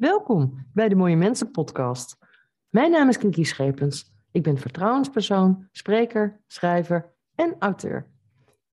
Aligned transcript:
Welkom 0.00 0.66
bij 0.72 0.88
de 0.88 0.94
Mooie 0.94 1.16
Mensen 1.16 1.50
podcast. 1.50 2.16
Mijn 2.68 2.90
naam 2.90 3.08
is 3.08 3.18
Kiki 3.18 3.44
Schepens. 3.44 4.12
Ik 4.30 4.42
ben 4.42 4.58
vertrouwenspersoon, 4.58 5.68
spreker, 5.72 6.40
schrijver 6.46 7.14
en 7.34 7.56
auteur. 7.58 8.10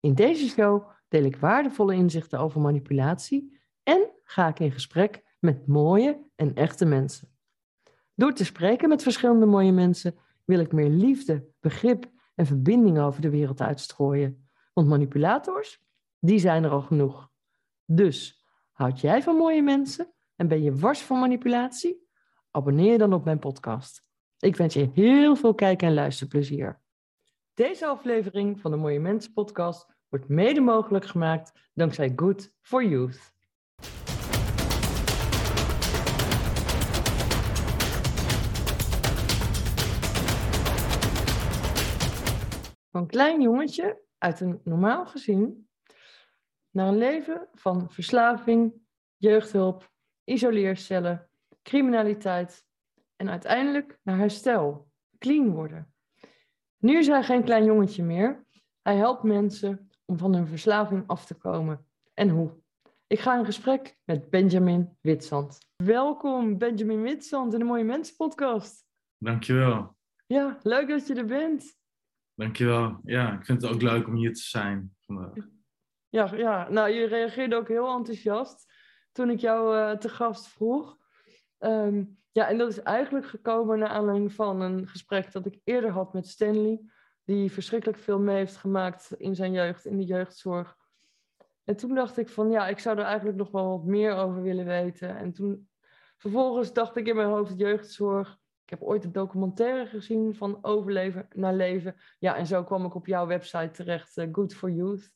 In 0.00 0.14
deze 0.14 0.48
show 0.48 0.88
deel 1.08 1.24
ik 1.24 1.36
waardevolle 1.36 1.94
inzichten 1.94 2.38
over 2.38 2.60
manipulatie 2.60 3.58
en 3.82 4.10
ga 4.22 4.48
ik 4.48 4.60
in 4.60 4.72
gesprek 4.72 5.36
met 5.40 5.66
mooie 5.66 6.20
en 6.36 6.54
echte 6.54 6.84
mensen. 6.84 7.28
Door 8.14 8.32
te 8.32 8.44
spreken 8.44 8.88
met 8.88 9.02
verschillende 9.02 9.46
mooie 9.46 9.72
mensen 9.72 10.14
wil 10.44 10.58
ik 10.58 10.72
meer 10.72 10.90
liefde, 10.90 11.48
begrip 11.60 12.10
en 12.34 12.46
verbinding 12.46 12.98
over 12.98 13.20
de 13.20 13.30
wereld 13.30 13.60
uitstrooien. 13.60 14.48
Want 14.72 14.88
manipulators, 14.88 15.82
die 16.18 16.38
zijn 16.38 16.64
er 16.64 16.70
al 16.70 16.82
genoeg. 16.82 17.30
Dus 17.84 18.44
houd 18.72 19.00
jij 19.00 19.22
van 19.22 19.36
mooie 19.36 19.62
mensen 19.62 20.14
en 20.36 20.48
ben 20.48 20.62
je 20.62 20.74
wars 20.74 21.00
van 21.00 21.18
manipulatie? 21.18 22.08
Abonneer 22.50 22.98
dan 22.98 23.12
op 23.12 23.24
mijn 23.24 23.38
podcast. 23.38 24.04
Ik 24.38 24.56
wens 24.56 24.74
je 24.74 24.90
heel 24.94 25.36
veel 25.36 25.54
kijk- 25.54 25.82
en 25.82 25.94
luisterplezier. 25.94 26.80
Deze 27.54 27.86
aflevering 27.86 28.60
van 28.60 28.70
de 28.70 28.76
Mooie 28.76 29.00
Mensen 29.00 29.32
podcast 29.32 29.86
wordt 30.08 30.28
mede 30.28 30.60
mogelijk 30.60 31.04
gemaakt 31.04 31.70
dankzij 31.74 32.12
Good 32.16 32.52
for 32.60 32.84
Youth. 32.84 33.34
Van 42.90 43.06
klein 43.06 43.42
jongetje 43.42 44.02
uit 44.18 44.40
een 44.40 44.60
normaal 44.64 45.06
gezin 45.06 45.68
naar 46.70 46.88
een 46.88 46.98
leven 46.98 47.48
van 47.52 47.90
verslaving, 47.90 48.74
jeugdhulp, 49.16 49.94
isoleercellen, 50.26 51.28
criminaliteit 51.62 52.64
en 53.16 53.30
uiteindelijk 53.30 53.98
naar 54.02 54.18
herstel, 54.18 54.90
clean 55.18 55.50
worden. 55.50 55.94
Nu 56.76 56.98
is 56.98 57.06
hij 57.06 57.22
geen 57.22 57.44
klein 57.44 57.64
jongetje 57.64 58.02
meer. 58.02 58.44
Hij 58.82 58.96
helpt 58.96 59.22
mensen 59.22 59.90
om 60.04 60.18
van 60.18 60.34
hun 60.34 60.46
verslaving 60.46 61.04
af 61.06 61.26
te 61.26 61.34
komen. 61.34 61.86
En 62.14 62.28
hoe? 62.28 62.52
Ik 63.06 63.18
ga 63.18 63.38
in 63.38 63.44
gesprek 63.44 63.96
met 64.04 64.30
Benjamin 64.30 64.96
Witsand. 65.00 65.58
Welkom 65.76 66.58
Benjamin 66.58 67.02
Witsand 67.02 67.52
in 67.52 67.58
de 67.58 67.64
Mooie 67.64 67.84
Mensen 67.84 68.16
podcast. 68.16 68.84
Dankjewel. 69.18 69.96
Ja, 70.26 70.58
leuk 70.62 70.88
dat 70.88 71.06
je 71.06 71.14
er 71.14 71.26
bent. 71.26 71.76
Dankjewel. 72.34 73.00
Ja, 73.04 73.32
ik 73.32 73.44
vind 73.44 73.62
het 73.62 73.70
ook 73.70 73.82
leuk 73.82 74.06
om 74.06 74.14
hier 74.14 74.34
te 74.34 74.42
zijn 74.42 74.96
vandaag. 75.00 75.32
Ja, 76.08 76.34
ja, 76.34 76.68
nou 76.68 76.90
je 76.90 77.06
reageerde 77.06 77.56
ook 77.56 77.68
heel 77.68 77.96
enthousiast 77.96 78.75
toen 79.16 79.30
ik 79.30 79.40
jou 79.40 79.76
uh, 79.76 79.98
te 79.98 80.08
gast 80.08 80.48
vroeg. 80.48 80.96
Ehm, 81.58 82.04
ja, 82.32 82.48
en 82.48 82.58
dat 82.58 82.68
is 82.68 82.82
eigenlijk 82.82 83.26
gekomen 83.26 83.78
naar 83.78 83.88
aanleiding 83.88 84.32
van 84.32 84.60
een 84.60 84.88
gesprek 84.88 85.32
dat 85.32 85.46
ik 85.46 85.60
eerder 85.64 85.90
had 85.90 86.12
met 86.12 86.26
Stanley, 86.26 86.80
die 87.24 87.52
verschrikkelijk 87.52 87.98
veel 87.98 88.18
mee 88.18 88.36
heeft 88.36 88.56
gemaakt 88.56 89.12
in 89.16 89.34
zijn 89.34 89.52
jeugd, 89.52 89.84
in 89.84 89.96
de 89.96 90.04
jeugdzorg. 90.04 90.76
En 91.64 91.76
toen 91.76 91.94
dacht 91.94 92.16
ik 92.18 92.28
van 92.28 92.50
ja, 92.50 92.68
ik 92.68 92.78
zou 92.78 92.98
er 92.98 93.04
eigenlijk 93.04 93.38
nog 93.38 93.50
wel 93.50 93.68
wat 93.68 93.84
meer 93.84 94.14
over 94.14 94.42
willen 94.42 94.66
weten. 94.66 95.16
En 95.16 95.32
toen 95.32 95.68
vervolgens 96.16 96.72
dacht 96.72 96.96
ik 96.96 97.06
in 97.06 97.16
mijn 97.16 97.28
hoofd 97.28 97.58
jeugdzorg. 97.58 98.38
Ik 98.62 98.70
heb 98.70 98.82
ooit 98.82 99.04
een 99.04 99.12
documentaire 99.12 99.86
gezien 99.86 100.34
van 100.34 100.58
overleven 100.64 101.28
naar 101.34 101.54
leven. 101.54 101.96
Ja, 102.18 102.36
en 102.36 102.46
zo 102.46 102.64
kwam 102.64 102.84
ik 102.84 102.94
op 102.94 103.06
jouw 103.06 103.26
website 103.26 103.70
terecht, 103.70 104.16
uh, 104.16 104.28
Good 104.32 104.54
for 104.54 104.70
Youth. 104.70 105.10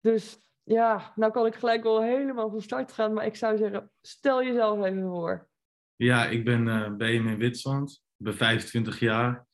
Dus 0.00 0.44
ja, 0.64 1.12
nou 1.16 1.32
kan 1.32 1.46
ik 1.46 1.54
gelijk 1.54 1.82
wel 1.82 2.02
helemaal 2.02 2.50
van 2.50 2.60
start 2.60 2.92
gaan, 2.92 3.12
maar 3.12 3.26
ik 3.26 3.36
zou 3.36 3.56
zeggen, 3.56 3.90
stel 4.00 4.42
jezelf 4.42 4.84
even 4.84 5.02
voor. 5.02 5.48
Ja, 5.96 6.26
ik 6.26 6.44
ben 6.44 6.66
uh, 6.66 6.96
Benjamin 6.96 7.38
Witsand, 7.38 8.04
ik 8.16 8.24
ben 8.24 8.34
25 8.34 8.98
jaar. 8.98 9.46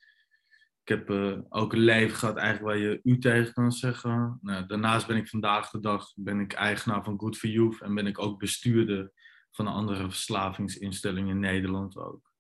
Ik 0.83 0.97
heb 0.97 1.11
uh, 1.11 1.39
ook 1.49 1.73
een 1.73 1.79
leven 1.79 2.17
gehad 2.17 2.37
eigenlijk 2.37 2.67
waar 2.67 2.91
je 2.91 3.01
u 3.03 3.19
tegen 3.19 3.53
kan 3.53 3.73
zeggen. 3.73 4.39
Nou, 4.43 4.67
daarnaast 4.67 5.07
ben 5.07 5.17
ik 5.17 5.29
vandaag 5.29 5.71
de 5.71 5.81
dag 5.81 6.13
ben 6.15 6.41
ik 6.41 6.53
eigenaar 6.53 7.05
van 7.05 7.21
Good 7.21 7.37
for 7.37 7.49
Youth 7.49 7.81
en 7.81 7.95
ben 7.95 8.07
ik 8.07 8.19
ook 8.19 8.39
bestuurder 8.39 9.13
van 9.51 9.67
een 9.67 9.73
andere 9.73 10.03
verslavingsinstelling 10.03 11.29
in 11.29 11.39
Nederland 11.39 11.97
ook. 11.97 12.33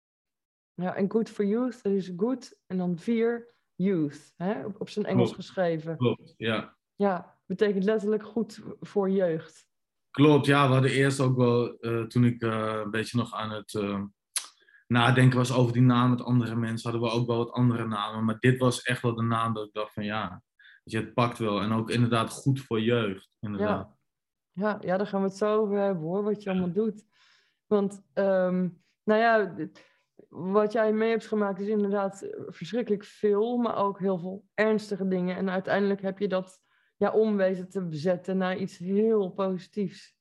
Ja, 0.75 0.95
en 0.95 1.11
Good 1.11 1.31
for 1.31 1.45
Youth, 1.45 1.83
dat 1.83 1.93
is 1.93 2.13
good 2.17 2.61
en 2.67 2.77
dan 2.77 2.99
vier 2.99 3.55
youth, 3.75 4.33
hè? 4.37 4.65
Op, 4.65 4.81
op 4.81 4.89
zijn 4.89 5.07
Engels 5.07 5.31
Klopt. 5.31 5.45
geschreven. 5.45 5.97
Klopt, 5.97 6.35
ja. 6.37 6.77
Ja, 6.95 7.40
betekent 7.51 7.85
letterlijk 7.85 8.25
goed 8.25 8.63
voor 8.81 9.11
jeugd. 9.11 9.69
Klopt, 10.11 10.47
ja. 10.47 10.67
We 10.67 10.73
hadden 10.73 10.91
eerst 10.91 11.21
ook 11.21 11.37
wel, 11.37 11.77
uh, 11.81 12.03
toen 12.03 12.25
ik 12.25 12.43
uh, 12.43 12.81
een 12.85 12.91
beetje 12.91 13.19
nog 13.19 13.35
aan 13.35 13.51
het 13.51 13.73
uh, 13.73 14.03
nadenken 14.87 15.39
was 15.39 15.53
over 15.53 15.73
die 15.73 15.83
naam 15.83 16.11
met 16.11 16.23
andere 16.23 16.55
mensen, 16.55 16.91
hadden 16.91 17.11
we 17.11 17.17
ook 17.17 17.27
wel 17.27 17.37
wat 17.37 17.53
andere 17.53 17.87
namen. 17.87 18.25
Maar 18.25 18.39
dit 18.39 18.59
was 18.59 18.83
echt 18.83 19.03
wel 19.03 19.15
de 19.15 19.23
naam 19.23 19.55
dat 19.55 19.67
ik 19.67 19.73
dacht 19.73 19.93
van 19.93 20.05
ja, 20.05 20.43
je, 20.85 20.97
het 20.97 21.15
pakt 21.15 21.39
wel. 21.39 21.61
En 21.61 21.73
ook 21.73 21.91
inderdaad 21.91 22.31
goed 22.31 22.61
voor 22.61 22.81
jeugd. 22.81 23.31
Inderdaad. 23.41 23.89
Ja. 23.89 23.99
Ja, 24.53 24.79
ja, 24.81 24.97
daar 24.97 25.07
gaan 25.07 25.21
we 25.21 25.29
het 25.29 25.37
zo 25.37 25.61
over 25.61 25.79
hebben 25.79 26.03
hoor, 26.03 26.23
wat 26.23 26.43
je 26.43 26.51
allemaal 26.51 26.73
doet. 26.73 27.05
Want, 27.67 28.03
um, 28.15 28.83
nou 29.05 29.21
ja, 29.21 29.55
wat 30.29 30.73
jij 30.73 30.93
mee 30.93 31.11
hebt 31.11 31.27
gemaakt 31.27 31.61
is 31.61 31.69
inderdaad 31.69 32.29
verschrikkelijk 32.47 33.05
veel, 33.05 33.57
maar 33.57 33.77
ook 33.77 33.99
heel 33.99 34.19
veel 34.19 34.45
ernstige 34.55 35.09
dingen. 35.09 35.37
En 35.37 35.51
uiteindelijk 35.51 36.03
heb 36.03 36.19
je 36.19 36.29
dat 36.29 36.61
ja, 37.01 37.11
om 37.11 37.37
weten 37.37 37.69
te 37.69 37.83
bezetten 37.83 38.37
naar 38.37 38.57
iets 38.57 38.79
heel 38.79 39.31
positiefs. 39.31 40.17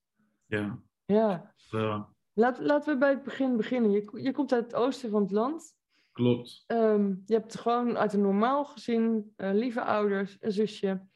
Ja. 0.46 0.80
Ja. 1.06 1.54
Uh, 1.72 2.04
Laat, 2.34 2.60
laten 2.60 2.94
we 2.94 3.00
bij 3.00 3.10
het 3.10 3.24
begin 3.24 3.58
beginnen. 3.58 3.92
Je, 3.92 4.10
je 4.22 4.32
komt 4.32 4.54
uit 4.54 4.64
het 4.64 4.76
oosten 4.76 5.10
van 5.10 5.22
het 5.22 5.32
land. 5.32 5.76
Klopt. 6.12 6.64
Um, 6.68 7.24
je 7.26 7.34
hebt 7.34 7.60
gewoon 7.60 7.98
uit 7.98 8.14
een 8.14 8.22
normaal 8.22 8.66
gezin, 8.66 9.34
uh, 9.38 9.50
lieve 9.54 9.84
ouders, 9.84 10.38
een 10.40 10.52
zusje. 10.52 11.08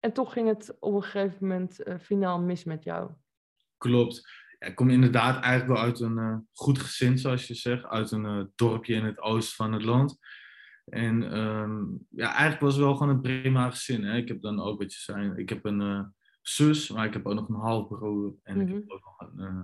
En 0.00 0.12
toch 0.12 0.32
ging 0.32 0.48
het 0.48 0.76
op 0.80 0.94
een 0.94 1.02
gegeven 1.02 1.36
moment 1.40 1.86
uh, 1.86 1.98
finaal 1.98 2.40
mis 2.40 2.64
met 2.64 2.84
jou. 2.84 3.10
Klopt. 3.76 4.22
Ja, 4.58 4.66
ik 4.66 4.74
kom 4.74 4.90
inderdaad 4.90 5.42
eigenlijk 5.42 5.72
wel 5.72 5.82
uit 5.86 6.00
een 6.00 6.18
uh, 6.18 6.36
goed 6.52 6.78
gezin, 6.78 7.18
zoals 7.18 7.46
je 7.46 7.54
zegt. 7.54 7.84
Uit 7.84 8.10
een 8.10 8.52
dorpje 8.54 8.94
in 8.94 9.04
het 9.04 9.20
oosten 9.20 9.56
van 9.56 9.72
het 9.72 9.84
land. 9.84 10.18
En 10.90 11.38
um, 11.38 12.06
ja, 12.10 12.28
eigenlijk 12.30 12.60
was 12.60 12.74
het 12.74 12.84
wel 12.84 12.96
gewoon 12.96 13.14
een 13.14 13.20
prima 13.20 13.70
gezin. 13.70 14.04
Hè? 14.04 14.16
Ik 14.16 14.28
heb 14.28 14.40
dan 14.40 14.60
ook, 14.60 14.78
wat 14.78 14.92
je 14.92 15.00
zei, 15.00 15.32
ik 15.36 15.48
heb 15.48 15.64
een 15.64 15.80
uh, 15.80 16.00
zus, 16.42 16.90
maar 16.90 17.06
ik 17.06 17.12
heb 17.12 17.26
ook 17.26 17.34
nog 17.34 17.48
een 17.48 17.54
halfbroer. 17.54 18.34
En 18.42 18.54
mm 18.54 18.60
-hmm. 18.60 18.68
ik 18.68 18.74
heb 18.74 18.90
ook 18.90 19.04
nog 19.04 19.30
een 19.30 19.54
uh, 19.54 19.60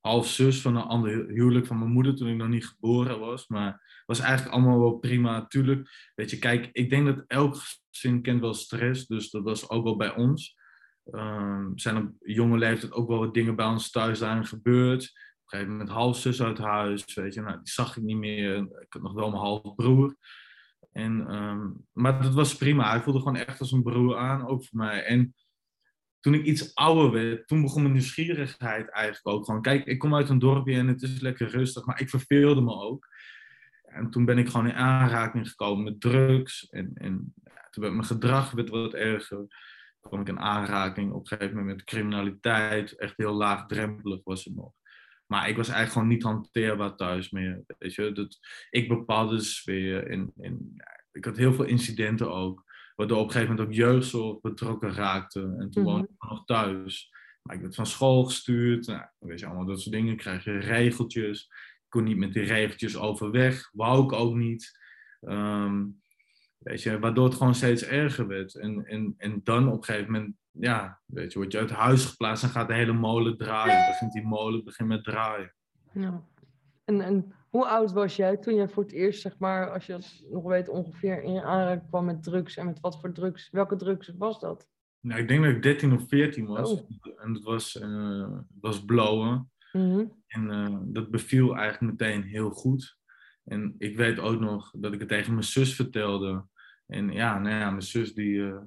half 0.00 0.26
zus 0.26 0.60
van 0.60 0.76
een 0.76 0.82
ander 0.82 1.26
huwelijk 1.28 1.66
van 1.66 1.78
mijn 1.78 1.90
moeder 1.90 2.16
toen 2.16 2.28
ik 2.28 2.36
nog 2.36 2.48
niet 2.48 2.66
geboren 2.66 3.20
was. 3.20 3.48
Maar 3.48 3.66
het 3.66 4.02
was 4.06 4.20
eigenlijk 4.20 4.54
allemaal 4.54 4.80
wel 4.80 4.98
prima. 4.98 5.46
Tuurlijk, 5.46 6.12
weet 6.14 6.30
je, 6.30 6.38
kijk, 6.38 6.68
ik 6.72 6.90
denk 6.90 7.06
dat 7.06 7.24
elk 7.26 7.56
gezin 7.90 8.22
kent 8.22 8.40
wel 8.40 8.54
stress. 8.54 9.06
Dus 9.06 9.30
dat 9.30 9.42
was 9.42 9.68
ook 9.70 9.84
wel 9.84 9.96
bij 9.96 10.14
ons. 10.14 10.60
Um, 11.10 11.78
zijn 11.78 11.96
op 11.96 12.12
jonge 12.18 12.58
leeftijd 12.58 12.92
ook 12.92 13.08
wel 13.08 13.18
wat 13.18 13.34
dingen 13.34 13.56
bij 13.56 13.66
ons 13.66 13.90
thuis 13.90 14.18
daarin 14.18 14.46
gebeurd. 14.46 15.12
Een 15.52 15.58
gegeven 15.58 15.78
moment 15.78 15.96
half 15.96 16.16
zus 16.16 16.42
uit 16.42 16.58
huis, 16.58 17.14
weet 17.14 17.34
je. 17.34 17.40
Nou, 17.40 17.56
die 17.56 17.72
zag 17.72 17.96
ik 17.96 18.02
niet 18.02 18.16
meer. 18.16 18.56
Ik 18.56 18.86
had 18.88 19.02
nog 19.02 19.12
wel 19.12 19.30
mijn 19.30 19.42
halfbroer. 19.42 20.16
En, 20.92 21.34
um, 21.34 21.86
maar 21.92 22.22
dat 22.22 22.34
was 22.34 22.56
prima. 22.56 22.90
Hij 22.90 23.00
voelde 23.00 23.18
gewoon 23.18 23.36
echt 23.36 23.60
als 23.60 23.72
een 23.72 23.82
broer 23.82 24.16
aan, 24.16 24.46
ook 24.46 24.64
voor 24.64 24.78
mij. 24.78 25.04
En 25.04 25.34
toen 26.20 26.34
ik 26.34 26.44
iets 26.44 26.74
ouder 26.74 27.10
werd, 27.10 27.48
toen 27.48 27.62
begon 27.62 27.82
mijn 27.82 27.94
nieuwsgierigheid 27.94 28.90
eigenlijk 28.90 29.36
ook 29.36 29.44
gewoon. 29.44 29.62
Kijk, 29.62 29.86
ik 29.86 29.98
kom 29.98 30.14
uit 30.14 30.28
een 30.28 30.38
dorpje 30.38 30.74
en 30.74 30.86
het 30.86 31.02
is 31.02 31.20
lekker 31.20 31.48
rustig, 31.48 31.84
maar 31.84 32.00
ik 32.00 32.10
verveelde 32.10 32.60
me 32.60 32.72
ook. 32.72 33.08
En 33.82 34.10
toen 34.10 34.24
ben 34.24 34.38
ik 34.38 34.48
gewoon 34.48 34.68
in 34.68 34.74
aanraking 34.74 35.48
gekomen 35.48 35.84
met 35.84 36.00
drugs. 36.00 36.68
En, 36.68 36.90
en 36.94 37.34
ja, 37.44 37.68
toen 37.70 37.82
werd 37.82 37.94
mijn 37.94 38.06
gedrag 38.06 38.50
werd 38.50 38.68
wat 38.68 38.94
erger. 38.94 39.38
Toen 40.00 40.10
kwam 40.10 40.20
ik 40.20 40.28
in 40.28 40.40
aanraking 40.40 41.12
op 41.12 41.20
een 41.20 41.26
gegeven 41.26 41.56
moment 41.56 41.76
met 41.76 41.84
criminaliteit. 41.84 42.96
Echt 42.96 43.16
heel 43.16 43.32
laagdrempelig 43.32 44.20
was 44.24 44.44
het 44.44 44.54
nog. 44.54 44.72
Maar 45.32 45.48
ik 45.48 45.56
was 45.56 45.68
eigenlijk 45.68 45.92
gewoon 45.92 46.08
niet 46.08 46.22
hanteerbaar 46.22 46.96
thuis 46.96 47.30
meer. 47.30 47.64
Weet 47.78 47.94
je? 47.94 48.12
Dat, 48.12 48.38
ik 48.70 48.88
bepaalde 48.88 49.36
de 49.36 49.42
sfeer. 49.42 50.06
En, 50.06 50.32
en 50.36 50.72
ja, 50.76 51.04
ik 51.12 51.24
had 51.24 51.36
heel 51.36 51.52
veel 51.52 51.64
incidenten 51.64 52.32
ook. 52.32 52.64
Waardoor 52.96 53.18
op 53.18 53.24
een 53.24 53.32
gegeven 53.32 53.54
moment 53.54 53.68
ook 53.68 53.76
jeugdzorg 53.76 54.40
betrokken 54.40 54.94
raakte. 54.94 55.40
En 55.40 55.70
toen 55.70 55.82
mm-hmm. 55.82 55.84
woonde 55.84 56.08
ik 56.12 56.28
nog 56.28 56.44
thuis. 56.44 57.12
Maar 57.42 57.56
ik 57.56 57.62
werd 57.62 57.74
van 57.74 57.86
school 57.86 58.24
gestuurd. 58.24 58.86
Nou, 58.86 59.02
weet 59.18 59.40
je, 59.40 59.46
allemaal 59.46 59.66
dat 59.66 59.80
soort 59.80 59.94
dingen. 59.94 60.16
Krijg 60.16 60.44
je 60.44 60.58
regeltjes. 60.58 61.42
Ik 61.82 61.88
kon 61.88 62.04
niet 62.04 62.16
met 62.16 62.32
die 62.32 62.44
regeltjes 62.44 62.96
overweg. 62.96 63.70
Wou 63.72 64.04
ik 64.04 64.12
ook 64.12 64.34
niet. 64.34 64.78
Um, 65.20 66.02
weet 66.58 66.82
je, 66.82 66.98
waardoor 66.98 67.24
het 67.24 67.34
gewoon 67.34 67.54
steeds 67.54 67.84
erger 67.84 68.26
werd. 68.26 68.54
En, 68.54 68.86
en, 68.86 69.14
en 69.16 69.40
dan 69.44 69.68
op 69.68 69.78
een 69.78 69.84
gegeven 69.84 70.12
moment 70.12 70.36
ja, 70.52 71.00
weet 71.06 71.32
je, 71.32 71.38
word 71.38 71.52
je 71.52 71.58
uit 71.58 71.70
huis 71.70 72.04
geplaatst 72.04 72.44
en 72.44 72.50
gaat 72.50 72.68
de 72.68 72.74
hele 72.74 72.92
molen 72.92 73.36
draaien. 73.36 73.86
Begint 73.86 74.12
die 74.12 74.26
molen 74.26 74.64
begint 74.64 74.88
met 74.88 75.04
draaien. 75.04 75.54
Ja. 75.92 76.24
En, 76.84 77.00
en 77.00 77.32
hoe 77.48 77.66
oud 77.66 77.92
was 77.92 78.16
jij 78.16 78.36
toen 78.36 78.54
jij 78.54 78.68
voor 78.68 78.82
het 78.82 78.92
eerst, 78.92 79.20
zeg 79.20 79.38
maar, 79.38 79.70
als 79.70 79.86
je 79.86 79.92
dat 79.92 80.22
nog 80.30 80.44
weet, 80.44 80.68
ongeveer 80.68 81.22
in 81.22 81.40
aanraking 81.40 81.88
kwam 81.88 82.04
met 82.04 82.22
drugs? 82.22 82.56
En 82.56 82.66
met 82.66 82.80
wat 82.80 83.00
voor 83.00 83.12
drugs? 83.12 83.50
Welke 83.50 83.76
drugs 83.76 84.12
was 84.18 84.40
dat? 84.40 84.68
Nou, 85.00 85.20
ik 85.20 85.28
denk 85.28 85.44
dat 85.44 85.54
ik 85.54 85.62
13 85.62 85.92
of 85.92 86.08
14 86.08 86.46
was. 86.46 86.72
Oh. 86.72 86.90
En 87.16 87.32
dat 87.32 87.42
was, 87.42 87.76
uh, 87.76 88.38
was 88.60 88.84
blowen. 88.84 89.50
Mhm. 89.72 90.04
En 90.26 90.50
eh, 90.50 90.76
dat 90.82 91.10
beviel 91.10 91.56
eigenlijk 91.56 91.98
meteen 91.98 92.22
heel 92.22 92.50
goed. 92.50 92.98
En 93.44 93.74
ik 93.78 93.96
weet 93.96 94.18
ook 94.18 94.40
nog 94.40 94.72
dat 94.76 94.92
ik 94.92 94.98
het 94.98 95.08
tegen 95.08 95.32
mijn 95.32 95.44
zus 95.44 95.74
vertelde. 95.74 96.44
En 96.86 97.12
ja, 97.12 97.38
nou 97.38 97.56
ja 97.56 97.70
mijn 97.70 97.82
zus 97.82 98.14
die, 98.14 98.46
eh, 98.46 98.60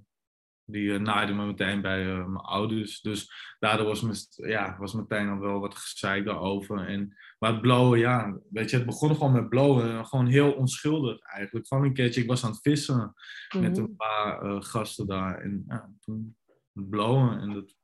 die 0.65 0.83
uh, 0.83 0.99
naaide 0.99 1.33
me 1.33 1.45
meteen 1.45 1.81
bij 1.81 2.05
uh, 2.05 2.25
mijn 2.25 2.43
ouders. 2.43 3.01
Dus 3.01 3.31
daardoor 3.59 3.85
was, 3.85 4.01
me, 4.01 4.47
ja, 4.49 4.77
was 4.79 4.93
meteen 4.93 5.29
al 5.29 5.39
wel 5.39 5.59
wat 5.59 5.75
gezeik 5.75 6.25
daarover. 6.25 6.87
En, 6.87 7.15
maar 7.39 7.51
het 7.51 7.61
blowen, 7.61 7.99
ja, 7.99 8.37
weet 8.49 8.69
je, 8.69 8.77
het 8.77 8.85
begon 8.85 9.15
gewoon 9.15 9.31
met 9.31 9.49
blowen. 9.49 10.05
Gewoon 10.05 10.27
heel 10.27 10.51
onschuldig 10.51 11.19
eigenlijk. 11.19 11.67
Gewoon 11.67 11.83
een 11.83 11.93
keertje, 11.93 12.21
ik 12.21 12.27
was 12.27 12.43
aan 12.43 12.51
het 12.51 12.61
vissen 12.61 12.97
mm 12.97 13.13
-hmm. 13.47 13.61
met 13.61 13.77
een 13.77 13.95
paar 13.95 14.45
uh, 14.45 14.61
gasten 14.61 15.07
daar. 15.07 15.39
En 15.39 15.63
ja, 15.67 15.89
toen 15.99 16.37
blowen. 16.71 17.39
En 17.39 17.53
dat 17.53 17.75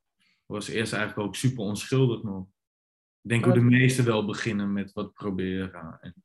was 0.46 0.68
eerst 0.68 0.94
eigenlijk 0.94 1.28
ook 1.28 1.36
super 1.36 1.64
onschuldig 1.64 2.24
nog. 2.24 2.48
Ik 3.22 3.30
denk 3.30 3.46
hoe 3.46 3.54
de 3.54 3.62
meesten 3.62 4.06
wel 4.06 4.26
beginnen 4.26 4.74
met 4.74 4.94
wat 4.94 5.14
proberen. 5.14 5.98
En... 6.02 6.16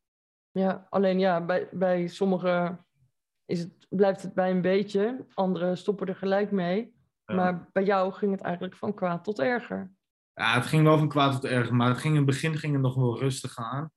Ja, 0.50 0.86
alleen 0.90 1.18
ja, 1.18 1.44
bij, 1.44 1.68
bij 1.72 2.06
sommigen 2.06 2.85
is 3.46 3.58
het, 3.58 3.86
blijft 3.88 4.22
het 4.22 4.34
bij 4.34 4.50
een 4.50 4.62
beetje. 4.62 5.26
Anderen 5.34 5.76
stoppen 5.76 6.06
er 6.06 6.16
gelijk 6.16 6.50
mee. 6.50 6.94
Ja. 7.24 7.34
Maar 7.34 7.68
bij 7.72 7.84
jou 7.84 8.12
ging 8.12 8.32
het 8.32 8.40
eigenlijk 8.40 8.76
van 8.76 8.94
kwaad 8.94 9.24
tot 9.24 9.38
erger. 9.38 9.92
Ja, 10.34 10.54
het 10.54 10.66
ging 10.66 10.82
wel 10.82 10.98
van 10.98 11.08
kwaad 11.08 11.32
tot 11.32 11.44
erger. 11.44 11.74
Maar 11.74 11.88
het 11.88 11.98
ging, 11.98 12.12
in 12.14 12.20
het 12.20 12.30
begin 12.30 12.56
ging 12.56 12.72
het 12.72 12.82
nog 12.82 12.94
wel 12.94 13.18
rustig 13.18 13.56
aan. 13.58 13.90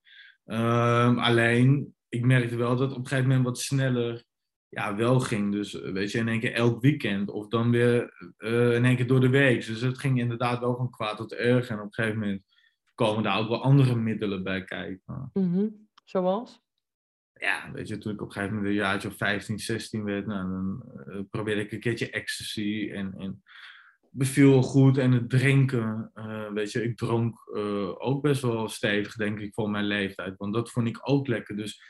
Um, 0.45 1.19
alleen, 1.19 1.95
ik 2.09 2.25
merkte 2.25 2.55
wel 2.55 2.69
dat 2.69 2.79
het 2.79 2.91
op 2.91 2.97
een 2.97 3.07
gegeven 3.07 3.27
moment 3.27 3.45
wat 3.45 3.59
sneller 3.59 4.23
ja, 4.67 4.95
wel 4.95 5.19
ging. 5.19 5.51
Dus 5.51 5.73
weet 5.73 6.11
je, 6.11 6.17
in 6.17 6.27
één 6.27 6.39
keer 6.39 6.53
elk 6.53 6.81
weekend. 6.81 7.29
Of 7.29 7.47
dan 7.47 7.71
weer 7.71 8.13
uh, 8.37 8.75
in 8.75 8.85
één 8.85 8.95
keer 8.95 9.07
door 9.07 9.21
de 9.21 9.29
week. 9.29 9.65
Dus 9.65 9.81
het 9.81 9.99
ging 9.99 10.19
inderdaad 10.19 10.59
wel 10.59 10.75
van 10.75 10.89
kwaad 10.89 11.17
tot 11.17 11.33
erger. 11.33 11.71
En 11.71 11.79
op 11.79 11.85
een 11.85 11.93
gegeven 11.93 12.19
moment 12.19 12.43
komen 12.95 13.23
daar 13.23 13.39
ook 13.39 13.49
wel 13.49 13.63
andere 13.63 13.95
middelen 13.95 14.43
bij 14.43 14.63
kijken. 14.63 15.29
Mm 15.33 15.53
-hmm. 15.53 15.87
Zoals? 16.05 16.61
Ja, 17.39 17.71
weet 17.73 17.87
je, 17.87 17.97
toen 17.97 18.13
ik 18.13 18.21
op 18.21 18.27
een 18.27 18.33
gegeven 18.33 18.55
moment 18.55 18.71
een 18.71 18.79
jaartje 18.79 19.07
of 19.07 19.17
15, 19.17 19.59
16 19.59 20.03
werd, 20.03 20.25
nou, 20.25 20.49
dan 20.49 20.83
uh, 21.07 21.19
probeerde 21.29 21.61
ik 21.61 21.71
een 21.71 21.79
keertje 21.79 22.09
ecstasy 22.09 22.89
en, 22.93 23.13
en 23.17 23.43
beviel 24.11 24.61
goed. 24.61 24.97
En 24.97 25.11
het 25.11 25.29
drinken, 25.29 26.11
uh, 26.15 26.51
weet 26.51 26.71
je, 26.71 26.83
ik 26.83 26.97
dronk 26.97 27.51
uh, 27.53 28.05
ook 28.05 28.21
best 28.21 28.41
wel 28.41 28.69
stevig, 28.69 29.15
denk 29.15 29.39
ik, 29.39 29.53
voor 29.53 29.69
mijn 29.69 29.85
leeftijd. 29.85 30.37
Want 30.37 30.53
dat 30.53 30.71
vond 30.71 30.87
ik 30.87 30.99
ook 31.01 31.27
lekker. 31.27 31.55
Dus 31.55 31.81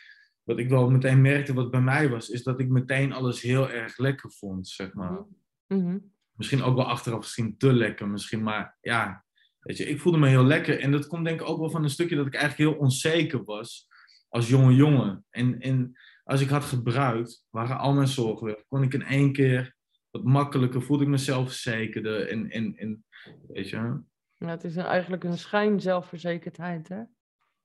wat 0.44 0.60
ik 0.60 0.70
wel 0.70 0.90
meteen 0.90 1.22
merkte, 1.22 1.54
wat 1.54 1.72
bij 1.72 1.82
mij 1.82 2.10
was, 2.10 2.30
is 2.30 2.44
dat 2.44 2.60
ik 2.60 2.70
meteen 2.70 3.14
alles 3.14 3.42
heel 3.42 3.70
erg 3.70 3.98
lekker 3.98 4.32
vond, 4.32 4.68
zeg 4.68 4.94
maar. 4.94 5.26
Mm 5.68 5.86
-hmm. 5.86 6.14
Misschien 6.32 6.62
ook 6.62 6.76
wel 6.76 6.86
achteraf 6.86 7.20
misschien 7.20 7.58
te 7.58 7.74
lekker, 7.74 8.08
misschien, 8.08 8.44
maar 8.44 8.78
ja, 8.82 9.26
weet 9.60 9.78
je, 9.78 9.86
ik 9.86 10.00
voelde 10.00 10.18
me 10.18 10.28
heel 10.28 10.44
lekker. 10.44 10.80
En 10.80 10.92
dat 10.92 11.08
komt 11.08 11.26
denk 11.26 11.42
ik 11.42 11.50
ook 11.50 11.60
wel 11.60 11.70
van 11.70 11.84
een 11.84 11.90
stukje 11.90 12.16
dat 12.16 12.26
ik 12.26 12.34
eigenlijk 12.34 12.72
heel 12.72 12.80
onzeker 12.80 13.44
was 13.44 13.89
als 14.30 14.50
jonge 14.50 14.76
jongen. 14.76 15.26
En, 15.30 15.60
en 15.60 15.98
als 16.24 16.42
ik 16.42 16.50
had 16.50 16.64
gebruikt, 16.64 17.46
waren 17.50 17.78
al 17.78 17.94
mijn 17.94 18.08
zorgen 18.08 18.46
weg. 18.48 18.64
Kon 18.68 18.84
ik 18.84 18.94
in 18.94 19.04
één 19.04 19.32
keer 19.32 19.76
wat 20.10 20.24
makkelijker, 20.24 20.82
voelde 20.82 21.04
ik 21.04 21.10
mezelf 21.10 21.48
verzekerder. 21.48 22.28
En, 22.30 22.50
en, 22.50 22.76
en 22.76 23.06
weet 23.48 23.70
je. 23.70 24.02
Ja, 24.38 24.48
het 24.48 24.64
is 24.64 24.76
een, 24.76 24.86
eigenlijk 24.86 25.24
een 25.24 25.38
schijn 25.38 25.80
zelfverzekerdheid, 25.82 26.88
hè? 26.88 27.02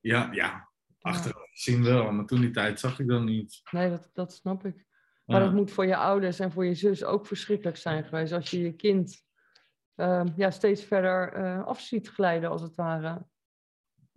Ja, 0.00 0.32
ja. 0.32 0.68
Achteraf 1.00 1.48
gezien 1.50 1.82
wel, 1.84 2.12
maar 2.12 2.26
toen 2.26 2.40
die 2.40 2.50
tijd 2.50 2.80
zag 2.80 2.98
ik 3.00 3.08
dat 3.08 3.22
niet. 3.22 3.60
Nee, 3.70 3.90
dat, 3.90 4.10
dat 4.12 4.32
snap 4.32 4.64
ik. 4.64 4.86
Maar 5.24 5.40
Ja. 5.40 5.44
dat 5.46 5.54
moet 5.54 5.70
voor 5.70 5.86
je 5.86 5.96
ouders 5.96 6.38
en 6.38 6.52
voor 6.52 6.64
je 6.64 6.74
zus 6.74 7.04
ook 7.04 7.26
verschrikkelijk 7.26 7.76
zijn 7.76 8.04
geweest. 8.04 8.32
Als 8.32 8.50
je 8.50 8.60
je 8.60 8.72
kind 8.72 9.22
ehm, 9.94 10.28
ja, 10.36 10.50
steeds 10.50 10.84
verder 10.84 11.32
eh, 11.32 11.64
af 11.64 11.80
ziet 11.80 12.08
glijden, 12.08 12.50
als 12.50 12.62
het 12.62 12.74
ware. 12.74 13.26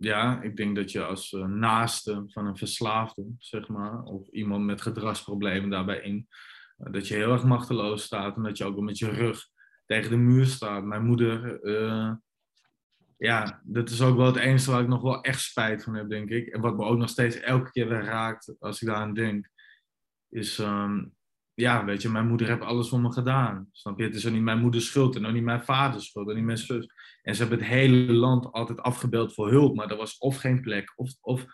Ja, 0.00 0.42
ik 0.42 0.56
denk 0.56 0.76
dat 0.76 0.92
je 0.92 1.04
als 1.04 1.32
eh, 1.32 1.44
naaste 1.44 2.24
van 2.26 2.46
een 2.46 2.56
verslaafde, 2.56 3.26
zeg 3.38 3.68
maar, 3.68 4.02
of 4.02 4.28
iemand 4.28 4.64
met 4.64 4.82
gedragsproblemen 4.82 5.70
daarbij 5.70 6.00
in, 6.00 6.28
eh, 6.76 6.92
dat 6.92 7.08
je 7.08 7.14
heel 7.14 7.32
erg 7.32 7.44
machteloos 7.44 8.02
staat 8.02 8.36
en 8.36 8.42
dat 8.42 8.58
je 8.58 8.64
ook 8.64 8.74
wel 8.74 8.84
met 8.84 8.98
je 8.98 9.10
rug 9.10 9.48
tegen 9.86 10.10
de 10.10 10.16
muur 10.16 10.46
staat. 10.46 10.84
Mijn 10.84 11.04
moeder, 11.04 11.62
eh, 11.62 12.12
ja, 13.16 13.60
dat 13.64 13.90
is 13.90 14.02
ook 14.02 14.16
wel 14.16 14.26
het 14.26 14.36
enige 14.36 14.70
waar 14.70 14.80
ik 14.82 14.88
nog 14.88 15.02
wel 15.02 15.20
echt 15.20 15.40
spijt 15.40 15.84
van 15.84 15.94
heb, 15.94 16.08
denk 16.08 16.30
ik. 16.30 16.46
En 16.46 16.60
wat 16.60 16.76
me 16.76 16.84
ook 16.84 16.98
nog 16.98 17.08
steeds 17.08 17.40
elke 17.40 17.70
keer 17.70 17.88
weer 17.88 18.04
raakt 18.04 18.54
als 18.58 18.82
ik 18.82 18.88
daaraan 18.88 19.14
denk, 19.14 19.50
is, 20.28 20.58
ehm, 20.58 21.04
ja, 21.54 21.84
weet 21.84 22.02
je, 22.02 22.08
mijn 22.08 22.28
moeder 22.28 22.46
heeft 22.46 22.60
alles 22.60 22.88
voor 22.88 23.00
me 23.00 23.12
gedaan. 23.12 23.68
Snap 23.72 23.98
je? 23.98 24.04
Het 24.04 24.14
is 24.14 24.26
ook 24.26 24.32
niet 24.32 24.42
mijn 24.42 24.60
moeders 24.60 24.86
schuld 24.86 25.16
en 25.16 25.26
ook 25.26 25.32
niet 25.32 25.42
mijn 25.42 25.64
vaders 25.64 26.06
schuld 26.06 26.28
en 26.28 26.34
niet 26.34 26.44
mijn 26.44 26.58
zus. 26.58 26.88
En 27.22 27.34
ze 27.34 27.40
hebben 27.40 27.58
het 27.58 27.68
hele 27.68 28.12
land 28.12 28.52
altijd 28.52 28.80
afgebeld 28.80 29.34
voor 29.34 29.50
hulp, 29.50 29.76
maar 29.76 29.90
er 29.90 29.96
was 29.96 30.18
of 30.18 30.36
geen 30.36 30.60
plek, 30.60 30.92
of, 30.96 31.10
of 31.20 31.44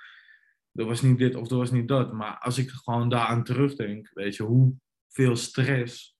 er 0.72 0.84
was 0.84 1.02
niet 1.02 1.18
dit, 1.18 1.34
of 1.34 1.50
er 1.50 1.56
was 1.56 1.70
niet 1.70 1.88
dat. 1.88 2.12
Maar 2.12 2.38
als 2.38 2.58
ik 2.58 2.70
gewoon 2.70 3.08
daaraan 3.08 3.44
terugdenk, 3.44 4.10
weet 4.12 4.36
je, 4.36 4.42
hoeveel 4.42 5.36
stress 5.36 6.16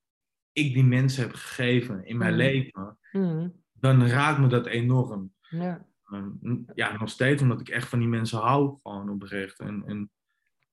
ik 0.51 0.73
die 0.73 0.83
mensen 0.83 1.23
heb 1.23 1.33
gegeven 1.33 2.05
in 2.05 2.17
mijn 2.17 2.31
Mm. 2.31 2.37
leven, 2.37 2.97
Mhm. 3.11 3.49
dan 3.73 4.07
raakt 4.07 4.39
me 4.39 4.47
dat 4.47 4.65
enorm. 4.65 5.33
Ja. 5.49 5.85
Ehm, 6.05 6.57
Ja, 6.73 6.97
nog 6.97 7.09
steeds, 7.09 7.41
omdat 7.41 7.59
ik 7.59 7.69
echt 7.69 7.87
van 7.89 7.99
die 7.99 8.07
mensen 8.07 8.39
hou, 8.39 8.79
gewoon 8.83 9.09
oprecht. 9.09 9.59
En, 9.59 9.83
en 9.85 10.11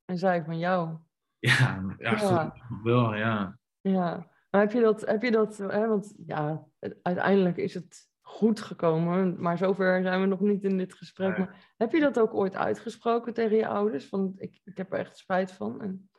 En 0.05 0.19
zij 0.19 0.45
van 0.45 0.59
jou. 0.59 0.97
ja, 1.39 1.95
ja, 1.99 2.11
Ja. 2.19 2.55
wel, 2.83 3.15
ja. 3.15 3.59
Ja, 3.81 4.31
maar 4.51 4.61
heb 4.61 4.73
je 4.73 4.81
dat, 4.81 5.01
heb 5.07 5.23
je 5.23 5.31
dat 5.31 5.57
hè, 5.57 5.87
want 5.89 6.15
ja, 6.27 6.67
uiteindelijk 7.03 7.57
is 7.57 7.75
het 7.75 8.11
goed 8.33 8.61
gekomen, 8.61 9.41
maar 9.41 9.59
zover 9.59 10.03
zijn 10.03 10.21
we 10.21 10.27
nog 10.27 10.41
niet 10.41 10.65
in 10.65 10.79
dit 10.79 10.95
gesprek. 10.95 11.29
Nee. 11.29 11.39
Maar 11.39 11.75
heb 11.77 11.93
je 11.93 12.01
dat 12.01 12.19
ook 12.19 12.35
ooit 12.35 12.55
uitgesproken 12.55 13.35
tegen 13.35 13.57
je 13.57 13.67
ouders? 13.67 14.07
Van, 14.07 14.33
ik, 14.37 14.61
ik 14.65 14.77
heb 14.77 14.93
er 14.93 14.99
echt 14.99 15.17
spijt 15.17 15.53
van. 15.53 15.83
En, 15.83 16.11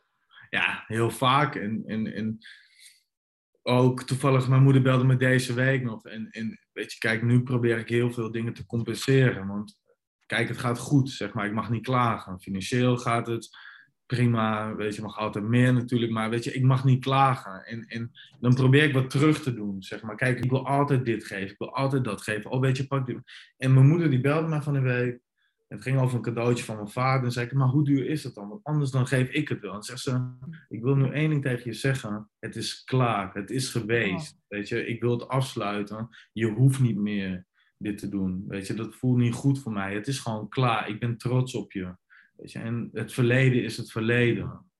ja, 0.49 0.83
heel 0.87 1.09
vaak. 1.09 1.55
En, 1.55 1.83
en, 1.85 2.13
en 2.13 2.37
ook 3.61 4.03
toevallig, 4.03 4.47
mijn 4.47 4.63
moeder 4.63 4.81
belde 4.81 5.03
me 5.03 5.17
deze 5.17 5.53
week 5.53 5.83
nog. 5.83 6.05
En, 6.05 6.29
en 6.29 6.59
weet 6.71 6.91
je, 6.91 6.97
kijk, 6.97 7.23
nu 7.23 7.43
probeer 7.43 7.77
ik 7.77 7.89
heel 7.89 8.11
veel 8.11 8.31
dingen 8.31 8.53
te 8.53 8.65
compenseren. 8.65 9.47
Want 9.47 9.79
kijk, 10.25 10.47
het 10.47 10.57
gaat 10.57 10.79
goed, 10.79 11.09
zeg 11.09 11.33
maar. 11.33 11.45
Ik 11.45 11.53
mag 11.53 11.69
niet 11.69 11.85
klagen. 11.85 12.41
Financieel 12.41 12.97
gaat 12.97 13.27
het 13.27 13.57
prima. 14.15 14.75
Weet 14.75 14.95
je, 14.95 15.01
mag 15.01 15.17
altijd 15.17 15.43
meer 15.43 15.73
natuurlijk. 15.73 16.11
Maar 16.11 16.29
weet 16.29 16.43
je, 16.43 16.53
ik 16.53 16.63
mag 16.63 16.83
niet 16.83 17.03
klagen. 17.03 17.65
En, 17.65 17.85
en 17.87 18.11
dan 18.39 18.53
probeer 18.53 18.83
ik 18.83 18.93
wat 18.93 19.09
terug 19.09 19.41
te 19.41 19.53
doen, 19.53 19.83
zeg 19.83 20.01
maar. 20.01 20.15
Kijk, 20.15 20.43
ik 20.43 20.49
wil 20.49 20.67
altijd 20.67 21.05
dit 21.05 21.25
geven. 21.25 21.49
Ik 21.49 21.57
wil 21.57 21.75
altijd 21.75 22.03
dat 22.03 22.21
geven. 22.21 22.51
Oh, 22.51 22.61
weet 22.61 22.77
je, 22.77 22.87
pak 22.87 23.05
dit. 23.05 23.17
En 23.57 23.73
mijn 23.73 23.87
moeder 23.87 24.09
die 24.09 24.21
belde 24.21 24.47
me 24.47 24.61
van 24.61 24.73
de 24.73 24.79
week. 24.79 25.19
Het 25.67 25.81
ging 25.81 25.99
over 25.99 26.15
een 26.15 26.23
cadeautje 26.23 26.63
van 26.63 26.75
mijn 26.75 26.89
vader. 26.89 27.25
En 27.25 27.31
zei 27.31 27.45
ik, 27.45 27.53
maar 27.53 27.67
hoe 27.67 27.83
duur 27.83 28.05
is 28.05 28.23
het 28.23 28.35
dan? 28.35 28.49
Want 28.49 28.63
anders 28.63 28.91
dan 28.91 29.07
geef 29.07 29.29
ik 29.29 29.49
het 29.49 29.59
wel. 29.59 29.73
En 29.73 29.83
zegt 29.83 29.99
ze, 29.99 30.31
ik 30.69 30.81
wil 30.81 30.95
nu 30.95 31.09
één 31.09 31.29
ding 31.29 31.41
tegen 31.41 31.71
je 31.71 31.73
zeggen. 31.73 32.29
Het 32.39 32.55
is 32.55 32.83
klaar. 32.83 33.33
Het 33.33 33.49
is 33.49 33.69
geweest. 33.69 34.37
Weet 34.47 34.67
je, 34.67 34.85
ik 34.85 35.01
wil 35.01 35.11
het 35.11 35.27
afsluiten. 35.27 36.09
Je 36.33 36.47
hoeft 36.47 36.79
niet 36.79 36.97
meer 36.97 37.45
dit 37.77 37.97
te 37.97 38.09
doen. 38.09 38.43
Weet 38.47 38.67
je, 38.67 38.73
dat 38.73 38.95
voelt 38.95 39.17
niet 39.17 39.33
goed 39.33 39.59
voor 39.59 39.71
mij. 39.71 39.93
Het 39.93 40.07
is 40.07 40.19
gewoon 40.19 40.49
klaar. 40.49 40.89
Ik 40.89 40.99
ben 40.99 41.17
trots 41.17 41.55
op 41.55 41.71
je. 41.71 41.95
Weet 42.35 42.51
je, 42.51 42.59
en 42.59 42.89
het 42.93 43.13
verleden 43.13 43.63
is 43.63 43.77
het 43.77 43.91
verleden. 43.91 44.71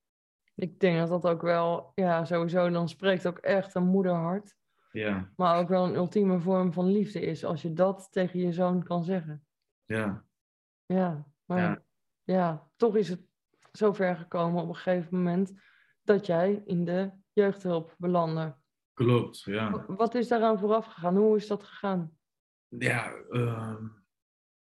ik 0.56 0.80
denk 0.80 0.98
dat 0.98 1.10
dat 1.22 1.32
ook 1.34 1.42
wel, 1.42 1.92
ja, 1.96 2.26
sowieso, 2.26 2.70
dan 2.70 2.90
spreekt 2.90 3.28
ook 3.28 3.38
echt 3.38 3.76
een 3.76 3.86
moederhart. 3.88 4.56
Ja, 4.92 5.32
Maar 5.36 5.60
ook 5.60 5.68
wel 5.68 5.86
een 5.88 5.96
ultieme 5.96 6.40
vorm 6.40 6.74
van 6.74 6.86
liefde 6.92 7.20
is, 7.22 7.46
als 7.46 7.62
je 7.62 7.74
dat 7.74 8.08
tegen 8.12 8.40
je 8.40 8.54
zoon 8.54 8.84
kan 8.84 9.04
zeggen. 9.04 9.46
ja, 9.86 10.26
Ja, 10.86 11.26
maar 11.46 11.60
Ja. 11.60 11.84
ja, 12.24 12.70
toch 12.76 12.96
is 12.96 13.10
het 13.10 13.22
zover 13.72 14.16
gekomen 14.16 14.62
op 14.62 14.68
een 14.70 14.76
gegeven 14.76 15.18
moment 15.18 15.54
dat 16.04 16.26
jij 16.26 16.62
in 16.66 16.86
de 16.86 17.12
jeugdhulp 17.32 17.96
belandde. 17.98 18.56
klopt. 18.94 19.42
Ja. 19.42 19.72
Wa- 19.72 19.96
Wat 19.96 20.16
is 20.16 20.28
daaraan 20.28 20.60
vooraf 20.60 20.86
gegaan? 20.86 21.16
Hoe 21.16 21.38
is 21.38 21.48
dat 21.48 21.64
gegaan? 21.64 22.18
ja, 22.68 23.14
ehm, 23.30 23.88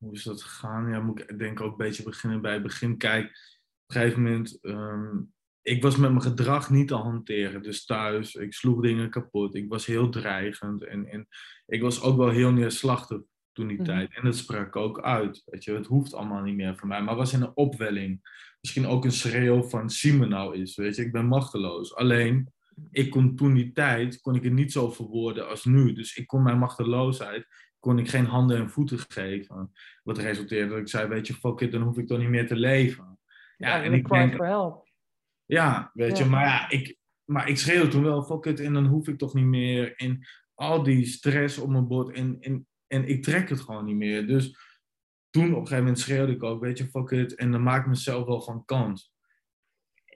hoe 0.02 0.12
is 0.12 0.22
dat 0.22 0.42
gegaan? 0.42 0.90
Ja, 0.90 1.00
moet 1.00 1.20
ik 1.20 1.38
denk 1.38 1.60
ook 1.60 1.70
een 1.70 1.86
beetje 1.86 2.02
beginnen 2.02 2.40
bij 2.40 2.52
het 2.52 2.62
begin. 2.62 2.96
Kijk, 2.96 3.24
op 3.24 3.94
een 3.94 4.00
gegeven 4.00 4.22
moment, 4.22 4.58
ehm, 4.60 5.20
ik 5.62 5.82
was 5.82 5.96
met 5.96 6.10
mijn 6.10 6.22
gedrag 6.22 6.70
niet 6.70 6.88
te 6.88 6.94
hanteren. 6.94 7.62
Dus 7.62 7.84
thuis, 7.84 8.34
ik 8.34 8.52
sloeg 8.54 8.82
dingen 8.82 9.10
kapot. 9.10 9.54
Ik 9.54 9.68
was 9.68 9.86
heel 9.86 10.08
dreigend. 10.10 10.84
En, 10.84 11.06
en 11.06 11.28
ik 11.66 11.82
was 11.82 12.02
ook 12.02 12.16
wel 12.16 12.30
heel 12.30 12.52
neerslachtig 12.52 13.20
toen 13.52 13.66
die 13.66 13.76
Mhm. 13.76 13.86
tijd. 13.86 14.14
En 14.14 14.24
dat 14.24 14.36
sprak 14.36 14.76
ook 14.76 15.00
uit. 15.00 15.42
Weet 15.44 15.64
je, 15.64 15.72
het 15.72 15.86
hoeft 15.86 16.14
allemaal 16.14 16.42
niet 16.42 16.56
meer 16.56 16.76
van 16.76 16.88
mij. 16.88 17.02
Maar 17.02 17.16
was 17.16 17.32
in 17.32 17.42
een 17.42 17.56
opwelling. 17.56 18.20
Misschien 18.60 18.86
ook 18.86 19.04
een 19.04 19.12
schreeuw 19.12 19.62
van 19.62 19.90
zie 19.90 20.14
me 20.14 20.26
nou 20.26 20.54
eens. 20.54 20.76
Weet 20.76 20.96
je, 20.96 21.04
ik 21.04 21.12
ben 21.12 21.26
machteloos. 21.26 21.94
Alleen, 21.94 22.52
ik 22.90 23.10
kon 23.10 23.36
toen 23.36 23.54
die 23.54 23.72
tijd, 23.72 24.20
kon 24.20 24.34
ik 24.34 24.42
het 24.42 24.52
niet 24.52 24.72
zo 24.72 24.90
verwoorden 24.90 25.48
als 25.48 25.64
nu. 25.64 25.92
Dus 25.92 26.16
ik 26.16 26.26
kon 26.26 26.42
mijn 26.42 26.58
machteloosheid, 26.58 27.46
kon 27.82 27.98
ik 27.98 28.08
geen 28.08 28.24
handen 28.24 28.56
en 28.56 28.70
voeten 28.70 28.98
geven. 28.98 29.72
Wat 30.02 30.18
resulteerde 30.18 30.68
dat 30.68 30.78
ik 30.78 30.88
zei, 30.88 31.08
weet 31.08 31.26
je, 31.26 31.34
fuck 31.34 31.60
it, 31.60 31.72
dan 31.72 31.82
hoef 31.82 31.98
ik 31.98 32.06
toch 32.06 32.18
niet 32.18 32.28
meer 32.28 32.46
te 32.46 32.56
leven. 32.56 33.18
Ja, 33.56 33.82
en 33.82 33.92
ik 33.92 34.08
denk, 34.08 34.34
for 34.34 34.46
help. 34.46 34.88
ja, 35.44 35.90
weet 35.94 36.18
je, 36.18 36.24
maar 36.24 36.44
ja, 36.44 36.70
ik, 36.70 36.96
maar 37.24 37.48
ik 37.48 37.58
schreeuwde 37.58 37.88
toen 37.88 38.02
wel, 38.02 38.22
fuck 38.22 38.44
it, 38.44 38.60
en 38.60 38.72
dan 38.72 38.86
hoef 38.86 39.08
ik 39.08 39.18
toch 39.18 39.34
niet 39.34 39.44
meer. 39.44 39.96
En 39.96 40.26
al 40.54 40.82
die 40.82 41.06
stress 41.06 41.58
op 41.58 41.68
mijn 41.68 41.88
bord, 41.88 42.14
en, 42.14 42.36
en, 42.40 42.66
en 42.86 43.08
ik 43.08 43.22
trek 43.22 43.48
het 43.48 43.60
gewoon 43.60 43.84
niet 43.84 43.96
meer. 43.96 44.26
Dus 44.26 44.56
toen 45.30 45.44
op 45.44 45.50
een 45.50 45.56
gegeven 45.56 45.78
moment 45.78 45.98
schreeuwde 45.98 46.32
ik 46.32 46.42
ook, 46.42 46.60
weet 46.60 46.78
je, 46.78 46.88
fuck 46.88 47.10
it. 47.10 47.34
En 47.34 47.50
dan 47.50 47.62
maak 47.62 47.80
ik 47.80 47.88
mezelf 47.88 48.26
wel 48.26 48.42
van 48.42 48.64
kant. 48.64 49.11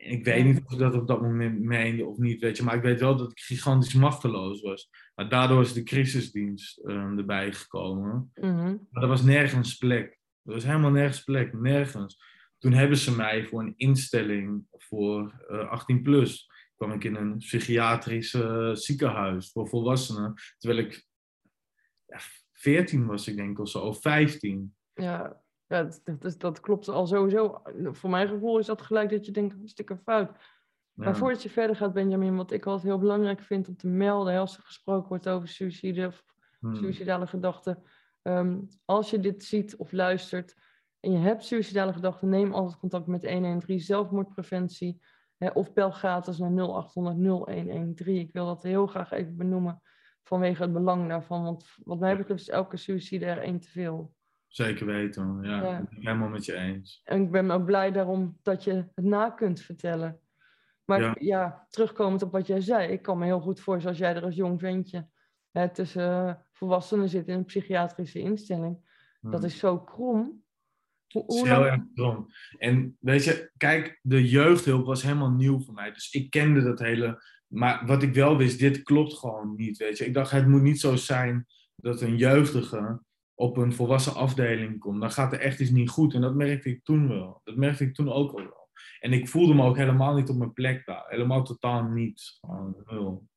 Ik 0.06 0.24
weet 0.24 0.44
niet 0.44 0.62
of 0.64 0.72
ik 0.72 0.78
dat 0.78 0.94
op 0.94 1.06
dat 1.06 1.20
moment 1.20 1.60
meende 1.60 2.04
of 2.04 2.18
niet, 2.18 2.40
weet 2.40 2.56
je. 2.56 2.62
Maar 2.62 2.76
ik 2.76 2.82
weet 2.82 3.00
wel 3.00 3.16
dat 3.16 3.30
ik 3.30 3.40
gigantisch 3.40 3.94
machteloos 3.94 4.60
was. 4.60 4.90
Maar 5.14 5.28
daardoor 5.28 5.62
is 5.62 5.72
de 5.72 5.82
crisisdienst 5.82 6.84
um, 6.84 7.18
erbij 7.18 7.52
gekomen. 7.52 8.30
Mhm. 8.34 8.76
Maar 8.90 9.02
er 9.02 9.08
was 9.08 9.22
nergens 9.22 9.76
plek. 9.76 10.18
Er 10.42 10.52
was 10.52 10.64
helemaal 10.64 10.90
nergens 10.90 11.22
plek, 11.22 11.52
nergens. 11.52 12.18
Toen 12.58 12.72
hebben 12.72 12.96
ze 12.96 13.16
mij 13.16 13.46
voor 13.46 13.60
een 13.60 13.74
instelling 13.76 14.64
voor 14.70 15.46
uh, 15.50 15.68
18 15.68 16.02
plus. 16.02 16.50
kwam 16.76 16.92
ik 16.92 17.04
in 17.04 17.14
een 17.14 17.36
psychiatrisch 17.36 18.34
uh, 18.34 18.74
ziekenhuis 18.74 19.50
voor 19.50 19.68
volwassenen. 19.68 20.34
Terwijl 20.58 20.86
ik 20.86 21.06
ja, 22.06 22.18
14 22.52 23.06
was, 23.06 23.28
ik 23.28 23.36
denk 23.36 23.58
of 23.58 23.68
zo, 23.68 23.78
of 23.78 24.00
15. 24.00 24.74
Ja, 24.94 25.42
ja 25.66 25.82
dat, 25.82 26.20
dat, 26.20 26.40
dat, 26.40 26.60
klopt 26.60 26.88
al 26.88 27.06
sowieso. 27.06 27.62
Voor 27.82 28.10
mijn 28.10 28.28
gevoel 28.28 28.58
is 28.58 28.66
dat 28.66 28.82
gelijk 28.82 29.10
dat 29.10 29.26
je 29.26 29.32
denkt, 29.32 29.54
hartstikke 29.56 29.96
fout. 29.96 30.30
Ja. 30.30 31.04
Maar 31.04 31.16
voordat 31.16 31.42
je 31.42 31.50
verder 31.50 31.76
gaat, 31.76 31.92
Benjamin, 31.92 32.36
wat 32.36 32.50
ik 32.50 32.66
altijd 32.66 32.86
heel 32.86 32.98
belangrijk 32.98 33.40
vind 33.40 33.68
om 33.68 33.76
te 33.76 33.88
melden, 33.88 34.38
als 34.38 34.56
er 34.56 34.62
gesproken 34.62 35.08
wordt 35.08 35.28
over 35.28 35.48
suïcide 35.48 36.06
of 36.06 36.24
hmm. 36.60 36.74
suïcidale 36.74 37.26
gedachten. 37.26 37.82
Um, 38.22 38.68
als 38.84 39.10
je 39.10 39.20
dit 39.20 39.44
ziet 39.44 39.76
of 39.76 39.92
luistert 39.92 40.54
en 41.00 41.12
je 41.12 41.18
hebt 41.18 41.44
suïcidale 41.44 41.92
gedachten, 41.92 42.28
neem 42.28 42.52
altijd 42.52 42.78
contact 42.78 43.06
met 43.06 43.30
113 43.30 43.80
zelfmoordpreventie. 43.80 45.00
Hè, 45.36 45.48
of 45.48 45.72
bel 45.72 45.90
gratis 45.90 46.38
naar 46.38 46.50
0800 46.50 47.16
0113. 47.16 48.16
Ik 48.16 48.32
wil 48.32 48.46
dat 48.46 48.62
heel 48.62 48.86
graag 48.86 49.10
even 49.10 49.36
benoemen 49.36 49.82
vanwege 50.22 50.62
het 50.62 50.72
belang 50.72 51.08
daarvan. 51.08 51.42
Want 51.42 51.66
wat 51.84 51.98
mij 51.98 52.16
betreft 52.16 52.40
is 52.40 52.48
elke 52.48 52.76
suïcide 52.76 53.26
er 53.26 53.38
één 53.38 53.60
te 53.60 53.68
veel. 53.68 54.14
Zeker 54.56 54.86
weten, 54.86 55.38
ja. 55.42 55.62
ja. 55.62 55.78
Ik 55.78 55.88
ben 55.88 55.98
helemaal 56.00 56.28
met 56.28 56.44
je 56.44 56.54
eens. 56.54 57.00
En 57.04 57.22
ik 57.22 57.30
ben 57.30 57.50
ook 57.50 57.64
blij 57.64 57.92
daarom 57.92 58.38
dat 58.42 58.64
je 58.64 58.72
het 58.72 59.04
na 59.04 59.30
kunt 59.30 59.60
vertellen. 59.60 60.20
Maar 60.84 61.00
ja. 61.00 61.16
ja. 61.18 61.66
terugkomend 61.70 62.22
op 62.22 62.32
wat 62.32 62.46
jij 62.46 62.60
zei, 62.60 62.92
ik 62.92 63.02
kan 63.02 63.18
me 63.18 63.24
heel 63.24 63.40
goed 63.40 63.60
voorstellen 63.60 63.98
als 63.98 64.06
jij 64.06 64.14
er 64.14 64.24
als 64.24 64.34
jong 64.34 64.60
ventje 64.60 65.08
hè, 65.50 65.72
tussen 65.72 66.26
uh, 66.26 66.34
volwassenen 66.52 67.08
zit 67.08 67.28
in 67.28 67.34
een 67.34 67.44
psychiatrische 67.44 68.18
instelling. 68.18 68.78
Hmm. 69.20 69.30
Dat 69.30 69.44
is 69.44 69.58
zo 69.58 69.78
krom. 69.78 70.42
Hoe, 71.08 71.24
hoe 71.26 71.44
is 71.44 71.50
heel 71.50 71.66
erg 71.66 71.82
krom. 71.94 72.26
En 72.58 72.96
weet 73.00 73.24
je, 73.24 73.50
kijk, 73.56 73.98
de 74.02 74.28
jeugdhulp 74.28 74.86
was 74.86 75.02
helemaal 75.02 75.30
nieuw 75.30 75.60
voor 75.60 75.74
mij. 75.74 75.92
Dus 75.92 76.12
ik 76.12 76.30
kende 76.30 76.62
dat 76.62 76.78
hele. 76.78 77.22
Maar 77.46 77.86
wat 77.86 78.02
ik 78.02 78.14
wel 78.14 78.36
wist, 78.36 78.58
dit 78.58 78.82
klopt 78.82 79.14
gewoon 79.14 79.54
niet. 79.56 79.76
Weet 79.76 79.98
je, 79.98 80.06
ik 80.06 80.14
dacht, 80.14 80.30
het 80.30 80.46
moet 80.46 80.62
niet 80.62 80.80
zo 80.80 80.96
zijn 80.96 81.46
dat 81.76 82.00
een 82.00 82.16
jeugdige 82.16 83.04
op 83.36 83.56
een 83.56 83.72
volwassen 83.72 84.14
afdeling 84.14 84.78
komt. 84.78 85.00
Dan 85.00 85.10
gaat 85.10 85.32
er 85.32 85.40
echt 85.40 85.60
iets 85.60 85.70
niet 85.70 85.90
goed. 85.90 86.14
En 86.14 86.20
dat 86.20 86.34
merkte 86.34 86.68
ik 86.68 86.84
toen 86.84 87.08
wel. 87.08 87.40
Dat 87.44 87.56
merkte 87.56 87.84
ik 87.84 87.94
toen 87.94 88.12
ook 88.12 88.30
al 88.30 88.44
wel. 88.44 88.68
En 89.00 89.12
ik 89.12 89.28
voelde 89.28 89.54
me 89.54 89.64
ook 89.64 89.76
helemaal 89.76 90.14
niet 90.14 90.28
op 90.28 90.36
mijn 90.36 90.52
plek 90.52 90.86
daar. 90.86 91.04
Helemaal 91.08 91.42
totaal 91.42 91.82
niet. 91.82 92.38
Gewoon 92.40 92.76
nul. 92.86 93.28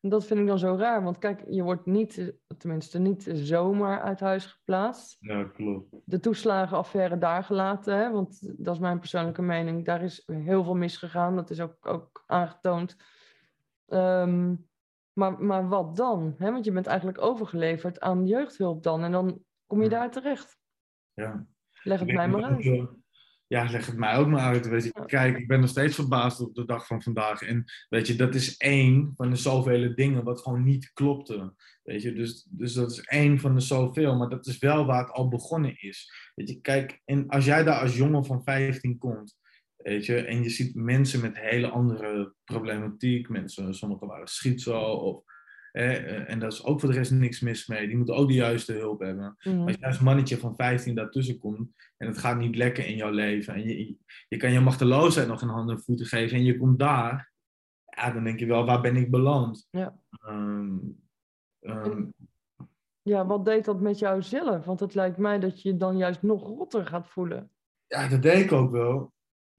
Dat 0.00 0.26
vind 0.26 0.40
ik 0.40 0.46
dan 0.46 0.58
zo 0.58 0.76
raar, 0.76 1.02
want 1.02 1.18
kijk, 1.18 1.44
je 1.48 1.62
wordt 1.62 1.86
niet, 1.86 2.34
tenminste 2.58 2.98
niet 2.98 3.30
zomaar 3.32 4.00
uit 4.00 4.20
huis 4.20 4.46
geplaatst. 4.46 5.16
Ja, 5.20 5.44
klopt. 5.44 5.94
De 6.04 6.20
toeslagenaffaire 6.20 7.18
daar 7.18 7.44
gelaten, 7.44 7.96
hè? 7.96 8.10
want 8.10 8.54
dat 8.64 8.74
is 8.74 8.80
mijn 8.80 8.98
persoonlijke 8.98 9.42
mening. 9.42 9.84
Daar 9.84 10.02
is 10.02 10.22
heel 10.26 10.64
veel 10.64 10.74
misgegaan, 10.74 11.36
dat 11.36 11.50
is 11.50 11.60
ook, 11.60 11.86
ook 11.86 12.24
aangetoond. 12.26 12.96
Um, 13.88 14.68
maar, 15.12 15.42
maar 15.42 15.68
wat 15.68 15.96
dan? 15.96 16.34
Hè? 16.38 16.50
Want 16.50 16.64
je 16.64 16.72
bent 16.72 16.86
eigenlijk 16.86 17.20
overgeleverd 17.20 18.00
aan 18.00 18.26
jeugdhulp 18.26 18.82
dan 18.82 19.02
en 19.04 19.12
dan 19.12 19.44
kom 19.66 19.82
je 19.82 19.88
daar 19.88 20.10
terecht. 20.10 20.58
Ja. 21.14 21.46
Leg 21.82 22.00
het 22.00 22.12
mij 22.12 22.28
maar 22.28 22.42
uit 22.42 22.64
ja, 23.52 23.70
leg 23.70 23.86
het 23.86 23.96
mij 23.96 24.16
ook 24.16 24.26
maar 24.26 24.40
uit. 24.40 24.68
Weet 24.68 24.84
je. 24.84 25.04
Kijk, 25.06 25.38
ik 25.38 25.46
ben 25.46 25.60
nog 25.60 25.68
steeds 25.68 25.94
verbaasd 25.94 26.40
op 26.40 26.54
de 26.54 26.64
dag 26.64 26.86
van 26.86 27.02
vandaag. 27.02 27.42
En 27.42 27.64
weet 27.88 28.06
je, 28.06 28.16
dat 28.16 28.34
is 28.34 28.56
één 28.56 29.12
van 29.16 29.30
de 29.30 29.36
zoveel 29.36 29.94
dingen 29.94 30.24
wat 30.24 30.40
gewoon 30.40 30.64
niet 30.64 30.92
klopte. 30.92 31.54
Weet 31.82 32.02
je, 32.02 32.12
dus, 32.12 32.46
dus 32.50 32.72
dat 32.72 32.90
is 32.90 33.00
één 33.00 33.38
van 33.38 33.54
de 33.54 33.60
zoveel. 33.60 34.16
Maar 34.16 34.28
dat 34.28 34.46
is 34.46 34.58
wel 34.58 34.86
waar 34.86 35.00
het 35.00 35.10
al 35.10 35.28
begonnen 35.28 35.80
is. 35.80 36.12
Weet 36.34 36.48
je, 36.48 36.60
kijk, 36.60 37.00
en 37.04 37.28
als 37.28 37.44
jij 37.44 37.64
daar 37.64 37.80
als 37.80 37.96
jongen 37.96 38.24
van 38.24 38.42
15 38.42 38.98
komt, 38.98 39.36
weet 39.82 40.06
je, 40.06 40.16
en 40.16 40.42
je 40.42 40.48
ziet 40.48 40.74
mensen 40.74 41.20
met 41.20 41.38
hele 41.38 41.68
andere 41.68 42.34
problematiek, 42.44 43.28
mensen, 43.28 43.74
sommigen 43.74 44.06
waren 44.06 44.26
schizo 44.26 44.80
of 44.80 45.24
eh, 45.72 46.30
en 46.30 46.38
daar 46.38 46.48
is 46.48 46.64
ook 46.64 46.80
voor 46.80 46.88
de 46.88 46.94
rest 46.94 47.10
niks 47.10 47.40
mis 47.40 47.66
mee. 47.66 47.86
Die 47.86 47.96
moeten 47.96 48.14
ook 48.14 48.28
de 48.28 48.34
juiste 48.34 48.72
hulp 48.72 49.00
hebben. 49.00 49.36
Mm. 49.42 49.62
Als 49.66 49.76
je 49.78 49.86
als 49.86 49.98
mannetje 49.98 50.38
van 50.38 50.56
15 50.56 50.94
daartussen 50.94 51.38
komt 51.38 51.70
en 51.96 52.06
het 52.06 52.18
gaat 52.18 52.38
niet 52.38 52.56
lekker 52.56 52.86
in 52.86 52.96
jouw 52.96 53.10
leven. 53.10 53.54
En 53.54 53.62
je, 53.62 53.96
je 54.28 54.36
kan 54.36 54.52
je 54.52 54.60
machteloosheid 54.60 55.28
nog 55.28 55.42
een 55.42 55.48
handen 55.48 55.76
en 55.76 55.82
voeten 55.82 56.06
geven 56.06 56.36
en 56.36 56.44
je 56.44 56.58
komt 56.58 56.78
daar. 56.78 57.32
Ja, 57.84 58.10
dan 58.10 58.24
denk 58.24 58.38
je 58.38 58.46
wel, 58.46 58.64
waar 58.64 58.80
ben 58.80 58.96
ik 58.96 59.10
beland? 59.10 59.68
Ja. 59.70 59.98
Um, 60.28 61.00
um, 61.60 62.14
ja, 63.02 63.26
wat 63.26 63.44
deed 63.44 63.64
dat 63.64 63.80
met 63.80 63.98
jou 63.98 64.22
zelf? 64.22 64.64
Want 64.64 64.80
het 64.80 64.94
lijkt 64.94 65.16
mij 65.16 65.38
dat 65.38 65.62
je 65.62 65.68
je 65.68 65.76
dan 65.76 65.96
juist 65.96 66.22
nog 66.22 66.42
rotter 66.42 66.86
gaat 66.86 67.08
voelen. 67.08 67.50
Ja, 67.86 68.08
dat 68.08 68.22
deed 68.22 68.44
ik 68.44 68.52
ook 68.52 68.70
wel. 68.70 69.12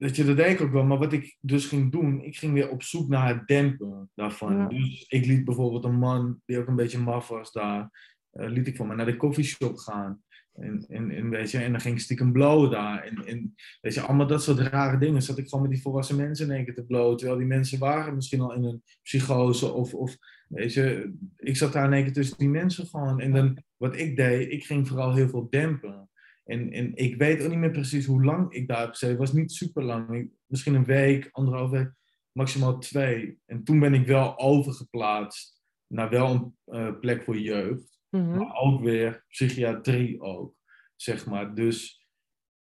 Dat 0.04 0.16
je, 0.16 0.24
dat 0.24 0.36
denk 0.36 0.58
ik 0.58 0.66
ook 0.66 0.72
wel. 0.72 0.84
Maar 0.84 0.98
wat 0.98 1.12
ik 1.12 1.36
dus 1.40 1.66
ging 1.66 1.92
doen, 1.92 2.22
ik 2.22 2.36
ging 2.36 2.52
weer 2.52 2.70
op 2.70 2.82
zoek 2.82 3.08
naar 3.08 3.28
het 3.28 3.46
dempen 3.46 4.10
daarvan. 4.14 4.56
Ja. 4.56 4.66
Dus 4.68 5.04
ik 5.08 5.26
liet 5.26 5.44
bijvoorbeeld 5.44 5.84
een 5.84 5.98
man 5.98 6.40
die 6.44 6.58
ook 6.58 6.66
een 6.66 6.76
beetje 6.76 6.98
maf 6.98 7.28
was 7.28 7.52
daar, 7.52 7.90
uh, 8.32 8.48
liet 8.48 8.66
ik 8.66 8.76
van 8.76 8.86
me 8.86 8.94
naar 8.94 9.06
de 9.06 9.16
koffieshop 9.16 9.76
gaan. 9.76 10.22
En, 10.54 10.86
en, 10.88 11.10
en, 11.10 11.30
weet 11.30 11.50
je, 11.50 11.58
en 11.58 11.70
dan 11.70 11.80
ging 11.80 11.94
ik 11.94 12.00
stiekem 12.00 12.32
blowen 12.32 12.70
daar. 12.70 13.02
En, 13.02 13.26
en 13.26 13.54
weet 13.80 13.94
je, 13.94 14.00
allemaal 14.00 14.26
dat 14.26 14.42
soort 14.42 14.58
rare 14.58 14.98
dingen. 14.98 15.22
Zat 15.22 15.38
ik 15.38 15.48
gewoon 15.48 15.62
met 15.62 15.72
die 15.72 15.82
volwassen 15.82 16.16
mensen 16.16 16.46
in 16.46 16.54
één 16.54 16.64
keer 16.64 16.74
te 16.74 16.84
blowen. 16.84 17.16
Terwijl 17.16 17.38
die 17.38 17.48
mensen 17.48 17.78
waren 17.78 18.14
misschien 18.14 18.40
al 18.40 18.54
in 18.54 18.64
een 18.64 18.82
psychose. 19.02 19.72
Of, 19.72 19.94
of 19.94 20.16
weet 20.48 20.72
je, 20.72 21.14
ik 21.36 21.56
zat 21.56 21.72
daar 21.72 21.86
in 21.86 21.92
één 21.92 22.04
keer 22.04 22.12
tussen 22.12 22.38
die 22.38 22.48
mensen 22.48 22.86
gewoon. 22.86 23.20
En 23.20 23.32
dan, 23.32 23.62
wat 23.76 23.96
ik 23.96 24.16
deed, 24.16 24.52
ik 24.52 24.64
ging 24.64 24.88
vooral 24.88 25.14
heel 25.14 25.28
veel 25.28 25.46
dempen. 25.50 26.08
En, 26.44 26.72
en 26.72 26.96
ik 26.96 27.16
weet 27.16 27.42
ook 27.42 27.50
niet 27.50 27.58
meer 27.58 27.70
precies 27.70 28.06
hoe 28.06 28.24
lang 28.24 28.52
ik 28.52 28.68
daar 28.68 28.80
heb 28.80 28.88
gezeten. 28.88 29.08
Het 29.08 29.18
was 29.18 29.32
niet 29.32 29.52
super 29.52 29.82
lang. 29.82 30.30
Misschien 30.46 30.74
een 30.74 30.84
week, 30.84 31.28
anderhalf 31.32 31.70
week, 31.70 31.92
maximaal 32.32 32.78
twee. 32.78 33.38
En 33.46 33.64
toen 33.64 33.80
ben 33.80 33.94
ik 33.94 34.06
wel 34.06 34.38
overgeplaatst 34.38 35.62
naar 35.86 36.10
wel 36.10 36.30
een 36.30 36.56
uh, 36.66 36.98
plek 36.98 37.22
voor 37.22 37.38
jeugd. 37.38 37.98
Mhm. 38.10 38.36
Maar 38.36 38.56
ook 38.56 38.80
weer 38.80 39.24
psychiatrie 39.28 40.20
ook, 40.20 40.54
zeg 40.96 41.26
maar. 41.26 41.54
Dus 41.54 42.04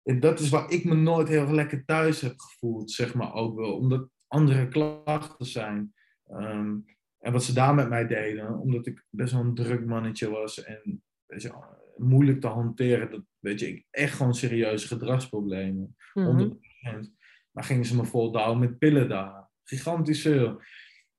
en 0.03 0.19
dat 0.19 0.39
is 0.39 0.49
waar 0.49 0.71
ik 0.71 0.83
me 0.83 0.95
nooit 0.95 1.27
heel 1.27 1.51
lekker 1.51 1.85
thuis 1.85 2.21
heb 2.21 2.39
gevoeld, 2.39 2.91
zeg 2.91 3.13
maar 3.13 3.33
ook 3.33 3.55
wel. 3.55 3.75
Omdat 3.75 4.09
andere 4.27 4.67
klachten 4.67 5.45
zijn. 5.45 5.93
Ehm, 6.25 6.77
en 7.19 7.31
wat 7.31 7.43
ze 7.43 7.53
daar 7.53 7.75
met 7.75 7.89
mij 7.89 8.07
deden, 8.07 8.59
omdat 8.59 8.85
ik 8.85 9.05
best 9.09 9.33
wel 9.33 9.41
een 9.41 9.55
druk 9.55 9.85
mannetje 9.85 10.29
was 10.29 10.63
en 10.63 11.03
weet 11.25 11.41
je, 11.41 11.53
moeilijk 11.97 12.41
te 12.41 12.47
hanteren. 12.47 13.11
Dat, 13.11 13.23
weet 13.39 13.59
je, 13.59 13.83
echt 13.91 14.15
gewoon 14.15 14.33
serieuze 14.33 14.87
gedragsproblemen. 14.87 15.95
Mhm. 16.13 16.27
100%. 16.27 17.17
Maar 17.51 17.63
gingen 17.63 17.85
ze 17.85 17.95
me 17.95 18.05
vol 18.05 18.31
douwen 18.31 18.59
met 18.59 18.77
pillen 18.77 19.09
daar. 19.09 19.49
Gigantisch 19.63 20.21
veel. 20.21 20.61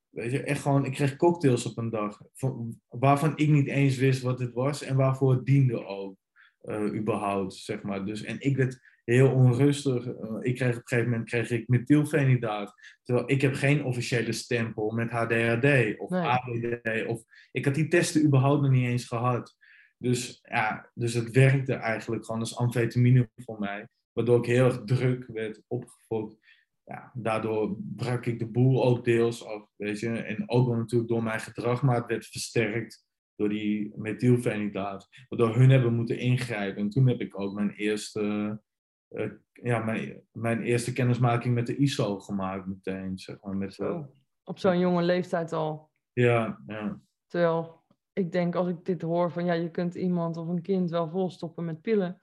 Weet 0.09 0.33
je, 0.33 0.43
echt 0.43 0.62
gewoon, 0.62 0.85
ik 0.85 0.93
kreeg 0.93 1.17
cocktails 1.17 1.67
op 1.67 1.79
een 1.79 1.91
dag. 1.91 2.21
Van, 2.35 2.81
waarvan 2.89 3.33
ik 3.37 3.49
niet 3.49 3.67
eens 3.67 3.97
wist 3.97 4.23
wat 4.23 4.39
het 4.39 4.53
was 4.53 4.83
en 4.83 4.97
waarvoor 4.97 5.33
het 5.33 5.45
diende 5.45 5.87
ook. 5.87 6.17
Uh, 6.65 6.95
überhaupt, 6.95 7.55
zeg 7.55 7.83
maar. 7.83 8.05
Dus, 8.05 8.23
en 8.23 8.41
ik 8.41 8.57
werd 8.57 8.81
heel 9.05 9.31
onrustig. 9.33 10.07
Uh, 10.07 10.37
ik 10.41 10.55
kreeg 10.55 10.71
op 10.71 10.77
een 10.77 10.83
gegeven 10.85 11.11
moment 11.11 11.29
kreeg 11.29 11.50
ik 11.50 11.69
methylfenidaat. 11.69 12.75
Terwijl 13.03 13.31
ik 13.31 13.41
heb 13.41 13.55
geen 13.55 13.85
officiële 13.85 14.33
stempel 14.33 14.91
met 14.91 15.11
HDHD 15.11 15.99
of 15.99 16.11
Nee. 16.11 16.23
ADD. 16.23 17.07
Of, 17.07 17.23
ik 17.53 17.65
had 17.65 17.75
die 17.75 17.89
testen 17.89 18.25
überhaupt 18.25 18.62
nog 18.62 18.71
niet 18.71 18.87
eens 18.87 19.05
gehad. 19.05 19.57
Dus, 20.02 20.38
ja, 20.42 20.90
dus 20.95 21.14
het 21.14 21.30
werkte 21.30 21.75
eigenlijk 21.75 22.25
gewoon 22.25 22.40
als 22.40 22.57
amfetamine 22.57 23.30
voor 23.37 23.59
mij. 23.59 23.88
Waardoor 24.12 24.38
ik 24.38 24.47
heel 24.47 24.64
erg 24.64 24.85
druk 24.85 25.26
werd 25.26 25.62
opgefokt. 25.66 26.37
Ja, 26.85 27.11
daardoor 27.14 27.76
brak 27.78 28.26
ik 28.26 28.38
de 28.38 28.47
boel 28.47 28.85
ook 28.85 29.04
deels 29.04 29.45
af, 29.45 29.71
weet 29.76 30.00
je. 30.00 30.11
En 30.11 30.50
ook 30.50 30.66
wel 30.66 30.76
natuurlijk 30.76 31.11
door 31.11 31.23
mijn 31.23 31.40
gedrag, 31.40 31.83
maar 31.83 31.97
het 31.97 32.07
werd 32.07 32.26
versterkt 32.26 33.07
door 33.35 33.49
die 33.49 33.92
methylfenidaat. 33.97 35.09
Waardoor 35.28 35.54
hun 35.54 35.71
hebben 35.71 35.95
moeten 35.95 36.19
ingrijpen. 36.19 36.83
En 36.83 36.90
toen 36.90 37.09
heb 37.09 37.21
ik 37.21 37.40
ook 37.40 37.54
mijn 37.54 37.71
eerste, 37.71 38.61
eh, 39.09 39.30
ja, 39.52 39.78
mijn, 39.78 40.23
mijn 40.33 40.62
eerste 40.62 40.92
kennismaking 40.92 41.54
met 41.54 41.66
de 41.66 41.76
ISO 41.76 42.19
gemaakt 42.19 42.66
meteen, 42.66 43.19
zeg 43.19 43.40
maar. 43.40 43.57
Met, 43.57 43.75
Zo. 43.75 44.14
Op 44.45 44.59
zo'n 44.59 44.78
jonge 44.78 45.02
leeftijd 45.02 45.52
al. 45.52 45.90
ja, 46.12 46.62
ja. 46.66 47.00
Terwijl 47.26 47.80
ik 48.12 48.33
denk 48.33 48.55
als 48.55 48.69
ik 48.69 48.85
dit 48.85 49.02
hoor 49.02 49.33
van 49.33 49.45
ja, 49.45 49.52
je 49.52 49.71
kunt 49.71 49.95
iemand 49.95 50.37
of 50.37 50.49
een 50.49 50.62
kind 50.62 50.90
wel 50.90 51.11
volstoppen 51.11 51.64
met 51.64 51.81
pillen. 51.81 52.21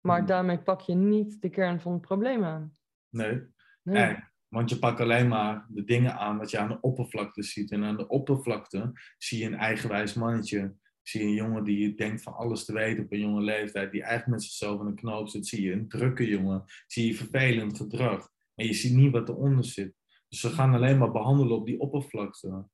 Maar 0.00 0.18
Mhm. 0.18 0.26
daarmee 0.26 0.58
pak 0.58 0.80
je 0.80 0.94
niet 0.94 1.40
de 1.40 1.50
kern 1.50 1.80
van 1.80 1.92
het 1.92 2.00
probleem 2.00 2.44
aan. 2.44 2.72
Nee. 3.08 3.42
Nee. 3.82 4.16
Want 4.48 4.70
je 4.70 4.78
pakt 4.78 5.00
alleen 5.00 5.28
maar 5.28 5.66
de 5.68 5.84
dingen 5.84 6.18
aan 6.18 6.38
wat 6.38 6.50
je 6.50 6.58
aan 6.58 6.68
de 6.68 6.80
oppervlakte 6.80 7.42
ziet. 7.42 7.70
En 7.70 7.84
aan 7.84 7.96
de 7.96 8.08
oppervlakte 8.08 8.92
zie 9.18 9.38
je 9.38 9.46
een 9.46 9.54
eigenwijs 9.54 10.14
mannetje 10.14 10.74
zie 11.02 11.22
een 11.22 11.32
jongen 11.32 11.64
die 11.64 11.94
denkt 11.94 12.22
van 12.22 12.34
alles 12.34 12.64
te 12.64 12.72
weten 12.72 13.04
op 13.04 13.12
een 13.12 13.20
jonge 13.20 13.42
leeftijd, 13.42 13.92
die 13.92 14.02
eigenlijk 14.02 14.30
met 14.30 14.42
zichzelf 14.42 14.80
in 14.80 14.86
een 14.86 14.94
knoop 14.94 15.28
zit. 15.28 15.46
Zie 15.46 15.62
je 15.62 15.72
een 15.72 15.88
drukke 15.88 16.26
jongen, 16.28 16.64
zie 16.86 17.06
je 17.06 17.14
vervelend 17.14 17.76
gedrag. 17.76 18.28
En 18.54 18.66
je 18.66 18.72
ziet 18.72 18.94
niet 18.94 19.12
wat 19.12 19.28
eronder 19.28 19.64
zit. 19.64 19.94
Dus 20.28 20.40
ze 20.40 20.48
gaan 20.50 20.74
alleen 20.74 20.98
maar 20.98 21.10
behandelen 21.10 21.56
op 21.56 21.66
die 21.66 21.80
oppervlakte. 21.80 22.68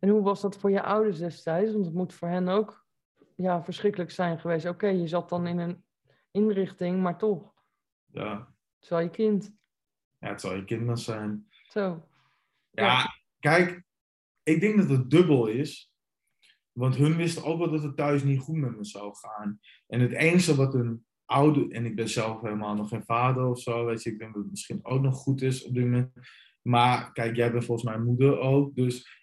En 0.00 0.08
hoe 0.08 0.22
was 0.22 0.40
dat 0.40 0.58
voor 0.58 0.70
je 0.70 0.82
ouders 0.82 1.18
destijds? 1.18 1.72
Want 1.72 1.84
het 1.84 1.94
moet 1.94 2.14
voor 2.14 2.28
hen 2.28 2.48
ook 2.48 2.86
ja, 3.36 3.62
verschrikkelijk 3.62 4.10
zijn 4.10 4.38
geweest. 4.38 4.66
Oké, 4.66 4.86
je 4.86 5.06
zat 5.06 5.28
dan 5.28 5.46
in 5.46 5.58
een 5.58 5.84
inrichting, 6.30 7.02
maar 7.02 7.18
toch. 7.18 7.54
Ja. 8.06 8.54
Het 8.78 8.88
wel 8.88 9.00
je 9.00 9.10
kind. 9.10 9.56
Ja, 10.18 10.28
het 10.28 10.40
zal 10.40 10.54
je 10.54 10.64
kind 10.64 11.00
zijn. 11.00 11.48
Zo. 11.68 12.08
Ja, 12.70 13.14
kijk, 13.38 13.82
ik 14.42 14.60
denk 14.60 14.76
dat 14.76 14.88
het 14.88 15.10
dubbel 15.10 15.46
is. 15.46 15.92
Want 16.72 16.96
hun 16.96 17.16
wisten 17.16 17.44
ook 17.44 17.58
wel 17.58 17.70
dat 17.70 17.82
het 17.82 17.96
thuis 17.96 18.22
niet 18.22 18.40
goed 18.40 18.56
met 18.56 18.76
me 18.76 18.84
zou 18.84 19.16
gaan. 19.16 19.60
En 19.86 20.00
het 20.00 20.12
enige 20.12 20.54
wat 20.54 20.74
een 20.74 21.04
oude, 21.24 21.68
en 21.68 21.84
ik 21.84 21.96
ben 21.96 22.08
zelf 22.08 22.40
helemaal 22.40 22.74
nog 22.74 22.88
geen 22.88 23.04
vader 23.04 23.46
of 23.46 23.60
zo, 23.60 23.84
weet 23.84 24.02
je, 24.02 24.10
ik 24.10 24.18
denk 24.18 24.34
dat 24.34 24.42
het 24.42 24.50
misschien 24.50 24.84
ook 24.84 25.02
nog 25.02 25.16
goed 25.16 25.42
is 25.42 25.64
op 25.64 25.74
dit 25.74 25.84
moment. 25.84 26.12
Maar 26.62 27.12
kijk, 27.12 27.36
jij 27.36 27.52
bent 27.52 27.64
volgens 27.64 27.88
mij 27.88 27.98
moeder 27.98 28.38
ook, 28.38 28.74
dus 28.74 29.19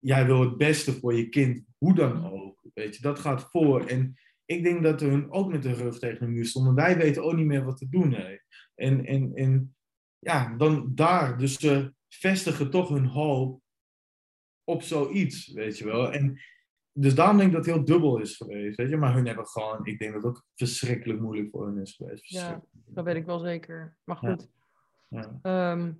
jij 0.00 0.26
wil 0.26 0.40
het 0.40 0.56
beste 0.56 0.92
voor 0.92 1.14
je 1.14 1.28
kind, 1.28 1.64
hoe 1.78 1.94
dan 1.94 2.32
ook. 2.32 2.60
Weet 2.74 2.96
je, 2.96 3.02
dat 3.02 3.18
gaat 3.18 3.50
voor. 3.50 3.86
En 3.86 4.14
ik 4.44 4.62
denk 4.62 4.82
dat 4.82 5.00
hun 5.00 5.30
ook 5.30 5.50
met 5.50 5.62
de 5.62 5.72
rug 5.72 5.98
tegen 5.98 6.26
de 6.26 6.32
muur 6.32 6.44
stonden. 6.44 6.74
Wij 6.74 6.96
weten 6.96 7.24
ook 7.24 7.36
niet 7.36 7.46
meer 7.46 7.64
wat 7.64 7.76
te 7.76 7.88
doen. 7.88 8.12
Hè. 8.12 8.38
En, 8.74 9.04
en, 9.04 9.34
en 9.34 9.76
ja, 10.18 10.56
dan 10.56 10.94
daar. 10.94 11.38
Dus 11.38 11.58
ze 11.58 11.94
vestigen 12.08 12.70
toch 12.70 12.88
hun 12.88 13.06
hoop 13.06 13.62
op 14.64 14.82
zoiets, 14.82 15.52
weet 15.52 15.78
je 15.78 15.84
wel. 15.84 16.12
En 16.12 16.40
dus 16.92 17.14
daarom 17.14 17.36
denk 17.36 17.48
ik 17.48 17.56
dat 17.56 17.66
het 17.66 17.74
heel 17.74 17.84
dubbel 17.84 18.18
is 18.18 18.36
geweest, 18.36 18.76
weet 18.76 18.90
je. 18.90 18.96
Maar 18.96 19.14
hun 19.14 19.26
hebben 19.26 19.46
gewoon, 19.46 19.86
ik 19.86 19.98
denk 19.98 20.12
dat 20.12 20.22
het 20.22 20.30
ook 20.30 20.46
verschrikkelijk 20.54 21.20
moeilijk 21.20 21.50
voor 21.50 21.66
hun 21.66 21.80
is 21.80 21.94
geweest. 21.94 22.28
Ja, 22.28 22.62
dat 22.72 23.04
weet 23.04 23.16
ik 23.16 23.26
wel 23.26 23.38
zeker. 23.38 23.96
Maar 24.04 24.16
goed. 24.16 24.48
Ja. 25.08 25.38
Ehm, 25.42 25.92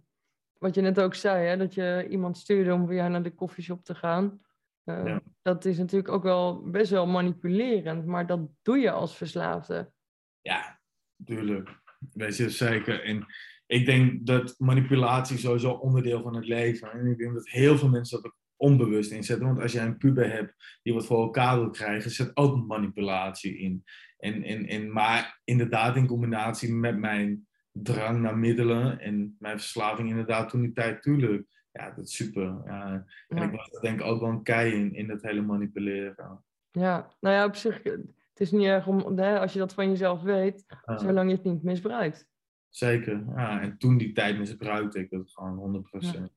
wat 0.60 0.74
je 0.74 0.80
net 0.80 1.00
ook 1.00 1.14
zei, 1.14 1.46
hè, 1.46 1.56
dat 1.56 1.74
je 1.74 2.06
iemand 2.10 2.38
stuurde 2.38 2.74
om 2.74 2.84
voor 2.84 2.94
jou 2.94 3.10
naar 3.10 3.22
de 3.22 3.34
koffieshop 3.34 3.84
te 3.84 3.94
gaan. 3.94 4.40
Uh, 4.84 5.04
Ja. 5.04 5.20
Dat 5.42 5.64
is 5.64 5.78
natuurlijk 5.78 6.12
ook 6.12 6.22
wel 6.22 6.62
best 6.70 6.90
wel 6.90 7.06
manipulerend, 7.06 8.06
maar 8.06 8.26
dat 8.26 8.40
doe 8.62 8.78
je 8.78 8.90
als 8.90 9.16
verslaafde. 9.16 9.92
Ja, 10.40 10.80
tuurlijk. 11.24 11.80
Weet 12.12 12.36
je, 12.36 12.50
zeker. 12.50 13.04
En 13.04 13.26
ik 13.66 13.86
denk 13.86 14.26
dat 14.26 14.54
manipulatie 14.58 15.38
sowieso 15.38 15.70
onderdeel 15.70 16.22
van 16.22 16.34
het 16.34 16.46
leven 16.46 16.88
is. 16.88 17.00
En 17.00 17.06
ik 17.06 17.18
denk 17.18 17.34
dat 17.34 17.48
heel 17.48 17.78
veel 17.78 17.88
mensen 17.88 18.22
dat 18.22 18.34
onbewust 18.56 19.10
inzetten. 19.10 19.46
Want 19.46 19.60
als 19.60 19.72
jij 19.72 19.84
een 19.84 19.96
puber 19.96 20.32
hebt 20.32 20.80
die 20.82 20.94
wat 20.94 21.06
voor 21.06 21.22
elkaar 21.22 21.58
wil 21.58 21.70
krijgen, 21.70 22.10
zit 22.10 22.36
ook 22.36 22.66
manipulatie 22.66 23.58
in. 23.58 23.84
En, 24.18 24.42
en, 24.42 24.66
en, 24.66 24.92
maar 24.92 25.40
inderdaad 25.44 25.96
in 25.96 26.06
combinatie 26.06 26.72
met 26.72 26.98
mijn 26.98 27.48
drang 27.82 28.20
naar 28.20 28.38
middelen 28.38 28.98
en 29.00 29.36
mijn 29.38 29.58
verslaving 29.58 30.08
inderdaad 30.08 30.48
toen 30.48 30.60
die 30.60 30.72
tijd, 30.72 31.02
tuurlijk. 31.02 31.48
Ja, 31.72 31.90
dat 31.90 32.04
is 32.04 32.14
super. 32.16 32.62
Ja. 32.64 32.92
En 33.28 33.36
Ja. 33.36 33.42
ik 33.42 33.50
was 33.50 33.70
denk 33.80 34.00
ik 34.00 34.06
ook 34.06 34.20
wel 34.20 34.28
een 34.28 34.42
kei 34.42 34.72
in, 34.74 34.94
in 34.94 35.06
dat 35.06 35.22
hele 35.22 35.40
manipuleren. 35.42 36.44
Ja, 36.70 37.08
nou 37.20 37.34
ja, 37.34 37.44
op 37.44 37.54
zich, 37.54 37.82
het 37.82 38.40
is 38.40 38.50
niet 38.50 38.66
erg 38.66 38.86
om, 38.86 39.18
hè, 39.18 39.40
als 39.40 39.52
je 39.52 39.58
dat 39.58 39.74
van 39.74 39.88
jezelf 39.88 40.22
weet, 40.22 40.64
Ja. 40.84 40.98
zolang 40.98 41.30
je 41.30 41.34
het 41.36 41.44
niet 41.44 41.62
misbruikt. 41.62 42.28
Zeker, 42.68 43.24
ja. 43.36 43.60
En 43.60 43.78
toen 43.78 43.96
die 43.96 44.12
tijd 44.12 44.38
misbruikte 44.38 44.98
ik 44.98 45.10
dat 45.10 45.30
gewoon 45.30 45.56
100%. 45.58 46.32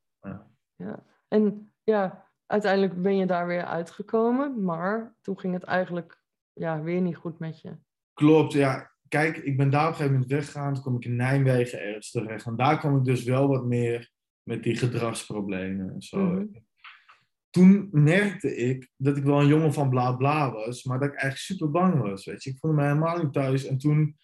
Ja. 0.76 1.04
En 1.28 1.72
ja, 1.84 2.28
uiteindelijk 2.46 3.02
ben 3.02 3.18
je 3.18 3.26
daar 3.26 3.48
weer 3.48 3.64
uitgekomen, 3.66 4.64
maar 4.64 5.16
toen 5.22 5.40
ging 5.40 5.54
het 5.54 5.64
eigenlijk 5.64 6.22
ja, 6.54 6.82
weer 6.82 7.02
niet 7.02 7.16
goed 7.16 7.40
met 7.40 7.62
je. 7.62 7.78
Klopt, 8.14 8.54
ja. 8.54 8.92
Kijk, 9.14 9.38
ik 9.38 9.58
ben 9.58 9.70
daar 9.70 9.84
op 9.84 9.90
een 9.90 9.96
gegeven 9.96 10.14
moment 10.14 10.32
weggegaan. 10.32 10.74
Toen 10.74 10.82
kwam 10.82 10.96
ik 10.96 11.06
in 11.06 11.16
Nijmegen 11.16 11.82
ergens 11.82 12.12
terecht. 12.12 12.46
En 12.46 12.56
daar 12.56 12.80
kwam 12.80 12.98
ik 12.98 13.04
dus 13.04 13.24
wel 13.24 13.48
wat 13.48 13.66
meer 13.66 14.12
met 14.44 14.64
die 14.64 14.76
gedragsproblemen 14.76 15.94
en 15.94 16.02
zo. 16.02 16.18
Mhm. 16.18 16.46
Toen 17.50 17.88
merkte 17.92 18.56
ik 18.56 18.90
dat 18.98 19.18
ik 19.18 19.24
wel 19.24 19.42
een 19.42 19.48
jongen 19.48 19.74
van 19.74 19.90
bla 19.90 20.12
bla 20.12 20.52
was, 20.52 20.84
maar 20.84 21.00
dat 21.00 21.08
ik 21.08 21.14
eigenlijk 21.14 21.44
super 21.44 21.72
bang 21.72 22.02
was. 22.02 22.26
Weet 22.26 22.44
je. 22.44 22.50
Ik 22.50 22.58
voelde 22.58 22.78
me 22.78 22.84
helemaal 22.84 23.24
niet 23.24 23.34
thuis. 23.34 23.66
En 23.66 23.78
toen, 23.78 24.16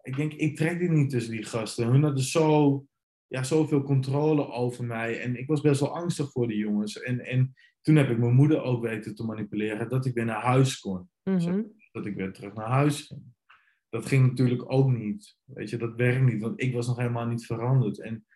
ik 0.00 0.16
denk, 0.16 0.32
ik 0.32 0.56
trek 0.56 0.78
dit 0.78 0.90
niet 0.90 1.10
tussen 1.10 1.32
die 1.32 1.44
gasten. 1.44 1.86
Hun 1.86 2.02
hadden 2.02 2.24
zo, 2.24 2.84
ja, 3.26 3.42
zoveel 3.42 3.82
controle 3.82 4.50
over 4.50 4.84
mij. 4.84 5.20
En 5.20 5.36
ik 5.36 5.46
was 5.46 5.60
best 5.60 5.80
wel 5.80 5.94
angstig 5.96 6.30
voor 6.30 6.48
die 6.48 6.58
jongens. 6.58 7.00
En, 7.00 7.20
en 7.20 7.54
toen 7.82 7.96
heb 7.96 8.10
ik 8.10 8.18
mijn 8.18 8.34
moeder 8.34 8.62
ook 8.62 8.82
weten 8.82 9.14
te 9.14 9.24
manipuleren 9.24 9.88
dat 9.88 10.06
ik 10.06 10.14
weer 10.14 10.24
naar 10.24 10.42
huis 10.42 10.80
kon 10.80 11.10
Mhm. 11.24 11.62
dat 11.92 12.06
ik 12.06 12.14
weer 12.14 12.32
terug 12.32 12.54
naar 12.54 12.68
huis 12.70 13.00
ging. 13.00 13.22
Dat 13.92 14.06
ging 14.06 14.26
natuurlijk 14.26 14.72
ook 14.72 14.90
niet. 14.90 15.36
Weet 15.44 15.70
je, 15.70 15.76
dat 15.76 15.94
werkt 15.94 16.22
niet, 16.22 16.40
want 16.42 16.60
ik 16.60 16.74
was 16.74 16.86
nog 16.86 16.96
helemaal 16.96 17.26
niet 17.26 17.46
veranderd. 17.46 18.00
En 18.00 18.26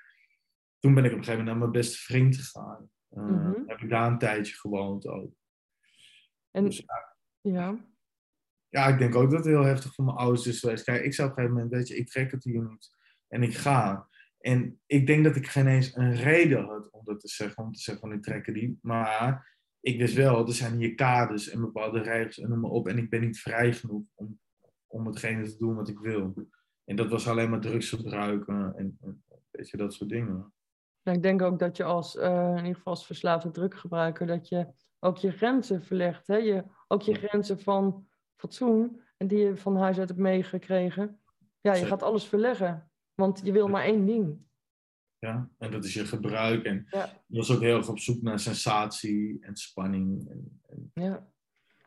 toen 0.78 0.94
ben 0.94 1.04
ik 1.04 1.10
op 1.12 1.18
een 1.18 1.24
gegeven 1.24 1.44
moment 1.44 1.46
naar 1.46 1.68
mijn 1.68 1.82
beste 1.82 1.98
vriend 1.98 2.36
gegaan. 2.36 2.90
Uh, 3.10 3.24
Mhm. 3.24 3.60
Heb 3.66 3.80
ik 3.80 3.88
daar 3.88 4.10
een 4.10 4.18
tijdje 4.18 4.54
gewoond 4.54 5.06
ook. 5.06 5.32
En 6.50 6.64
Dus 6.64 6.76
ja, 6.76 7.16
ja, 7.40 7.88
ja, 8.68 8.86
ik 8.86 8.98
denk 8.98 9.14
ook 9.14 9.30
dat 9.30 9.38
het 9.38 9.48
heel 9.48 9.64
heftig 9.64 9.94
voor 9.94 10.04
mijn 10.04 10.16
ouders 10.16 10.46
is 10.46 10.60
geweest. 10.60 10.84
Kijk, 10.84 11.04
ik 11.04 11.14
zou 11.14 11.30
op 11.30 11.36
een 11.36 11.42
gegeven 11.42 11.62
moment, 11.62 11.78
weet 11.78 11.88
je, 11.88 11.96
ik 11.96 12.08
trek 12.08 12.30
het 12.30 12.44
hier 12.44 12.62
niet. 12.62 12.90
En 13.28 13.42
ik 13.42 13.54
ga. 13.54 14.08
En 14.38 14.80
ik 14.86 15.06
denk 15.06 15.24
dat 15.24 15.36
ik 15.36 15.46
geen 15.46 15.66
eens 15.66 15.96
een 15.96 16.14
reden 16.14 16.64
had 16.64 16.90
om 16.90 17.04
dat 17.04 17.20
te 17.20 17.28
zeggen, 17.28 17.64
om 17.64 17.72
te 17.72 17.80
zeggen 17.80 18.08
van 18.08 18.16
ik 18.16 18.22
trek 18.22 18.46
het 18.46 18.54
niet. 18.54 18.78
Maar 18.82 19.54
ik 19.80 19.98
wist 19.98 20.14
wel, 20.14 20.46
er 20.46 20.52
zijn 20.52 20.78
hier 20.78 20.94
kaders 20.94 21.48
en 21.48 21.60
bepaalde 21.60 22.02
regels 22.02 22.38
en 22.38 22.48
noem 22.48 22.60
maar 22.60 22.70
op. 22.70 22.88
En 22.88 22.98
ik 22.98 23.10
ben 23.10 23.20
niet 23.20 23.40
vrij 23.40 23.72
genoeg 23.72 24.02
om, 24.14 24.40
om 24.86 25.06
hetgene 25.06 25.44
te 25.48 25.56
doen 25.58 25.74
wat 25.74 25.88
ik 25.88 25.98
wil. 25.98 26.34
En 26.84 26.96
dat 26.96 27.10
was 27.10 27.28
alleen 27.28 27.50
maar 27.50 27.60
drugs 27.60 27.88
gebruiken 27.88 28.74
en, 28.76 28.98
en 29.00 29.24
weet 29.50 29.68
je, 29.70 29.76
dat 29.76 29.94
soort 29.94 30.10
dingen. 30.10 30.52
nou, 31.02 31.16
ik 31.16 31.22
denk 31.22 31.42
ook 31.42 31.58
dat 31.58 31.76
je 31.76 31.84
als, 31.84 32.16
eh, 32.16 32.50
in 32.50 32.56
ieder 32.56 32.74
geval 32.74 32.92
als 32.92 33.06
verslaafde 33.06 33.50
druggebruiker, 33.50 34.26
dat 34.26 34.48
je 34.48 34.66
ook 34.98 35.16
je 35.16 35.30
grenzen 35.30 35.82
verlegt. 35.82 36.26
Hè? 36.26 36.36
Je, 36.36 36.64
ook 36.88 37.02
je 37.02 37.14
grenzen 37.14 37.60
van 37.60 38.06
fatsoen, 38.36 39.00
en 39.16 39.26
die 39.26 39.38
je 39.38 39.56
van 39.56 39.76
huis 39.76 39.98
uit 39.98 40.08
hebt 40.08 40.20
meegekregen. 40.20 41.20
Ja, 41.60 41.74
je 41.74 41.86
gaat 41.86 42.02
alles 42.02 42.24
verleggen, 42.26 42.90
want 43.14 43.40
je 43.44 43.52
wil 43.52 43.68
maar 43.68 43.84
één 43.84 44.06
ding. 44.06 44.38
Ja? 45.18 45.50
En 45.58 45.70
dat 45.70 45.84
is 45.84 45.94
je 45.94 46.04
gebruik. 46.06 46.64
En 46.64 46.86
Ja. 46.90 47.08
je 47.26 47.36
was 47.36 47.50
ook 47.54 47.60
heel 47.60 47.76
erg 47.76 47.88
op 47.88 47.98
zoek 47.98 48.22
naar 48.22 48.40
sensatie 48.40 49.38
en 49.40 49.56
spanning. 49.56 50.30
En, 50.30 50.60
en 50.68 50.90
Ja. 50.94 51.26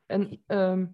En 0.05 0.41
ehm, 0.45 0.85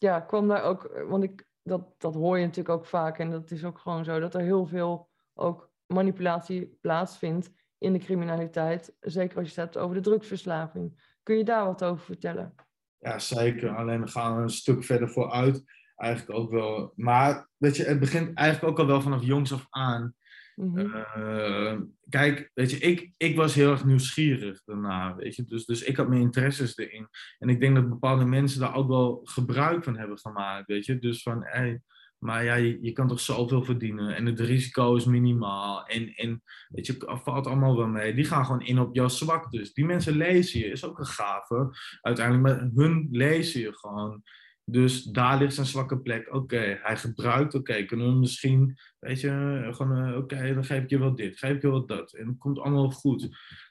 ja, 0.00 0.20
kwam 0.20 0.48
daar 0.48 0.62
ook, 0.62 1.04
want 1.08 1.22
ik, 1.22 1.48
dat, 1.62 1.94
dat 1.98 2.14
hoor 2.14 2.38
je 2.38 2.46
natuurlijk 2.46 2.78
ook 2.78 2.86
vaak 2.86 3.18
en 3.18 3.30
dat 3.30 3.50
is 3.50 3.64
ook 3.64 3.78
gewoon 3.78 4.04
zo, 4.04 4.20
dat 4.20 4.34
er 4.34 4.40
heel 4.40 4.66
veel 4.66 5.08
ook 5.34 5.70
manipulatie 5.86 6.78
plaatsvindt 6.80 7.50
in 7.78 7.92
de 7.92 7.98
criminaliteit. 7.98 8.96
Zeker 9.00 9.38
als 9.38 9.54
je 9.54 9.60
het 9.60 9.72
hebt 9.72 9.84
over 9.84 9.96
de 9.96 10.02
drugsverslaving. 10.02 11.14
Kun 11.22 11.36
je 11.36 11.44
daar 11.44 11.64
wat 11.64 11.84
over 11.84 12.04
vertellen? 12.04 12.54
Ja, 12.98 13.18
zeker. 13.18 13.76
Alleen 13.76 14.00
we 14.00 14.08
gaan 14.08 14.36
er 14.36 14.42
een 14.42 14.50
stuk 14.50 14.84
verder 14.84 15.08
vooruit. 15.08 15.62
Eigenlijk 15.96 16.38
ook 16.38 16.50
wel. 16.50 16.92
Maar 16.96 17.48
weet 17.56 17.76
je, 17.76 17.84
het 17.84 18.00
begint 18.00 18.36
eigenlijk 18.36 18.72
ook 18.72 18.78
al 18.78 18.86
wel 18.86 19.00
vanaf 19.00 19.22
jongs 19.22 19.52
af 19.52 19.66
aan. 19.70 20.14
Mhm. 20.60 20.78
Eh, 20.78 21.78
kijk, 22.08 22.50
weet 22.54 22.70
je, 22.70 22.78
ik, 22.78 23.12
ik 23.16 23.36
was 23.36 23.54
heel 23.54 23.70
erg 23.70 23.84
nieuwsgierig 23.84 24.62
daarna, 24.64 25.16
weet 25.16 25.36
je. 25.36 25.44
Dus, 25.44 25.64
dus 25.64 25.82
ik 25.82 25.96
had 25.96 26.08
mijn 26.08 26.20
interesses 26.20 26.76
erin. 26.76 27.08
En 27.38 27.48
ik 27.48 27.60
denk 27.60 27.74
dat 27.74 27.88
bepaalde 27.88 28.24
mensen 28.24 28.60
daar 28.60 28.74
ook 28.74 28.88
wel 28.88 29.20
gebruik 29.24 29.84
van 29.84 29.96
hebben 29.96 30.18
gemaakt, 30.18 30.66
weet 30.66 30.86
je. 30.86 30.98
Dus 30.98 31.22
van, 31.22 31.44
hé, 31.44 31.76
maar 32.20 32.44
ja, 32.44 32.54
je, 32.54 32.92
kan 32.92 33.08
toch 33.08 33.20
zoveel 33.20 33.64
verdienen. 33.64 34.16
En 34.16 34.26
het 34.26 34.40
risico 34.40 34.96
is 34.96 35.04
minimaal. 35.04 35.86
En, 35.86 36.14
en 36.14 36.42
weet 36.68 36.86
je, 36.86 37.18
valt 37.22 37.46
allemaal 37.46 37.76
wel 37.76 37.86
mee. 37.86 38.14
Die 38.14 38.24
gaan 38.24 38.44
gewoon 38.44 38.62
in 38.62 38.78
op 38.78 38.94
jouw 38.94 39.08
zwaktes. 39.08 39.72
Die 39.72 39.84
mensen 39.84 40.16
lezen 40.16 40.60
je, 40.60 40.66
is 40.66 40.84
ook 40.84 40.98
een 40.98 41.06
gave. 41.06 41.70
Uiteindelijk, 42.00 42.46
maar 42.46 42.70
hun 42.74 43.08
lezen 43.10 43.60
je 43.60 43.72
gewoon. 43.72 44.22
Dus 44.70 45.02
daar 45.02 45.38
ligt 45.38 45.54
zijn 45.54 45.66
zwakke 45.66 46.00
plek. 46.00 46.34
Oké, 46.34 46.78
hij 46.82 46.96
gebruikt. 46.96 47.54
Oké, 47.54 47.84
kunnen 47.84 48.06
we 48.06 48.18
misschien, 48.18 48.78
weet 48.98 49.20
je, 49.20 49.68
gewoon, 49.70 50.06
eh, 50.06 50.16
oké, 50.16 50.54
dan 50.54 50.64
geef 50.64 50.82
ik 50.82 50.90
je 50.90 50.98
wel 50.98 51.14
dit, 51.14 51.38
geef 51.38 51.54
ik 51.54 51.62
je 51.62 51.70
wel 51.70 51.86
dat. 51.86 52.12
En 52.12 52.26
het 52.26 52.38
komt 52.38 52.58
allemaal 52.58 52.90
goed. 52.90 53.28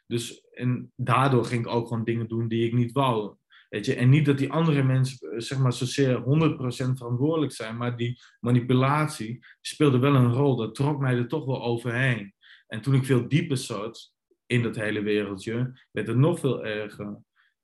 Dus, 0.08 0.42
en 0.52 0.92
daardoor 0.96 1.46
ging 1.46 1.66
ik 1.66 1.72
ook 1.72 1.88
gewoon 1.88 2.04
dingen 2.04 2.28
doen 2.28 2.48
die 2.48 2.66
ik 2.66 2.74
niet 2.74 2.92
wou. 2.92 3.36
Weet 3.70 3.86
je, 3.86 3.96
en 3.96 4.10
niet 4.10 4.26
dat 4.26 4.38
die 4.38 4.52
andere 4.52 4.84
mensen, 4.84 5.32
eh, 5.32 5.40
zeg 5.40 5.60
maar, 5.60 5.74
zozeer 5.74 6.16
100% 6.16 6.98
verantwoordelijk 6.98 7.52
zijn, 7.52 7.78
maar 7.78 7.98
die 7.98 8.22
manipulatie 8.40 9.46
speelde 9.62 10.00
wel 10.00 10.16
een 10.16 10.34
rol. 10.34 10.56
Dat 10.56 10.76
trok 10.76 11.00
mij 11.00 11.16
er 11.16 11.28
toch 11.28 11.46
wel 11.46 11.64
overheen. 11.64 12.34
En 12.68 12.82
toen 12.82 12.94
ik 12.94 13.06
veel 13.06 13.28
dieper 13.28 13.58
zat 13.58 14.14
in 14.46 14.64
dat 14.64 14.76
hele 14.76 15.02
wereldje, 15.02 15.80
werd 15.92 16.08
het 16.08 16.18
nog 16.18 16.40
veel 16.40 16.66
erger. 16.66 17.22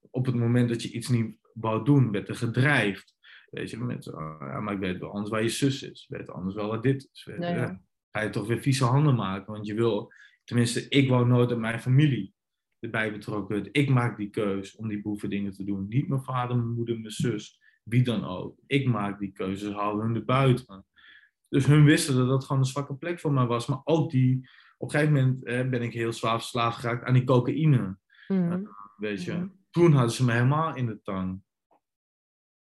Op 0.10 0.26
het 0.26 0.36
moment 0.36 0.69
dat 0.69 0.82
je 0.82 0.91
iets 0.91 1.08
niet 1.08 1.38
wou 1.54 1.86
doen, 1.86 2.12
werd 2.12 2.30
er 2.30 2.36
gedreigd. 2.36 3.14
Weet 3.49 3.69
je, 3.69 3.77
met, 3.77 4.05
ja, 4.39 4.60
maar 4.60 4.73
ik 4.73 4.79
weet 4.79 4.99
wel 4.99 5.12
anders 5.12 5.29
waar 5.29 5.41
je 5.41 5.49
zus 5.49 5.84
is. 5.84 6.08
Ik 6.10 6.17
weet 6.17 6.29
anders 6.29 6.55
wel 6.55 6.67
wat 6.67 6.84
dit 6.84 7.10
is. 7.12 7.25
Weet 7.25 7.38
je. 7.38 7.43
Ja, 7.43 7.55
ja. 7.55 7.81
Ga 8.12 8.21
je 8.21 8.29
toch 8.29 8.47
weer 8.47 8.60
vieze 8.60 8.86
handen 8.86 9.15
maken, 9.15 9.53
want 9.53 9.67
je 9.67 9.73
wil, 9.73 10.12
tenminste, 10.43 10.88
ik 10.89 11.10
wou 11.10 11.27
nooit 11.27 11.49
uit 11.49 11.60
mijn 11.60 11.79
familie. 11.79 12.34
erbij 12.79 13.12
betrokken 13.12 13.55
werd. 13.55 13.69
Ik 13.71 13.89
maak 13.89 14.17
die 14.17 14.29
keus 14.29 14.75
om 14.75 14.88
die 14.88 15.01
boevendingen 15.01 15.51
te 15.51 15.63
doen. 15.63 15.88
Niet 15.88 16.08
mijn 16.08 16.23
vader, 16.23 16.55
mijn 16.55 16.73
moeder, 16.73 16.99
mijn 16.99 17.12
zus, 17.12 17.60
wie 17.84 18.03
dan 18.03 18.25
ook. 18.25 18.60
Ik 18.67 18.88
maak 18.88 19.19
die 19.19 19.31
keuzes, 19.31 19.73
halen 19.73 20.05
hun 20.05 20.15
er 20.15 20.25
buiten. 20.25 20.86
Dus 21.49 21.65
hun 21.65 21.84
wisten 21.86 22.15
dat 22.15 22.27
dat 22.27 22.43
gewoon 22.45 22.62
een 22.62 22.67
zwakke 22.67 22.95
plek 22.95 23.19
voor 23.19 23.34
mij 23.34 23.45
was. 23.45 23.65
Maar 23.65 23.81
ook 23.84 24.12
die, 24.12 24.49
op 24.77 24.93
een 24.93 24.99
gegeven 24.99 25.13
moment 25.13 25.69
ben 25.69 25.81
ik 25.81 25.93
heel 25.93 26.13
zwaar 26.13 26.38
verslaafd 26.38 26.79
geraakt 26.79 27.03
aan 27.03 27.13
die 27.13 27.23
cocaïne. 27.23 27.97
Mhm. 28.27 28.63
weet 28.97 29.23
je. 29.23 29.34
Mhm. 29.34 29.47
Toen 29.69 29.91
hadden 29.91 30.12
ze 30.12 30.25
me 30.25 30.31
helemaal 30.31 30.75
in 30.75 30.86
de 30.86 31.01
tang. 31.01 31.41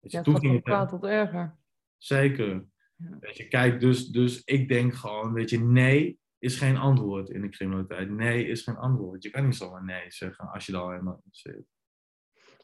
Weet 0.01 0.13
je, 0.13 0.19
Ja, 0.25 0.33
het 0.33 0.43
van 0.43 0.63
kwaad 0.63 0.89
tot 0.89 1.05
erger. 1.05 1.59
Zeker. 1.97 2.67
Ja. 2.97 3.17
Weet 3.21 3.37
je, 3.37 3.49
kijk, 3.49 3.81
dus, 3.81 4.09
dus 4.09 4.45
ik 4.45 4.69
denk 4.69 4.95
gewoon, 4.95 5.33
weet 5.33 5.51
je, 5.51 5.59
nee 5.61 6.21
is 6.39 6.59
geen 6.59 6.77
antwoord 6.77 7.31
in 7.31 7.41
de 7.41 7.49
criminaliteit. 7.49 8.11
Nee 8.11 8.47
is 8.47 8.63
geen 8.63 8.77
antwoord. 8.77 9.23
Je 9.23 9.31
kan 9.31 9.45
niet 9.45 9.57
zomaar 9.57 9.85
nee 9.85 10.11
zeggen 10.11 10.49
als 10.49 10.67
je 10.67 10.73
er 10.73 10.79
al 10.79 10.91
helemaal 10.91 11.21
in 11.25 11.31
zit. 11.31 11.65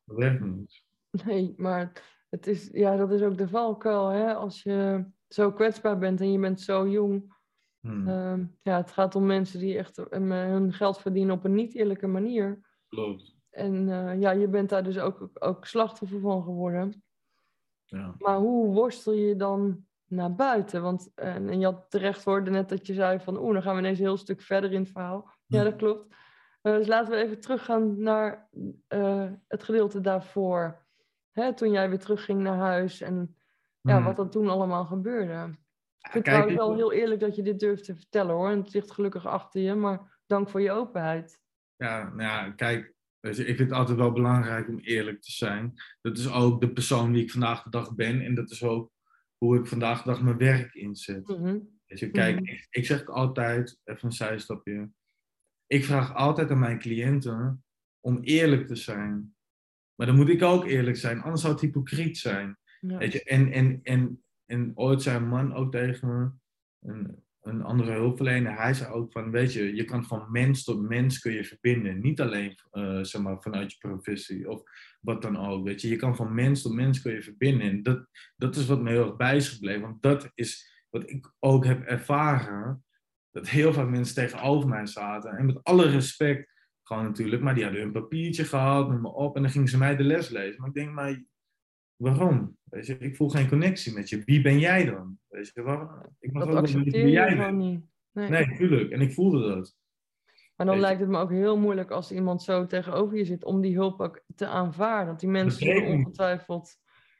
Dat 0.04 0.16
werkt 0.16 0.40
niet. 0.44 0.84
Nee, 1.24 1.54
maar 1.56 1.92
het 2.28 2.46
is, 2.46 2.68
ja, 2.72 2.96
dat 2.96 3.12
is 3.12 3.22
ook 3.22 3.38
de 3.38 3.48
valkuil. 3.48 4.08
Hè? 4.08 4.34
Als 4.34 4.62
je 4.62 5.06
zo 5.28 5.52
kwetsbaar 5.52 5.98
bent 5.98 6.20
en 6.20 6.32
je 6.32 6.38
bent 6.38 6.60
zo 6.60 6.88
jong. 6.88 7.34
Hmm, 7.80 8.08
Ehm, 8.08 8.44
ja, 8.62 8.76
het 8.76 8.92
gaat 8.92 9.14
om 9.14 9.26
mensen 9.26 9.60
die 9.60 9.78
echt 9.78 9.98
eh, 9.98 10.20
hun 10.28 10.72
geld 10.72 11.00
verdienen 11.00 11.34
op 11.34 11.44
een 11.44 11.54
niet 11.54 11.74
eerlijke 11.74 12.06
manier. 12.06 12.60
klopt. 12.88 13.34
En 13.50 13.88
eh, 13.88 14.20
ja, 14.20 14.30
je 14.30 14.48
bent 14.48 14.68
daar 14.68 14.84
dus 14.84 14.98
ook, 14.98 15.30
ook 15.34 15.66
slachtoffer 15.66 16.20
van 16.20 16.42
geworden. 16.42 17.04
Ja. 17.86 18.14
Maar 18.18 18.36
hoe 18.36 18.74
worstel 18.74 19.12
je 19.12 19.36
dan 19.36 19.86
naar 20.06 20.34
buiten? 20.34 20.82
Want 20.82 21.12
eh, 21.14 21.34
en 21.34 21.60
je 21.60 21.64
had 21.64 21.90
terecht 21.90 22.24
hoorde 22.24 22.50
net 22.50 22.68
dat 22.68 22.86
je 22.86 22.94
zei 22.94 23.20
van 23.20 23.38
oeh, 23.38 23.52
dan 23.52 23.62
gaan 23.62 23.74
we 23.74 23.80
ineens 23.80 23.98
een 23.98 24.04
heel 24.04 24.16
stuk 24.16 24.40
verder 24.40 24.72
in 24.72 24.80
het 24.80 24.90
verhaal. 24.90 25.30
Ja, 25.46 25.64
dat 25.64 25.76
klopt. 25.76 26.14
Eh, 26.62 26.72
dus 26.72 26.86
laten 26.86 27.12
we 27.12 27.22
even 27.22 27.40
teruggaan 27.40 28.02
naar 28.02 28.48
eh, 28.88 29.30
het 29.48 29.62
gedeelte 29.62 30.00
daarvoor. 30.00 30.84
Hè, 31.30 31.54
toen 31.54 31.70
jij 31.70 31.88
weer 31.88 31.98
terugging 31.98 32.40
naar 32.40 32.56
huis 32.56 33.00
en 33.00 33.36
ja, 33.80 33.96
Hmm. 33.96 34.04
wat 34.04 34.18
er 34.18 34.28
toen 34.28 34.48
allemaal 34.48 34.84
gebeurde. 34.84 35.54
Ik 35.98 36.10
vind 36.10 36.26
het 36.26 36.54
wel 36.54 36.74
heel 36.74 36.92
eerlijk 36.92 37.20
dat 37.20 37.36
je 37.36 37.42
dit 37.42 37.60
durft 37.60 37.84
te 37.84 37.94
vertellen 37.94 38.34
hoor. 38.34 38.50
En 38.50 38.58
het 38.58 38.72
ligt 38.72 38.90
gelukkig 38.90 39.26
achter 39.26 39.60
je, 39.60 39.74
maar 39.74 40.20
dank 40.26 40.48
voor 40.48 40.60
je 40.60 40.70
openheid. 40.70 41.40
Ja, 41.76 42.02
nou 42.02 42.22
ja, 42.22 42.50
kijk, 42.50 42.94
weet 43.26 43.36
je, 43.36 43.44
ik 43.46 43.56
vind 43.56 43.68
het 43.70 43.78
altijd 43.78 43.98
wel 43.98 44.12
belangrijk 44.12 44.68
om 44.68 44.78
eerlijk 44.78 45.22
te 45.22 45.32
zijn. 45.32 45.74
Dat 46.00 46.18
is 46.18 46.30
ook 46.30 46.60
de 46.60 46.72
persoon 46.72 47.12
die 47.12 47.22
ik 47.22 47.30
vandaag 47.30 47.62
de 47.62 47.70
dag 47.70 47.94
ben 47.94 48.20
en 48.20 48.34
dat 48.34 48.50
is 48.50 48.62
ook 48.62 48.92
hoe 49.36 49.58
ik 49.58 49.66
vandaag 49.66 50.02
de 50.02 50.10
dag 50.10 50.22
mijn 50.22 50.36
werk 50.36 50.74
inzet. 50.74 51.28
Mhm. 51.28 51.58
Weet 51.86 51.98
je, 51.98 52.10
kijk, 52.10 52.40
Mhm. 52.40 52.50
ik, 52.50 52.66
ik 52.70 52.86
zeg 52.86 53.06
altijd, 53.06 53.80
even 53.84 54.04
een 54.04 54.12
zijstapje. 54.12 54.90
Ik 55.66 55.84
vraag 55.84 56.14
altijd 56.14 56.50
aan 56.50 56.58
mijn 56.58 56.78
cliënten 56.78 57.64
om 58.00 58.18
eerlijk 58.22 58.66
te 58.66 58.76
zijn. 58.76 59.34
Maar 59.94 60.06
dan 60.06 60.16
moet 60.16 60.28
ik 60.28 60.42
ook 60.42 60.64
eerlijk 60.64 60.96
zijn, 60.96 61.22
anders 61.22 61.40
zou 61.40 61.52
het 61.52 61.62
hypocriet 61.62 62.18
zijn. 62.18 62.58
Ja. 62.80 62.98
Weet 62.98 63.12
je, 63.12 63.22
en, 63.22 63.52
en, 63.52 63.80
en, 63.82 64.24
en 64.44 64.72
ooit 64.74 65.02
zei 65.02 65.16
een 65.16 65.28
man 65.28 65.54
ook 65.54 65.72
tegen 65.72 66.08
me, 66.08 66.30
een, 66.90 67.25
een 67.46 67.62
andere 67.62 67.92
hulpverlener, 67.92 68.56
hij 68.56 68.74
zei 68.74 68.92
ook 68.92 69.12
van, 69.12 69.30
weet 69.30 69.52
je, 69.52 69.74
je 69.74 69.84
kan 69.84 70.04
van 70.04 70.30
mens 70.30 70.64
tot 70.64 70.88
mens 70.88 71.18
kun 71.18 71.32
je 71.32 71.44
verbinden. 71.44 72.00
Niet 72.00 72.20
alleen 72.20 72.58
eh, 72.70 72.98
zeg 73.02 73.22
maar, 73.22 73.42
vanuit 73.42 73.72
je 73.72 73.78
professie 73.78 74.50
of 74.50 74.62
wat 75.00 75.22
dan 75.22 75.38
ook. 75.38 75.64
Weet 75.64 75.80
je, 75.80 75.88
je 75.88 75.96
kan 75.96 76.16
van 76.16 76.34
mens 76.34 76.62
tot 76.62 76.72
mens 76.72 77.02
kun 77.02 77.12
je 77.12 77.22
verbinden. 77.22 77.68
En 77.68 77.82
dat, 77.82 78.06
dat 78.36 78.56
is 78.56 78.66
wat 78.66 78.82
me 78.82 78.90
heel 78.90 79.06
erg 79.06 79.16
bij 79.16 79.36
is 79.36 79.48
gebleven. 79.48 79.80
Want 79.80 80.02
dat 80.02 80.30
is 80.34 80.84
wat 80.90 81.10
ik 81.10 81.34
ook 81.38 81.64
heb 81.64 81.82
ervaren. 81.82 82.84
Dat 83.30 83.48
heel 83.48 83.72
vaak 83.72 83.88
mensen 83.88 84.14
tegenover 84.14 84.68
mij 84.68 84.86
zaten. 84.86 85.30
En 85.30 85.46
met 85.46 85.64
alle 85.64 85.90
respect, 85.90 86.52
gewoon 86.82 87.04
natuurlijk. 87.04 87.42
Maar 87.42 87.54
die 87.54 87.64
hadden 87.64 87.82
een 87.82 87.92
papiertje 87.92 88.44
gehad, 88.44 88.88
noem 88.88 89.00
maar 89.00 89.12
op. 89.12 89.36
En 89.36 89.42
dan 89.42 89.50
gingen 89.50 89.68
ze 89.68 89.78
mij 89.78 89.96
de 89.96 90.04
les 90.04 90.28
lezen. 90.28 90.60
Maar 90.60 90.68
ik 90.68 90.74
denk, 90.74 90.92
maar 90.92 91.24
waarom? 91.96 92.56
Weet 92.64 92.86
je, 92.86 92.98
ik 92.98 93.16
voel 93.16 93.28
geen 93.28 93.48
connectie 93.48 93.92
met 93.92 94.08
je. 94.08 94.22
Wie 94.24 94.42
ben 94.42 94.58
jij 94.58 94.84
dan? 94.84 95.18
Weet 95.28 95.50
je, 95.54 95.62
waarom? 95.62 95.90
Ik 96.20 96.32
mag 96.32 96.44
Dat 96.44 96.54
ook 96.54 96.60
accepteer 96.60 97.04
wie 97.04 97.12
jij 97.12 97.36
bent. 97.36 97.56
niet. 97.56 97.84
Nee. 98.12 98.28
Nee, 98.28 98.46
natuurlijk. 98.46 98.90
En 98.90 99.00
ik 99.00 99.12
voelde 99.12 99.54
dat. 99.54 99.76
Maar 100.56 100.66
dan 100.66 100.80
lijkt 100.80 101.00
het 101.00 101.08
me 101.08 101.18
ook 101.18 101.30
heel 101.30 101.58
moeilijk 101.58 101.90
als 101.90 102.12
iemand 102.12 102.42
zo 102.42 102.66
tegenover 102.66 103.16
je 103.16 103.24
zit 103.24 103.44
om 103.44 103.60
die 103.60 103.74
hulp 103.74 104.00
ook 104.00 104.22
te 104.34 104.46
aanvaarden. 104.46 105.06
Want 105.06 105.20
die 105.20 105.28
mensen 105.28 105.74
niet. 105.74 105.84
ongetwijfeld 105.84 106.76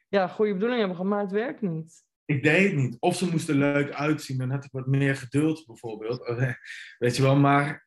ja, 0.08 0.28
goede 0.28 0.52
bedoelingen 0.52 0.86
hebben 0.86 0.96
gehad, 0.96 1.12
maar 1.12 1.22
het 1.22 1.32
werkt 1.32 1.60
niet. 1.60 2.04
Ik 2.24 2.42
deed 2.42 2.66
het 2.66 2.76
niet. 2.76 2.96
Of 3.00 3.16
ze 3.16 3.30
moesten 3.30 3.56
leuk 3.56 3.92
uitzien, 3.92 4.38
dan 4.38 4.50
had 4.50 4.64
ik 4.64 4.72
wat 4.72 4.86
meer 4.86 5.16
geduld 5.16 5.66
bijvoorbeeld. 5.66 6.18
Weet 6.98 7.16
je 7.16 7.22
wel, 7.22 7.36
maar 7.36 7.85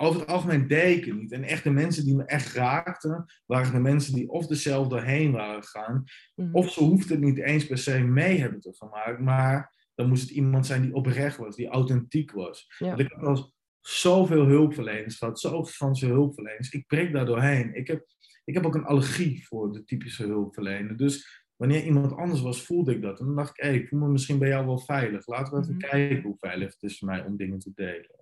over 0.00 0.20
het 0.20 0.28
algemeen 0.28 0.66
het 0.66 1.14
niet. 1.14 1.32
En 1.32 1.42
echt 1.42 1.64
de 1.64 1.70
mensen 1.70 2.04
die 2.04 2.16
me 2.16 2.24
echt 2.24 2.52
raakten, 2.54 3.24
waren 3.46 3.72
de 3.72 3.78
mensen 3.80 4.14
die 4.14 4.28
of 4.30 4.46
zelf 4.56 4.88
doorheen 4.88 5.32
waren 5.32 5.62
gegaan, 5.62 6.04
Mhm. 6.34 6.54
of 6.54 6.70
ze 6.70 6.80
hoefden 6.84 7.16
het 7.16 7.24
niet 7.24 7.38
eens 7.38 7.66
per 7.66 7.78
se 7.78 7.98
mee 7.98 8.38
hebben 8.38 8.60
te 8.60 8.74
gemaakt, 8.76 9.20
maar 9.20 9.88
dan 9.94 10.08
moest 10.08 10.22
het 10.22 10.30
iemand 10.30 10.66
zijn 10.66 10.82
die 10.82 10.94
oprecht 10.94 11.36
was, 11.36 11.56
die 11.56 11.68
authentiek 11.68 12.32
was. 12.32 12.74
Ja. 12.78 12.86
Want 12.86 13.00
ik 13.00 13.08
heb 13.10 13.20
wel 13.20 13.30
eens 13.30 13.52
zoveel 13.80 14.46
hulpverleners 14.46 15.16
gehad, 15.18 15.40
zo 15.40 15.62
gigantische 15.62 16.06
hulpverleners. 16.06 16.70
Ik 16.70 16.86
breek 16.86 17.12
daar 17.12 17.26
doorheen. 17.26 17.74
Ik 17.74 17.86
heb, 17.86 18.06
ik 18.44 18.54
heb 18.54 18.66
ook 18.66 18.74
een 18.74 18.84
allergie 18.84 19.46
voor 19.46 19.72
de 19.72 19.84
typische 19.84 20.26
hulpverlener. 20.26 20.96
Dus 20.96 21.44
wanneer 21.56 21.84
iemand 21.84 22.12
anders 22.16 22.40
was, 22.40 22.62
voelde 22.62 22.94
ik 22.94 23.02
dat. 23.02 23.20
En 23.20 23.26
dan 23.26 23.36
dacht 23.36 23.50
ik, 23.58 23.64
hé, 23.64 23.70
ik 23.72 23.88
voel 23.88 24.00
me 24.00 24.08
misschien 24.08 24.38
bij 24.38 24.48
jou 24.48 24.66
wel 24.66 24.78
veilig. 24.78 25.26
Laten 25.26 25.54
we 25.54 25.60
even 25.60 25.74
Mhm. 25.76 25.88
kijken 25.88 26.22
hoe 26.22 26.36
veilig 26.38 26.72
het 26.72 26.82
is 26.82 26.98
voor 26.98 27.08
mij 27.08 27.24
om 27.24 27.36
dingen 27.36 27.58
te 27.58 27.70
delen. 27.74 28.18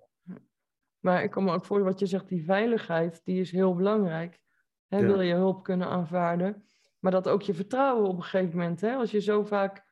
Maar 0.99 1.23
ik 1.23 1.31
kan 1.31 1.43
me 1.43 1.51
ook 1.51 1.65
voor 1.65 1.83
wat 1.83 1.99
je 1.99 2.05
zegt, 2.05 2.27
die 2.27 2.43
veiligheid, 2.43 3.21
die 3.23 3.39
is 3.39 3.51
heel 3.51 3.75
belangrijk. 3.75 4.39
Hè, 4.87 4.97
Ja. 4.97 5.05
Wil 5.05 5.21
je 5.21 5.33
hulp 5.33 5.63
kunnen 5.63 5.87
aanvaarden. 5.87 6.63
Maar 6.99 7.11
dat 7.11 7.27
ook 7.27 7.41
je 7.41 7.53
vertrouwen 7.53 8.09
op 8.09 8.15
een 8.17 8.23
gegeven 8.23 8.57
moment, 8.57 8.81
hè, 8.81 8.93
als 8.95 9.11
je 9.11 9.21
zo 9.21 9.43
vaak 9.43 9.87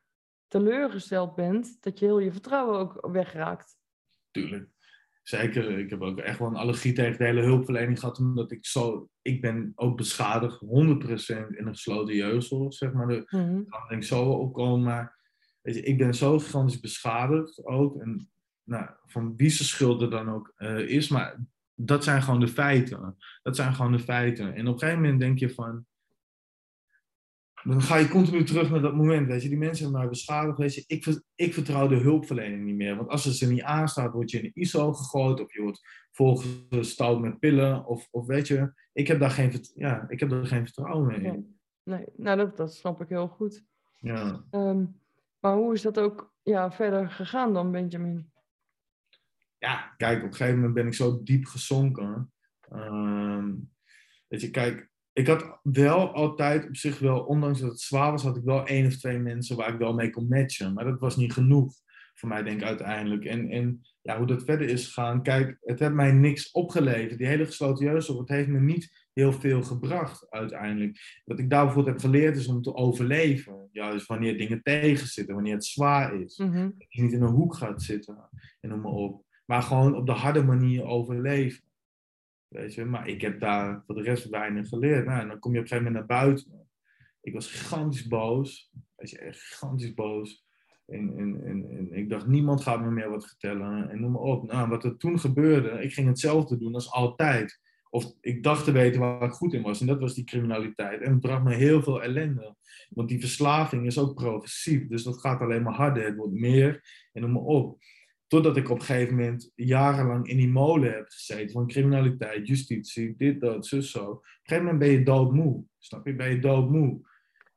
teleurgesteld 0.48 1.36
bent, 1.36 1.78
dat 1.84 2.00
je 2.00 2.06
heel 2.06 2.20
je 2.20 2.32
vertrouwen 2.32 2.80
ook 2.80 3.08
wegraakt. 3.12 3.78
Tuurlijk. 4.32 4.70
Zeker, 5.24 5.80
ik 5.80 5.90
heb 5.90 6.02
ook 6.02 6.20
echt 6.20 6.40
wel 6.40 6.48
een 6.48 6.56
allergie 6.56 6.94
tegen 6.94 7.18
de 7.18 7.24
hele 7.24 7.42
hulpverlening 7.42 8.00
gehad, 8.00 8.20
omdat 8.20 8.52
ik 8.52 8.66
zo, 8.66 9.10
ik 9.22 9.42
ben 9.42 9.72
ook 9.76 9.98
beschadigd, 9.98 10.60
100% 10.60 11.58
in 11.58 11.68
een 11.68 11.74
gesloten 11.74 12.16
jeugdzorg, 12.16 12.74
zeg 12.74 12.94
maar. 12.94 13.08
De, 13.08 13.24
Mhm. 13.30 13.64
kan 13.66 13.88
denk 13.88 14.02
ik 14.02 14.08
zo 14.08 14.24
opkomen, 14.32 14.84
maar 14.84 15.18
weet 15.62 15.76
je, 15.76 15.82
ik 15.82 15.98
ben 15.98 16.14
zo 16.14 16.40
gigantisch 16.40 16.80
beschadigd 16.80 17.66
ook. 17.66 18.02
En 18.02 18.30
nou, 18.68 18.90
van 19.06 19.36
wie 19.36 19.50
zijn 19.50 19.68
schuld 19.68 20.02
er 20.02 20.10
dan 20.10 20.30
ook 20.30 20.54
eh, 20.56 20.80
is, 20.80 21.08
maar 21.08 21.40
dat 21.76 22.04
zijn 22.04 22.22
gewoon 22.22 22.40
de 22.40 22.48
feiten. 22.48 23.18
Dat 23.44 23.56
zijn 23.56 23.74
gewoon 23.74 23.92
de 23.92 24.00
feiten. 24.00 24.56
En 24.56 24.68
op 24.68 24.74
een 24.74 24.80
gegeven 24.80 25.02
moment 25.02 25.20
denk 25.20 25.40
je 25.40 25.50
van, 25.50 25.86
dan 27.64 27.82
ga 27.82 27.96
je 27.96 28.08
continu 28.08 28.44
terug 28.44 28.70
naar 28.70 28.82
dat 28.82 28.96
moment, 28.96 29.28
weet 29.28 29.42
je. 29.42 29.50
Die 29.50 29.58
mensen 29.58 29.84
hebben 29.84 30.00
mij 30.00 30.10
beschadigd, 30.10 30.58
weet 30.58 30.74
je. 30.74 30.84
Ik, 30.88 31.22
ik 31.36 31.54
vertrouw 31.54 31.88
de 31.88 31.96
hulpverlening 31.96 32.66
niet 32.66 32.76
meer. 32.76 32.96
Want 32.96 33.10
als 33.10 33.24
het 33.24 33.42
er 33.42 33.48
niet 33.48 33.62
aanstaat, 33.62 34.14
word 34.14 34.32
je 34.32 34.42
in 34.42 34.52
de 34.54 34.60
ISO 34.60 34.94
gegooid 34.94 35.42
of 35.42 35.54
je 35.54 35.62
wordt 35.62 36.08
volgestouwd 36.12 37.20
met 37.20 37.40
pillen. 37.40 37.86
Of, 37.86 38.08
of 38.12 38.26
weet 38.26 38.48
je, 38.48 38.74
ik 38.94 39.08
heb 39.08 39.20
daar 39.20 39.32
geen, 39.32 39.66
ja, 39.76 40.06
ik 40.10 40.20
heb 40.20 40.30
daar 40.30 40.46
geen 40.46 40.64
vertrouwen 40.64 41.08
meer 41.08 41.24
in. 41.24 41.60
Nee, 41.84 42.06
nou 42.16 42.38
dat, 42.38 42.58
dat 42.58 42.74
snap 42.74 43.02
ik 43.02 43.10
heel 43.10 43.28
goed. 43.28 43.64
Ja. 43.96 44.44
Ehm, 44.50 44.86
maar 45.40 45.56
hoe 45.56 45.74
is 45.74 45.82
dat 45.82 46.00
ook 46.00 46.34
ja, 46.44 46.72
verder 46.72 47.10
gegaan 47.10 47.54
dan, 47.54 47.72
Benjamin? 47.72 48.32
Ja, 49.60 49.94
kijk, 49.98 50.18
op 50.18 50.24
een 50.30 50.36
gegeven 50.36 50.56
moment 50.56 50.74
ben 50.74 50.88
ik 50.88 50.94
zo 50.94 51.24
diep 51.24 51.46
gezonken. 51.46 52.32
Ehm, 52.70 53.54
weet 54.28 54.42
je, 54.42 54.50
kijk, 54.50 54.90
ik 55.14 55.28
had 55.28 55.60
wel 55.64 56.14
altijd 56.14 56.68
op 56.68 56.76
zich 56.76 57.00
wel, 57.00 57.20
ondanks 57.20 57.60
dat 57.60 57.70
het 57.72 57.80
zwaar 57.82 58.12
was, 58.12 58.24
had 58.24 58.38
ik 58.38 58.44
wel 58.44 58.66
één 58.66 58.86
of 58.86 58.96
twee 58.98 59.18
mensen 59.20 59.56
waar 59.58 59.74
ik 59.74 59.80
wel 59.80 59.94
mee 59.94 60.10
kon 60.10 60.28
matchen. 60.28 60.74
Maar 60.74 60.86
dat 60.86 61.00
was 61.00 61.16
niet 61.16 61.34
genoeg 61.34 61.74
voor 62.14 62.30
mij, 62.30 62.44
denk 62.44 62.62
ik, 62.62 62.68
uiteindelijk. 62.68 63.26
En, 63.26 63.50
en 63.50 63.82
ja, 64.02 64.18
hoe 64.18 64.28
dat 64.28 64.44
verder 64.44 64.70
is 64.70 64.86
gegaan, 64.86 65.24
kijk, 65.24 65.58
het 65.62 65.80
heeft 65.80 65.94
mij 65.94 66.12
niks 66.12 66.52
opgeleverd. 66.52 67.18
Die 67.18 67.28
hele 67.28 67.46
gesloten 67.46 67.86
jeugdzorg, 67.86 68.20
het 68.20 68.30
heeft 68.30 68.48
me 68.48 68.60
niet 68.60 69.08
heel 69.14 69.34
veel 69.34 69.64
gebracht 69.64 70.30
uiteindelijk. 70.30 71.22
Wat 71.26 71.40
ik 71.40 71.50
daar 71.50 71.66
bijvoorbeeld 71.66 72.02
heb 72.02 72.12
geleerd 72.12 72.38
is 72.38 72.48
om 72.48 72.62
te 72.62 72.76
overleven. 72.76 73.70
Juist 73.72 74.06
wanneer 74.08 74.38
dingen 74.38 74.62
tegenzitten, 74.64 75.34
wanneer 75.36 75.54
het 75.54 75.66
zwaar 75.66 76.22
is 76.22 76.38
Mhm. 76.38 76.70
dat 76.78 76.86
je 76.94 77.02
niet 77.02 77.12
in 77.12 77.22
een 77.22 77.34
hoek 77.34 77.56
gaat 77.56 77.82
zitten 77.82 78.30
en 78.60 78.70
noem 78.70 78.82
maar 78.82 78.92
op. 78.92 79.26
Maar 79.48 79.62
gewoon 79.62 79.96
op 79.96 80.06
de 80.06 80.12
harde 80.12 80.44
manier 80.44 80.84
overleven. 80.84 81.64
Weet 82.48 82.74
je, 82.74 82.86
maar 82.86 83.08
ik 83.08 83.22
heb 83.22 83.40
daar 83.40 83.84
voor 83.86 83.96
de 83.96 84.02
rest 84.02 84.30
weinig 84.30 84.70
geleerd. 84.70 85.06
Nou, 85.06 85.22
en 85.22 85.28
dan 85.28 85.40
kom 85.40 85.52
je 85.54 85.58
op 85.58 85.64
een 85.64 85.70
gegeven 85.70 85.92
moment 85.92 86.08
naar 86.08 86.20
buiten. 86.20 86.70
Ik 87.22 87.34
was 87.34 87.52
gigantisch 87.52 88.08
boos. 88.08 88.72
Weet 88.96 89.10
je, 89.10 89.18
echt 89.18 89.40
gigantisch 89.40 89.94
boos. 89.94 90.46
En, 90.86 91.18
en, 91.18 91.46
en, 91.46 91.70
en 91.70 91.94
ik 91.94 92.10
dacht, 92.10 92.28
niemand 92.28 92.62
gaat 92.62 92.82
me 92.82 92.92
meer 92.92 93.10
wat 93.10 93.28
vertellen. 93.28 93.90
En 93.90 94.02
noem 94.02 94.12
maar 94.12 94.22
op. 94.22 94.52
Nou, 94.52 94.70
wat 94.70 94.84
er 94.84 94.98
toen 94.98 95.20
gebeurde, 95.20 95.84
ik 95.84 95.94
ging 95.94 96.08
hetzelfde 96.08 96.58
doen 96.58 96.74
als 96.74 96.92
altijd. 96.92 97.60
Of 97.90 98.14
ik 98.22 98.44
dacht 98.44 98.64
te 98.64 98.72
weten 98.72 99.00
waar 99.00 99.22
ik 99.22 99.32
goed 99.32 99.54
in 99.54 99.62
was. 99.62 99.82
En 99.82 99.88
dat 99.88 100.00
was 100.00 100.14
die 100.14 100.24
criminaliteit. 100.24 101.02
En 101.02 101.12
het 101.12 101.20
bracht 101.20 101.44
me 101.44 101.54
heel 101.54 101.84
veel 101.84 102.04
ellende. 102.04 102.56
Want 102.90 103.10
die 103.10 103.20
verslaving 103.20 103.86
is 103.86 104.00
ook 104.00 104.14
progressief. 104.14 104.88
Dus 104.88 105.04
dat 105.04 105.20
gaat 105.20 105.42
alleen 105.42 105.64
maar 105.64 105.74
harder. 105.74 106.06
Het 106.06 106.16
wordt 106.16 106.34
meer 106.34 106.84
en 107.14 107.22
noem 107.22 107.32
maar 107.32 107.42
op. 107.42 107.78
Totdat 108.28 108.58
ik 108.58 108.70
op 108.70 108.80
een 108.80 108.86
gegeven 108.86 109.16
moment 109.16 109.52
jarenlang 109.56 110.28
in 110.28 110.38
die 110.38 110.50
molen 110.50 110.92
heb 110.92 111.10
gezeten 111.10 111.52
van 111.52 111.68
criminaliteit, 111.68 112.48
justitie, 112.48 113.16
dit, 113.18 113.42
dat, 113.42 113.66
zus, 113.66 113.92
zo. 113.92 114.04
Op 114.04 114.24
een 114.24 114.30
gegeven 114.44 114.64
moment 114.64 114.80
ben 114.80 115.00
je 115.00 115.04
doodmoe. 115.04 115.64
Snap 115.78 116.06
je? 116.06 116.16
Ben 116.16 116.30
je 116.30 116.40
doodmoe. 116.40 117.00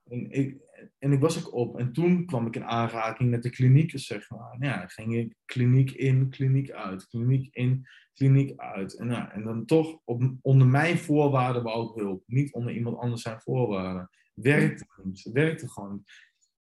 En 0.04 0.30
ik, 0.30 0.56
en 0.98 1.12
ik 1.12 1.20
was 1.20 1.46
ook 1.46 1.54
op. 1.54 1.78
En 1.78 1.92
toen 1.92 2.26
kwam 2.26 2.46
ik 2.46 2.56
in 2.56 2.64
aanraking 2.64 3.30
met 3.30 3.42
de 3.42 3.50
klinieken, 3.50 3.98
zeg 3.98 4.30
maar. 4.30 4.56
Ja, 4.58 4.86
ging 4.86 5.16
ik 5.16 5.34
kliniek 5.44 5.90
in, 5.90 6.28
kliniek 6.28 6.70
uit, 6.70 7.06
kliniek 7.06 7.54
in, 7.54 7.86
kliniek 8.14 8.58
uit. 8.60 8.94
En, 8.98 9.08
ja, 9.08 9.32
en 9.32 9.42
dan 9.42 9.64
toch 9.64 9.98
op, 10.04 10.34
onder 10.42 10.66
mijn 10.66 10.98
voorwaarden 10.98 11.62
wou 11.62 11.76
ook 11.76 11.96
hulp. 11.96 12.22
Niet 12.26 12.52
onder 12.52 12.72
iemand 12.72 12.96
anders 12.96 13.22
zijn 13.22 13.40
voorwaarden. 13.40 14.10
Werkte 14.34 14.86
niet. 15.02 15.30
Werkte 15.32 15.68
gewoon 15.68 15.92
niet. 15.92 16.10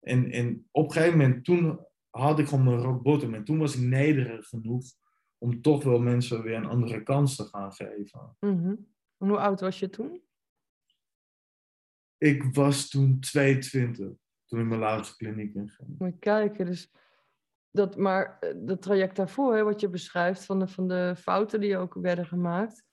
En, 0.01 0.31
en 0.31 0.67
op 0.71 0.85
een 0.85 0.93
gegeven 0.93 1.19
moment, 1.19 1.45
toen 1.45 1.87
had 2.11 2.39
ik 2.39 2.49
gewoon 2.49 2.65
mijn 2.65 2.81
rock 2.81 3.03
bottom. 3.03 3.35
En 3.35 3.45
toen 3.45 3.59
was 3.59 3.77
ik 3.77 3.81
nederig 3.81 4.49
genoeg 4.49 4.85
om 5.39 5.63
toch 5.63 5.85
wel 5.85 6.01
mensen 6.01 6.43
weer 6.43 6.57
een 6.57 6.67
andere 6.67 7.03
kans 7.03 7.37
te 7.37 7.45
gaan 7.45 7.73
geven. 7.73 8.37
En 9.19 9.29
hoe 9.29 9.39
oud 9.39 9.61
was 9.61 9.79
je 9.79 9.91
toen? 9.91 10.23
Ik 12.19 12.43
was 12.55 12.89
toen 12.89 13.21
22, 13.21 14.09
toen 14.45 14.61
ik 14.61 14.67
mijn 14.67 14.81
laatste 14.81 15.17
kliniek 15.17 15.55
inging. 15.55 15.99
Moet 15.99 16.13
je 16.13 16.19
kijken, 16.19 16.67
dus 16.67 16.93
dat, 17.71 17.97
maar 17.97 18.39
eh, 18.41 18.55
dat 18.57 18.83
traject 18.83 19.17
daarvoor, 19.17 19.55
hè, 19.55 19.63
wat 19.63 19.81
je 19.81 19.89
beschrijft, 19.89 20.45
van 20.45 20.59
de, 20.59 20.69
van 20.69 20.89
de 20.89 21.15
fouten 21.17 21.61
die 21.61 21.77
ook 21.77 21.95
werden 21.95 22.27
gemaakt, 22.27 22.85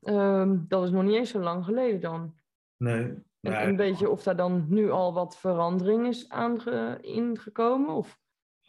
ehm, 0.00 0.58
dat 0.68 0.84
is 0.84 0.90
nog 0.90 1.02
niet 1.02 1.14
eens 1.14 1.30
zo 1.30 1.40
lang 1.40 1.64
geleden 1.64 2.00
dan. 2.00 2.38
Nee. 2.76 3.14
En 3.40 3.68
een 3.68 3.76
beetje 3.76 4.10
of 4.10 4.22
daar 4.22 4.36
dan 4.36 4.66
nu 4.68 4.90
al 4.90 5.12
wat 5.12 5.38
verandering 5.38 6.06
is 6.06 6.28
aange, 6.28 6.98
ingekomen? 7.00 7.94
Of 7.94 8.18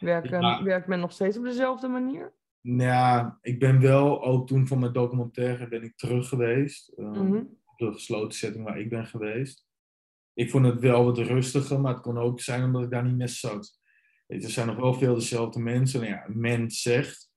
Ja. 0.02 0.62
werkt 0.62 0.86
men 0.86 1.00
nog 1.00 1.12
steeds 1.12 1.36
op 1.36 1.44
dezelfde 1.44 1.88
manier? 1.88 2.32
Nou 2.60 3.32
ik 3.40 3.58
ben 3.58 3.80
wel, 3.80 4.24
ook 4.24 4.46
toen 4.46 4.66
van 4.66 4.78
mijn 4.78 4.92
documentaire 4.92 5.68
ben 5.68 5.82
ik 5.82 5.96
terug 5.96 6.28
geweest. 6.28 6.88
eh, 6.88 7.10
Mhm. 7.10 7.44
Op 7.64 7.78
de 7.78 7.92
gesloten 7.92 8.38
setting 8.38 8.64
waar 8.64 8.80
ik 8.80 8.88
ben 8.88 9.06
geweest. 9.06 9.66
Ik 10.34 10.50
vond 10.50 10.66
het 10.66 10.80
wel 10.80 11.04
wat 11.04 11.18
rustiger, 11.18 11.80
maar 11.80 11.92
het 11.92 12.02
kon 12.02 12.18
ook 12.18 12.40
zijn 12.40 12.64
omdat 12.64 12.82
ik 12.82 12.90
daar 12.90 13.04
niet 13.04 13.16
meer 13.16 13.28
zat. 13.28 13.80
Weet 14.26 14.44
er 14.44 14.50
zijn 14.50 14.66
nog 14.66 14.76
wel 14.76 14.94
veel 14.94 15.14
dezelfde 15.14 15.60
mensen. 15.60 16.00
Nou 16.00 16.12
ja, 16.12 16.24
men 16.28 16.70
zegt 16.70 17.30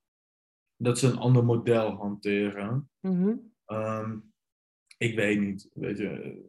dat 0.77 0.99
ze 0.99 1.07
een 1.07 1.17
ander 1.17 1.45
model 1.45 1.91
hanteren. 1.91 2.89
Mhm. 2.99 3.33
Ehm, 3.65 4.17
ik 4.97 5.15
weet 5.15 5.39
niet, 5.39 5.69
weet 5.73 5.97
je. 5.97 6.43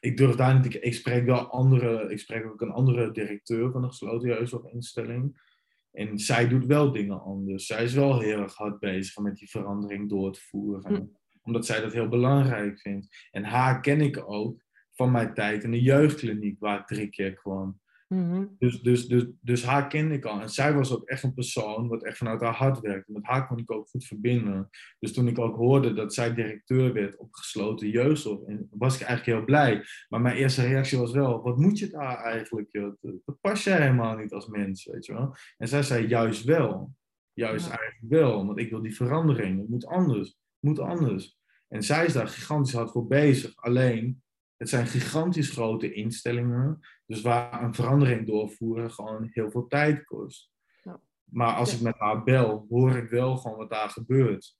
Ik 0.00 0.16
durf 0.16 0.34
daar 0.34 0.54
niet, 0.54 0.64
ik, 0.74 0.74
ik 0.74 0.94
spreek 0.94 1.24
wel 1.24 1.50
andere, 1.50 2.10
ik 2.10 2.18
spreek 2.18 2.46
ook 2.46 2.60
een 2.60 2.70
andere 2.70 3.10
directeur 3.10 3.70
van 3.72 3.80
de 3.82 3.88
gesloten 3.88 4.28
jeugdzorginstelling. 4.28 5.48
En 5.92 6.18
zij 6.18 6.48
doet 6.48 6.66
wel 6.66 6.92
dingen 6.92 7.22
anders. 7.22 7.66
Zij 7.66 7.84
is 7.84 7.94
wel 7.94 8.20
heel 8.20 8.40
erg 8.40 8.54
hard 8.54 8.78
bezig 8.78 9.18
met 9.18 9.36
die 9.36 9.50
verandering 9.50 10.08
door 10.08 10.32
te 10.32 10.40
voeren. 10.40 10.94
Hm. 10.94 11.04
Omdat 11.42 11.66
zij 11.66 11.80
dat 11.80 11.92
heel 11.92 12.08
belangrijk 12.08 12.80
vindt. 12.80 13.28
En 13.30 13.44
haar 13.44 13.80
ken 13.80 14.00
ik 14.00 14.30
ook 14.30 14.62
van 14.92 15.10
mijn 15.10 15.34
tijd 15.34 15.64
in 15.64 15.70
de 15.70 15.82
jeugdkliniek 15.82 16.60
waar 16.60 16.80
ik 16.80 16.86
drie 16.86 17.08
keer 17.08 17.34
kwam. 17.34 17.80
Mhm. 18.14 18.46
Dus, 18.58 18.82
dus, 18.82 19.06
dus, 19.08 19.24
dus 19.40 19.64
haar 19.64 19.86
kende 19.88 20.14
ik 20.14 20.24
al. 20.24 20.40
En 20.40 20.48
zij 20.48 20.74
was 20.74 20.92
ook 20.92 21.04
echt 21.08 21.22
een 21.22 21.34
persoon 21.34 21.88
wat 21.88 22.04
echt 22.04 22.16
vanuit 22.16 22.40
haar 22.40 22.54
hart 22.54 22.80
werkte. 22.80 23.12
Met 23.12 23.26
haar 23.26 23.46
kon 23.46 23.58
ik 23.58 23.70
ook 23.72 23.88
goed 23.88 24.04
verbinden. 24.04 24.68
Dus 24.98 25.12
toen 25.12 25.28
ik 25.28 25.38
ook 25.38 25.56
hoorde 25.56 25.92
dat 25.92 26.14
zij 26.14 26.34
directeur 26.34 26.92
werd 26.92 27.16
op 27.16 27.34
gesloten 27.34 27.88
jeugdzorg, 27.88 28.40
was 28.70 28.94
ik 28.94 29.06
eigenlijk 29.06 29.36
heel 29.38 29.46
blij. 29.46 29.84
Maar 30.08 30.20
mijn 30.20 30.36
eerste 30.36 30.62
reactie 30.62 30.98
was 30.98 31.12
wel, 31.12 31.42
wat 31.42 31.56
moet 31.56 31.78
je 31.78 31.88
daar 31.88 32.16
eigenlijk? 32.16 32.68
Joh? 32.70 32.94
Dat, 33.00 33.14
dat 33.24 33.40
pas 33.40 33.64
jij 33.64 33.80
helemaal 33.80 34.16
niet 34.16 34.32
als 34.32 34.46
mens, 34.46 34.84
weet 34.84 35.06
je 35.06 35.12
wel. 35.12 35.34
En 35.56 35.68
zij 35.68 35.82
zei 35.82 36.06
juist 36.06 36.44
wel. 36.44 36.94
Juist 37.32 37.66
Ja. 37.66 37.78
eigenlijk 37.78 38.12
wel. 38.12 38.46
Want 38.46 38.58
ik 38.58 38.70
wil 38.70 38.82
die 38.82 38.96
verandering. 38.96 39.58
Het 39.60 39.68
moet 39.68 39.86
anders. 39.86 40.28
Het 40.28 40.36
moet 40.60 40.78
anders. 40.78 41.38
En 41.68 41.82
zij 41.82 42.04
is 42.06 42.12
daar 42.12 42.28
gigantisch 42.28 42.74
hard 42.74 42.90
voor 42.90 43.06
bezig. 43.06 43.56
Alleen, 43.56 44.22
het 44.60 44.68
zijn 44.68 44.86
gigantisch 44.86 45.50
grote 45.50 45.92
instellingen. 45.92 46.78
Dus 47.06 47.20
waar 47.20 47.62
een 47.62 47.74
verandering 47.74 48.26
doorvoeren 48.26 48.90
gewoon 48.90 49.28
heel 49.32 49.50
veel 49.50 49.66
tijd 49.66 50.04
kost. 50.04 50.50
Ja. 50.82 51.00
Maar 51.24 51.54
als 51.54 51.70
Ja. 51.70 51.76
ik 51.76 51.82
met 51.82 51.98
haar 51.98 52.22
bel, 52.24 52.66
hoor 52.68 52.96
ik 52.96 53.08
wel 53.08 53.36
gewoon 53.36 53.56
wat 53.56 53.70
daar 53.70 53.88
gebeurt. 53.88 54.56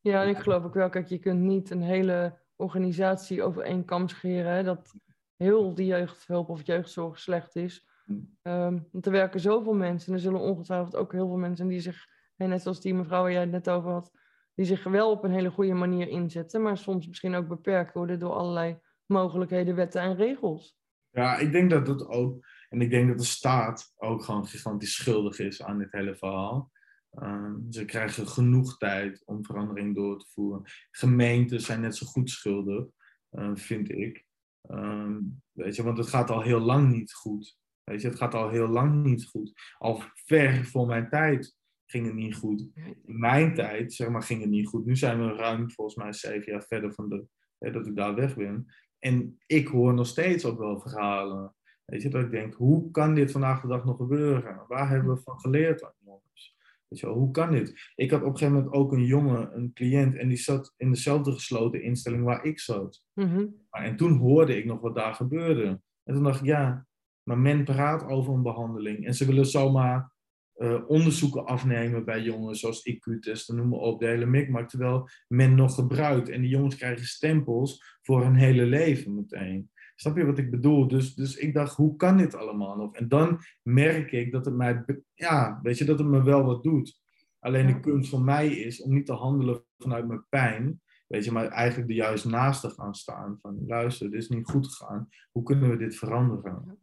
Ja, 0.00 0.22
en 0.22 0.28
ik 0.28 0.38
geloof 0.38 0.64
ook 0.64 0.74
wel, 0.74 0.88
kijk, 0.88 1.06
je 1.06 1.18
kunt 1.18 1.40
niet 1.40 1.70
een 1.70 1.82
hele 1.82 2.38
organisatie 2.56 3.42
over 3.42 3.62
één 3.62 3.84
kam 3.84 4.08
scheren. 4.08 4.52
Hè, 4.52 4.62
dat 4.62 4.94
heel 5.36 5.74
die 5.74 5.86
jeugdhulp 5.86 6.48
of 6.48 6.66
jeugdzorg 6.66 7.18
slecht 7.18 7.56
is. 7.56 7.88
Hm. 8.04 8.12
Ehm, 8.42 8.78
want 8.92 9.06
er 9.06 9.12
werken 9.12 9.40
zoveel 9.40 9.74
mensen 9.74 10.08
en 10.08 10.14
er 10.14 10.20
zullen 10.20 10.40
ongetwijfeld 10.40 10.96
ook 10.96 11.12
heel 11.12 11.26
veel 11.26 11.36
mensen 11.36 11.68
die 11.68 11.80
zich, 11.80 12.06
net 12.36 12.62
zoals 12.62 12.80
die 12.80 12.94
mevrouw 12.94 13.22
waar 13.22 13.32
jij 13.32 13.40
het 13.40 13.50
net 13.50 13.70
over 13.70 13.90
had, 13.90 14.10
die 14.56 14.66
zich 14.66 14.84
wel 14.84 15.10
op 15.10 15.24
een 15.24 15.30
hele 15.30 15.50
goede 15.50 15.74
manier 15.74 16.08
inzetten, 16.08 16.62
maar 16.62 16.78
soms 16.78 17.06
misschien 17.06 17.34
ook 17.34 17.48
beperkt 17.48 17.94
worden 17.94 18.18
door 18.18 18.32
allerlei 18.32 18.78
mogelijkheden, 19.06 19.74
wetten 19.74 20.00
en 20.00 20.16
regels. 20.16 20.76
Ja, 21.10 21.36
ik 21.36 21.52
denk 21.52 21.70
dat 21.70 21.86
dat 21.86 22.08
ook. 22.08 22.46
En 22.68 22.80
ik 22.80 22.90
denk 22.90 23.08
dat 23.08 23.18
de 23.18 23.24
staat 23.24 23.92
ook 23.96 24.22
gewoon 24.22 24.46
gigantisch 24.46 24.94
schuldig 24.94 25.38
is 25.38 25.62
aan 25.62 25.78
dit 25.78 25.92
hele 25.92 26.16
verhaal. 26.16 26.70
Ehm, 27.10 27.54
ze 27.70 27.84
krijgen 27.84 28.28
genoeg 28.28 28.76
tijd 28.76 29.22
om 29.24 29.44
verandering 29.44 29.94
door 29.94 30.18
te 30.18 30.26
voeren. 30.28 30.62
Gemeenten 30.90 31.60
zijn 31.60 31.80
net 31.80 31.96
zo 31.96 32.06
goed 32.06 32.30
schuldig, 32.30 32.84
eh, 33.30 33.50
vind 33.54 33.90
ik. 33.90 34.24
Ehm, 34.62 35.18
weet 35.52 35.76
je, 35.76 35.82
want 35.82 35.98
het 35.98 36.06
gaat 36.06 36.30
al 36.30 36.42
heel 36.42 36.60
lang 36.60 36.92
niet 36.92 37.12
goed. 37.12 37.58
Weet 37.84 38.00
je, 38.00 38.08
het 38.08 38.18
gaat 38.18 38.34
al 38.34 38.48
heel 38.48 38.68
lang 38.68 39.04
niet 39.04 39.26
goed. 39.26 39.52
Al 39.78 40.02
ver 40.14 40.64
voor 40.64 40.86
mijn 40.86 41.08
tijd 41.08 41.55
ging 41.86 42.06
het 42.06 42.14
niet 42.14 42.34
goed. 42.34 42.68
In 43.04 43.18
mijn 43.18 43.54
tijd, 43.54 43.92
zeg 43.92 44.08
maar, 44.08 44.22
ging 44.22 44.40
het 44.40 44.50
niet 44.50 44.68
goed. 44.68 44.86
Nu 44.86 44.96
zijn 44.96 45.26
we 45.26 45.34
ruim, 45.34 45.70
volgens 45.70 45.96
mij, 45.96 46.12
zeven 46.12 46.52
jaar 46.52 46.62
verder 46.62 46.92
van 46.92 47.08
de, 47.08 47.26
hè, 47.58 47.70
dat 47.70 47.86
ik 47.86 47.96
daar 47.96 48.14
weg 48.14 48.36
ben. 48.36 48.66
En 48.98 49.38
ik 49.46 49.66
hoor 49.66 49.94
nog 49.94 50.06
steeds 50.06 50.44
ook 50.44 50.58
wel 50.58 50.80
verhalen. 50.80 51.54
Weet 51.84 52.02
je, 52.02 52.08
dat 52.08 52.24
ik 52.24 52.30
denk, 52.30 52.54
hoe 52.54 52.90
kan 52.90 53.14
dit 53.14 53.32
vandaag 53.32 53.60
de 53.60 53.68
dag 53.68 53.84
nog 53.84 53.96
gebeuren? 53.96 54.64
Waar 54.68 54.88
hebben 54.88 55.14
we 55.14 55.20
van 55.22 55.40
geleerd 55.40 55.84
aan 55.84 55.92
jongens? 56.04 56.56
Weet 56.88 57.00
je 57.00 57.06
wel, 57.06 57.14
hoe 57.14 57.30
kan 57.30 57.50
dit? 57.50 57.92
Ik 57.94 58.10
had 58.10 58.20
op 58.20 58.26
een 58.26 58.38
gegeven 58.38 58.54
moment 58.54 58.74
ook 58.74 58.92
een 58.92 59.04
jongen, 59.04 59.56
een 59.56 59.72
cliënt, 59.72 60.16
en 60.16 60.28
die 60.28 60.36
zat 60.36 60.74
in 60.76 60.90
dezelfde 60.90 61.32
gesloten 61.32 61.82
instelling 61.82 62.24
waar 62.24 62.44
ik 62.44 62.60
zat. 62.60 63.04
Mhm. 63.12 63.46
En 63.70 63.96
toen 63.96 64.16
hoorde 64.16 64.56
ik 64.56 64.64
nog 64.64 64.80
wat 64.80 64.94
daar 64.94 65.14
gebeurde. 65.14 65.80
En 66.04 66.14
toen 66.14 66.22
dacht 66.22 66.40
ik, 66.40 66.46
ja, 66.46 66.86
maar 67.22 67.38
men 67.38 67.64
praat 67.64 68.04
over 68.04 68.34
een 68.34 68.42
behandeling. 68.42 69.06
En 69.06 69.14
ze 69.14 69.26
willen 69.26 69.46
zomaar 69.46 70.12
eh, 70.56 70.88
onderzoeken 70.88 71.46
afnemen 71.46 72.04
bij 72.04 72.22
jongens, 72.22 72.60
zoals 72.60 72.88
IQ-testen, 72.88 73.56
noem 73.56 73.68
maar 73.68 73.78
op, 73.78 74.00
de 74.00 74.06
hele 74.06 74.26
mikmak. 74.26 74.68
Terwijl 74.68 75.08
men 75.28 75.54
nog 75.54 75.74
gebruikt. 75.74 76.28
En 76.28 76.40
die 76.40 76.50
jongens 76.50 76.76
krijgen 76.76 77.06
stempels 77.06 77.98
voor 78.02 78.22
hun 78.22 78.34
hele 78.34 78.64
leven 78.64 79.14
meteen. 79.14 79.70
Snap 79.94 80.16
je 80.16 80.26
wat 80.26 80.38
ik 80.38 80.50
bedoel? 80.50 80.88
Dus, 80.88 81.14
dus 81.14 81.36
ik 81.36 81.54
dacht, 81.54 81.76
hoe 81.76 81.96
kan 81.96 82.16
dit 82.16 82.34
allemaal 82.34 82.76
nog? 82.76 82.94
En 82.94 83.08
dan 83.08 83.40
merk 83.62 84.12
ik 84.12 84.32
dat 84.32 84.44
het 84.44 84.54
mij, 84.54 84.84
ja, 85.14 85.60
weet 85.62 85.78
je, 85.78 85.84
dat 85.84 85.98
het 85.98 86.08
me 86.08 86.22
wel 86.22 86.44
wat 86.44 86.62
doet. 86.62 87.00
Alleen 87.38 87.66
de 87.66 87.80
kunst 87.80 88.10
voor 88.10 88.22
mij 88.22 88.48
is 88.48 88.82
om 88.82 88.94
niet 88.94 89.06
te 89.06 89.12
handelen 89.12 89.64
vanuit 89.78 90.06
mijn 90.06 90.26
pijn, 90.28 90.80
Weet 91.06 91.24
je, 91.24 91.32
maar 91.32 91.48
eigenlijk 91.48 91.90
er 91.90 91.96
juist 91.96 92.24
naast 92.24 92.60
te 92.60 92.70
gaan 92.70 92.94
staan. 92.94 93.38
Van 93.40 93.64
luister, 93.66 94.10
dit 94.10 94.20
is 94.20 94.28
niet 94.28 94.50
goed 94.50 94.66
gegaan. 94.66 95.08
Hoe 95.32 95.42
kunnen 95.42 95.70
we 95.70 95.76
dit 95.76 95.96
veranderen? 95.96 96.78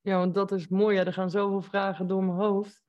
Ja, 0.00 0.18
want 0.18 0.34
dat 0.34 0.52
is 0.52 0.68
mooi. 0.68 0.96
Ja, 0.96 1.04
er 1.04 1.12
gaan 1.12 1.30
zoveel 1.30 1.62
vragen 1.62 2.06
door 2.06 2.24
mijn 2.24 2.38
hoofd. 2.38 2.84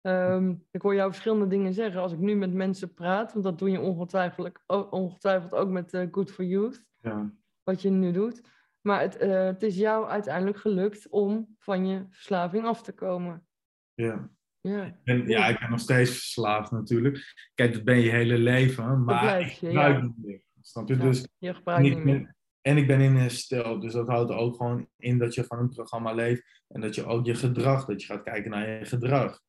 Ehm, 0.00 0.54
ik 0.70 0.82
hoor 0.82 0.94
jou 0.94 1.10
verschillende 1.10 1.46
dingen 1.46 1.72
zeggen. 1.74 2.00
Als 2.00 2.12
ik 2.12 2.18
nu 2.18 2.34
met 2.34 2.52
mensen 2.52 2.94
praat, 2.94 3.32
want 3.32 3.44
dat 3.44 3.58
doe 3.58 3.70
je 3.70 3.80
ongetwijfeld, 3.80 4.50
ook- 4.66 4.92
ongetwijfeld 4.92 5.54
ook 5.54 5.68
met 5.68 5.92
eh, 5.94 6.06
Good 6.10 6.30
for 6.30 6.44
Youth, 6.44 6.84
Ja. 7.00 7.32
wat 7.62 7.82
je 7.82 7.90
nu 7.90 8.12
doet. 8.12 8.42
Maar 8.80 9.00
het, 9.00 9.16
eh, 9.16 9.44
het 9.44 9.62
is 9.62 9.76
jou 9.76 10.08
uiteindelijk 10.08 10.58
gelukt 10.58 11.08
om 11.08 11.54
van 11.58 11.86
je 11.86 12.06
verslaving 12.10 12.64
af 12.64 12.82
te 12.82 12.92
komen. 12.92 13.46
Ja. 13.94 14.30
Ja, 14.62 14.96
En, 15.04 15.28
ja, 15.28 15.46
ik 15.46 15.58
ben 15.58 15.70
nog 15.70 15.80
steeds 15.80 16.10
verslaafd 16.10 16.70
natuurlijk. 16.70 17.34
Kijk, 17.54 17.72
dat 17.72 17.84
ben 17.84 17.98
je 18.00 18.10
hele 18.10 18.38
leven, 18.38 19.04
maar 19.04 19.20
blijf 19.20 19.46
ik 19.46 19.52
je, 19.52 19.66
gebruik 19.66 19.96
ja. 19.96 20.02
niet 20.02 20.16
meer. 20.24 20.42
Snap 20.60 20.88
je? 20.88 20.96
Ja, 20.96 21.02
Dus, 21.02 21.26
je 21.38 21.48
en, 21.48 21.54
gebruikt 21.54 21.86
ik 21.86 21.94
niet 21.94 22.04
meer. 22.04 22.18
ben, 22.18 22.36
en 22.60 22.76
ik 22.76 22.86
ben 22.86 23.00
in 23.00 23.14
herstel, 23.14 23.80
dus 23.80 23.92
dat 23.92 24.06
houdt 24.08 24.30
ook 24.30 24.56
gewoon 24.56 24.88
in 24.96 25.18
dat 25.18 25.34
je 25.34 25.44
van 25.44 25.58
een 25.58 25.68
programma 25.68 26.12
leeft 26.12 26.62
en 26.68 26.80
dat 26.80 26.94
je 26.94 27.04
ook 27.04 27.26
je 27.26 27.34
gedrag, 27.34 27.84
dat 27.84 28.00
je 28.02 28.06
gaat 28.06 28.22
kijken 28.22 28.50
naar 28.50 28.68
je 28.68 28.84
gedrag. 28.84 29.40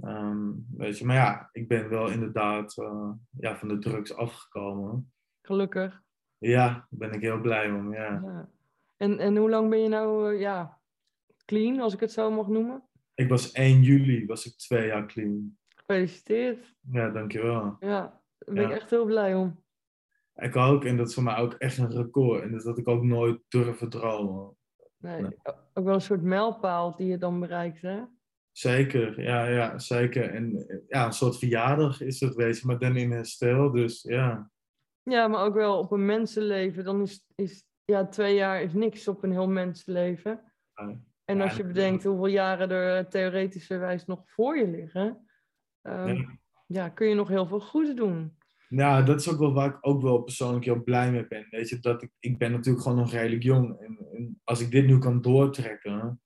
Ehm, 0.00 0.50
weet 0.76 0.98
je, 0.98 1.04
maar 1.04 1.16
ja, 1.16 1.48
ik 1.52 1.68
ben 1.68 1.88
wel 1.88 2.08
inderdaad 2.10 2.78
eh, 2.78 3.10
ja, 3.38 3.56
van 3.56 3.68
de 3.68 3.78
drugs 3.78 4.14
afgekomen. 4.14 5.12
Gelukkig. 5.42 6.02
Ja, 6.38 6.68
daar 6.68 6.86
ben 6.88 7.12
ik 7.12 7.20
heel 7.20 7.40
blij 7.40 7.70
om, 7.70 7.94
ja. 7.94 8.20
Ja. 8.24 8.48
En, 8.96 9.18
en 9.18 9.36
hoe 9.36 9.50
lang 9.50 9.70
ben 9.70 9.78
je 9.78 9.88
nou 9.88 10.34
eh, 10.34 10.40
ja, 10.40 10.80
clean, 11.44 11.80
als 11.80 11.94
ik 11.94 12.00
het 12.00 12.12
zo 12.12 12.30
mag 12.30 12.46
noemen? 12.46 12.82
Ik 13.14 13.28
was 13.28 13.52
1 13.52 13.82
juli, 13.82 14.26
was 14.26 14.46
ik 14.46 14.56
twee 14.56 14.86
jaar 14.86 15.06
clean. 15.06 15.58
Gefeliciteerd. 15.68 16.74
Ja, 16.90 17.10
dankjewel. 17.10 17.76
Ja, 17.80 18.20
daar 18.38 18.54
ben 18.54 18.64
ik 18.64 18.70
echt 18.70 18.90
heel 18.90 19.04
blij 19.04 19.34
om. 19.34 19.62
Ik 20.34 20.56
ook, 20.56 20.84
en 20.84 20.96
dat 20.96 21.08
is 21.08 21.14
voor 21.14 21.22
mij 21.22 21.36
ook 21.36 21.52
echt 21.52 21.78
een 21.78 21.90
record. 21.90 22.42
En 22.42 22.52
dat 22.52 22.64
had 22.64 22.78
ik 22.78 22.88
ook 22.88 23.02
nooit 23.02 23.40
durven 23.48 23.88
dromen. 23.88 24.56
Nee, 24.96 25.22
Nee. 25.22 25.36
Ook 25.74 25.84
wel 25.84 25.94
een 25.94 26.00
soort 26.00 26.22
mijlpaal 26.22 26.96
die 26.96 27.06
je 27.06 27.18
dan 27.18 27.40
bereikt, 27.40 27.82
hè? 27.82 28.02
Zeker, 28.58 29.22
ja, 29.22 29.46
ja, 29.46 29.78
zeker. 29.78 30.30
En 30.30 30.66
ja, 30.88 31.06
een 31.06 31.12
soort 31.12 31.38
verjaardag 31.38 32.00
is 32.00 32.20
het, 32.20 32.34
je, 32.36 32.60
maar 32.66 32.78
dan 32.78 32.96
in 32.96 33.10
herstel, 33.10 33.70
dus 33.70 34.02
ja. 34.02 34.50
Ja, 35.02 35.28
maar 35.28 35.44
ook 35.44 35.54
wel 35.54 35.78
op 35.78 35.92
een 35.92 36.04
mensenleven. 36.04 36.84
Dan 36.84 37.02
is, 37.02 37.24
is 37.34 37.64
ja, 37.84 38.06
twee 38.06 38.34
jaar 38.34 38.62
is 38.62 38.72
niks 38.72 39.08
op 39.08 39.22
een 39.22 39.30
heel 39.30 39.48
mensenleven. 39.48 40.40
Ja. 40.74 41.00
En 41.24 41.40
als 41.40 41.56
je 41.56 41.64
bedenkt 41.64 42.04
hoeveel 42.04 42.26
jaren 42.26 42.70
er 42.70 42.96
eh, 42.96 43.04
theoretischerwijs 43.04 44.04
nog 44.04 44.22
voor 44.24 44.56
je 44.58 44.68
liggen, 44.68 45.26
ehm, 45.82 46.14
Ja. 46.14 46.38
ja, 46.66 46.88
kun 46.88 47.08
je 47.08 47.14
nog 47.14 47.28
heel 47.28 47.46
veel 47.46 47.60
goed 47.60 47.96
doen. 47.96 48.36
Ja, 48.68 49.02
dat 49.02 49.20
is 49.20 49.28
ook 49.28 49.38
wel 49.38 49.52
waar 49.52 49.68
ik 49.68 49.78
ook 49.80 50.02
wel 50.02 50.22
persoonlijk 50.22 50.64
heel 50.64 50.82
blij 50.82 51.10
mee 51.10 51.26
ben. 51.26 51.46
Weet 51.50 51.68
je, 51.68 51.78
dat 51.78 52.02
ik, 52.02 52.10
ik 52.18 52.38
ben 52.38 52.50
natuurlijk 52.50 52.82
gewoon 52.82 52.98
nog 52.98 53.12
redelijk 53.12 53.42
jong. 53.42 53.80
En, 53.80 53.98
en 54.12 54.40
als 54.44 54.60
ik 54.60 54.70
dit 54.70 54.86
nu 54.86 54.98
kan 54.98 55.20
doortrekken 55.20 56.20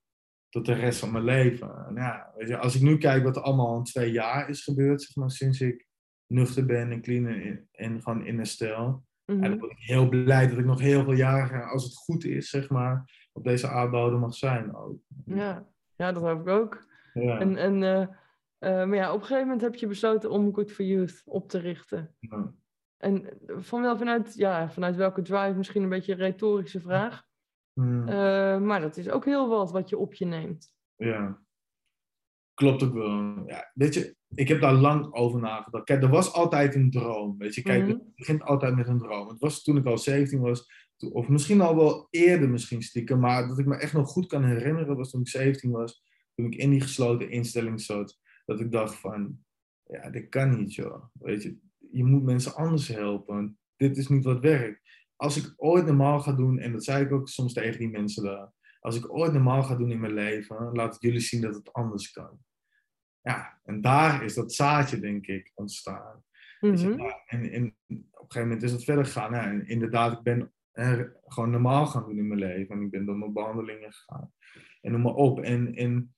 tot 0.52 0.66
de 0.66 0.72
rest 0.72 0.98
van 0.98 1.12
mijn 1.12 1.24
leven. 1.24 1.92
Ja, 1.94 2.32
weet 2.36 2.48
je, 2.48 2.56
als 2.58 2.74
ik 2.74 2.82
nu 2.82 2.98
kijk 2.98 3.24
wat 3.24 3.36
er 3.36 3.42
allemaal 3.42 3.76
in 3.76 3.84
twee 3.84 4.10
jaar 4.10 4.48
is 4.48 4.64
gebeurd, 4.64 5.02
zeg 5.02 5.16
maar, 5.16 5.30
sinds 5.30 5.60
ik 5.60 5.86
nuchter 6.26 6.66
ben 6.66 6.90
en 6.90 7.02
clean 7.02 7.26
en, 7.26 7.68
en 7.72 8.02
gewoon 8.02 8.26
in 8.26 8.36
herstel. 8.36 9.04
Mhm. 9.24 9.42
En 9.42 9.50
dan 9.50 9.58
ben 9.58 9.70
ik 9.70 9.78
heel 9.78 10.08
blij 10.08 10.48
dat 10.48 10.58
ik 10.58 10.64
nog 10.64 10.80
heel 10.80 11.04
veel 11.04 11.12
jaren, 11.12 11.68
als 11.68 11.84
het 11.84 11.96
goed 11.96 12.24
is, 12.24 12.50
zeg 12.50 12.70
maar, 12.70 13.28
op 13.32 13.44
deze 13.44 13.68
aardbodem 13.68 14.18
mag 14.18 14.34
zijn. 14.34 14.76
Ook. 14.76 14.98
ja. 15.24 15.66
ja, 15.96 16.12
dat 16.12 16.22
hoop 16.22 16.40
ik 16.40 16.48
ook. 16.48 16.86
Ja, 17.14 17.38
En, 17.38 17.56
en, 17.56 17.82
eh, 17.82 18.02
eh, 18.58 18.88
maar 18.88 18.96
ja, 18.96 19.08
op 19.08 19.20
een 19.20 19.26
gegeven 19.26 19.42
moment 19.42 19.60
heb 19.60 19.74
je 19.74 19.86
besloten 19.86 20.30
om 20.30 20.54
Good 20.54 20.72
for 20.72 20.84
Youth 20.84 21.22
op 21.24 21.48
te 21.48 21.58
richten. 21.58 22.14
ja. 22.20 22.52
En 22.96 23.28
van 23.46 23.82
wel 23.82 23.96
vanuit, 23.96 24.34
ja, 24.34 24.70
vanuit 24.70 24.96
welke 24.96 25.22
drive, 25.22 25.56
misschien 25.56 25.82
een 25.82 25.88
beetje 25.88 26.12
een 26.12 26.18
retorische 26.18 26.80
vraag. 26.80 27.26
Hmm. 27.72 28.08
Eh, 28.08 28.58
maar 28.60 28.80
dat 28.80 28.96
is 28.96 29.08
ook 29.08 29.24
heel 29.24 29.48
wat 29.48 29.70
wat 29.70 29.88
je 29.88 29.98
op 29.98 30.14
je 30.14 30.24
neemt. 30.24 30.74
Ja, 30.96 31.42
klopt 32.54 32.82
ook 32.82 32.92
wel. 32.92 33.42
Ja, 33.46 33.70
weet 33.74 33.94
je, 33.94 34.16
ik 34.34 34.48
heb 34.48 34.60
daar 34.60 34.72
lang 34.74 35.12
over 35.14 35.40
nagedacht. 35.40 35.84
Kijk, 35.84 36.02
er 36.02 36.08
was 36.08 36.32
altijd 36.32 36.74
een 36.74 36.90
droom. 36.90 37.38
Weet 37.38 37.54
je, 37.54 37.62
kijk, 37.62 37.82
Mhm. 37.82 37.90
het 37.90 38.14
begint 38.14 38.42
altijd 38.42 38.74
met 38.74 38.88
een 38.88 38.98
droom. 38.98 39.28
Het 39.28 39.38
was 39.38 39.62
toen 39.62 39.76
ik 39.76 39.86
al 39.86 39.98
17 39.98 40.40
was, 40.40 40.70
of 41.12 41.28
misschien 41.28 41.60
al 41.60 41.76
wel 41.76 42.06
eerder, 42.10 42.48
misschien 42.48 42.82
stiekem, 42.82 43.18
maar 43.20 43.48
dat 43.48 43.58
ik 43.58 43.66
me 43.66 43.76
echt 43.76 43.92
nog 43.92 44.08
goed 44.08 44.26
kan 44.26 44.44
herinneren, 44.44 44.96
was 44.96 45.10
toen 45.10 45.20
ik 45.20 45.28
17 45.28 45.70
was, 45.70 46.02
toen 46.34 46.46
ik 46.46 46.54
in 46.54 46.70
die 46.70 46.80
gesloten 46.80 47.30
instelling 47.30 47.80
zat, 47.80 48.18
dat 48.44 48.60
ik 48.60 48.72
dacht 48.72 48.94
van, 48.94 49.38
ja, 49.84 50.10
dit 50.10 50.28
kan 50.28 50.56
niet, 50.58 50.74
joh. 50.74 51.04
Weet 51.12 51.42
je, 51.42 51.56
je 51.90 52.04
moet 52.04 52.22
mensen 52.22 52.54
anders 52.54 52.88
helpen. 52.88 53.58
Dit 53.76 53.96
is 53.96 54.08
niet 54.08 54.24
wat 54.24 54.40
werkt. 54.40 54.80
Als 55.22 55.36
ik 55.36 55.52
ooit 55.56 55.86
normaal 55.86 56.20
ga 56.20 56.32
doen, 56.32 56.58
en 56.58 56.72
dat 56.72 56.84
zei 56.84 57.04
ik 57.04 57.12
ook 57.12 57.28
soms 57.28 57.52
tegen 57.52 57.78
die 57.78 57.90
mensen 57.90 58.24
daar, 58.24 58.52
als 58.80 58.96
ik 58.96 59.12
ooit 59.14 59.32
normaal 59.32 59.62
ga 59.62 59.74
doen 59.76 59.90
in 59.90 60.00
mijn 60.00 60.12
leven, 60.14 60.72
laat 60.72 60.96
jullie 61.00 61.20
zien 61.20 61.40
dat 61.40 61.54
het 61.54 61.72
anders 61.72 62.10
kan. 62.10 62.38
Ja, 63.20 63.60
en 63.64 63.80
daar 63.80 64.24
is 64.24 64.34
dat 64.34 64.52
zaadje, 64.52 65.00
denk 65.00 65.26
ik, 65.26 65.52
ontstaan. 65.54 66.24
Je, 66.60 66.68
Mhm. 66.68 67.00
en, 67.26 67.50
en 67.50 67.76
op 67.88 67.88
een 67.88 68.04
gegeven 68.18 68.42
moment 68.42 68.62
is 68.62 68.72
het 68.72 68.84
verder 68.84 69.04
gegaan. 69.04 69.34
En 69.34 69.66
inderdaad, 69.66 70.12
ik 70.12 70.22
ben 70.22 70.52
hè, 70.72 71.04
gewoon 71.24 71.50
normaal 71.50 71.86
gaan 71.86 72.04
doen 72.04 72.18
in 72.18 72.28
mijn 72.28 72.40
leven. 72.40 72.76
En 72.76 72.82
ik 72.82 72.90
ben 72.90 73.04
door 73.04 73.18
mijn 73.18 73.32
behandelingen 73.32 73.92
gegaan. 73.92 74.32
En 74.80 74.92
noem 74.92 75.02
maar 75.02 75.14
op. 75.14 75.40
En, 75.40 75.74
en 75.74 76.14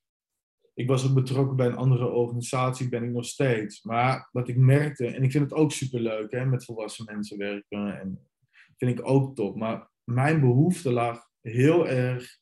ik 0.75 0.89
was 0.89 1.09
ook 1.09 1.15
betrokken 1.15 1.57
bij 1.57 1.67
een 1.67 1.77
andere 1.77 2.07
organisatie, 2.07 2.89
ben 2.89 3.03
ik 3.05 3.11
nog 3.11 3.25
steeds. 3.25 3.83
Maar 3.83 4.29
wat 4.33 4.49
ik 4.49 4.57
merkte, 4.57 5.07
en 5.07 5.23
ik 5.23 5.31
vind 5.31 5.45
het 5.51 5.59
ook 5.59 5.73
superleuk, 5.73 6.31
hè, 6.31 6.45
met 6.45 6.65
volwassen 6.65 7.05
mensen 7.05 7.39
werken. 7.39 8.01
En 8.01 8.29
vind 8.77 8.99
ik 8.99 9.07
ook 9.09 9.35
top. 9.35 9.57
Maar 9.57 9.91
mijn 10.05 10.41
behoefte 10.41 10.93
lag 10.93 11.29
heel 11.41 11.89
erg 11.89 12.39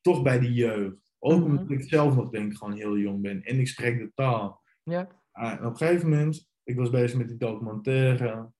toch 0.00 0.22
bij 0.22 0.38
die 0.38 0.52
jeugd. 0.52 0.96
Ook 1.18 1.40
Mhm. 1.40 1.50
omdat 1.50 1.70
ik 1.70 1.82
zelf 1.82 2.14
nog 2.14 2.30
denk 2.30 2.50
ik 2.52 2.56
gewoon 2.58 2.72
heel 2.76 2.98
jong 2.98 3.20
ben. 3.22 3.42
En 3.42 3.58
ik 3.58 3.68
spreek 3.68 3.98
de 3.98 4.12
taal. 4.14 4.62
Ja. 4.82 5.20
En 5.32 5.58
op 5.58 5.70
een 5.70 5.76
gegeven 5.76 6.08
moment, 6.08 6.50
ik 6.62 6.76
was 6.76 6.90
bezig 6.90 7.18
met 7.18 7.28
die 7.28 7.36
documentaire. 7.36 8.50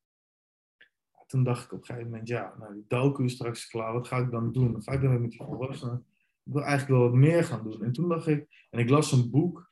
Toen 1.27 1.45
dacht 1.45 1.65
ik 1.65 1.73
op 1.73 1.79
een 1.79 1.85
gegeven 1.85 2.11
moment, 2.11 2.29
ja, 2.29 2.55
nou 2.59 2.73
die 2.75 2.85
docu 2.89 3.25
is 3.25 3.33
straks 3.33 3.67
klaar, 3.69 3.93
wat 3.93 4.07
ga 4.07 4.17
ik 4.19 4.31
dan 4.31 4.53
doen? 4.53 4.73
Dan 4.73 4.83
ga 4.83 4.93
ik 4.93 5.01
dan 5.01 5.11
weer 5.11 5.21
met 5.21 5.31
die 5.31 5.43
volwassenen. 5.45 6.07
Ik 6.45 6.53
wil 6.53 6.63
eigenlijk 6.63 6.91
wel 7.01 7.11
wat 7.11 7.19
meer 7.19 7.45
gaan 7.45 7.63
doen. 7.65 7.83
En 7.83 7.93
toen 7.93 8.09
dacht 8.09 8.27
ik, 8.27 8.67
en 8.71 8.79
ik 8.79 8.89
las 8.89 9.13
een 9.13 9.31
boek. 9.31 9.71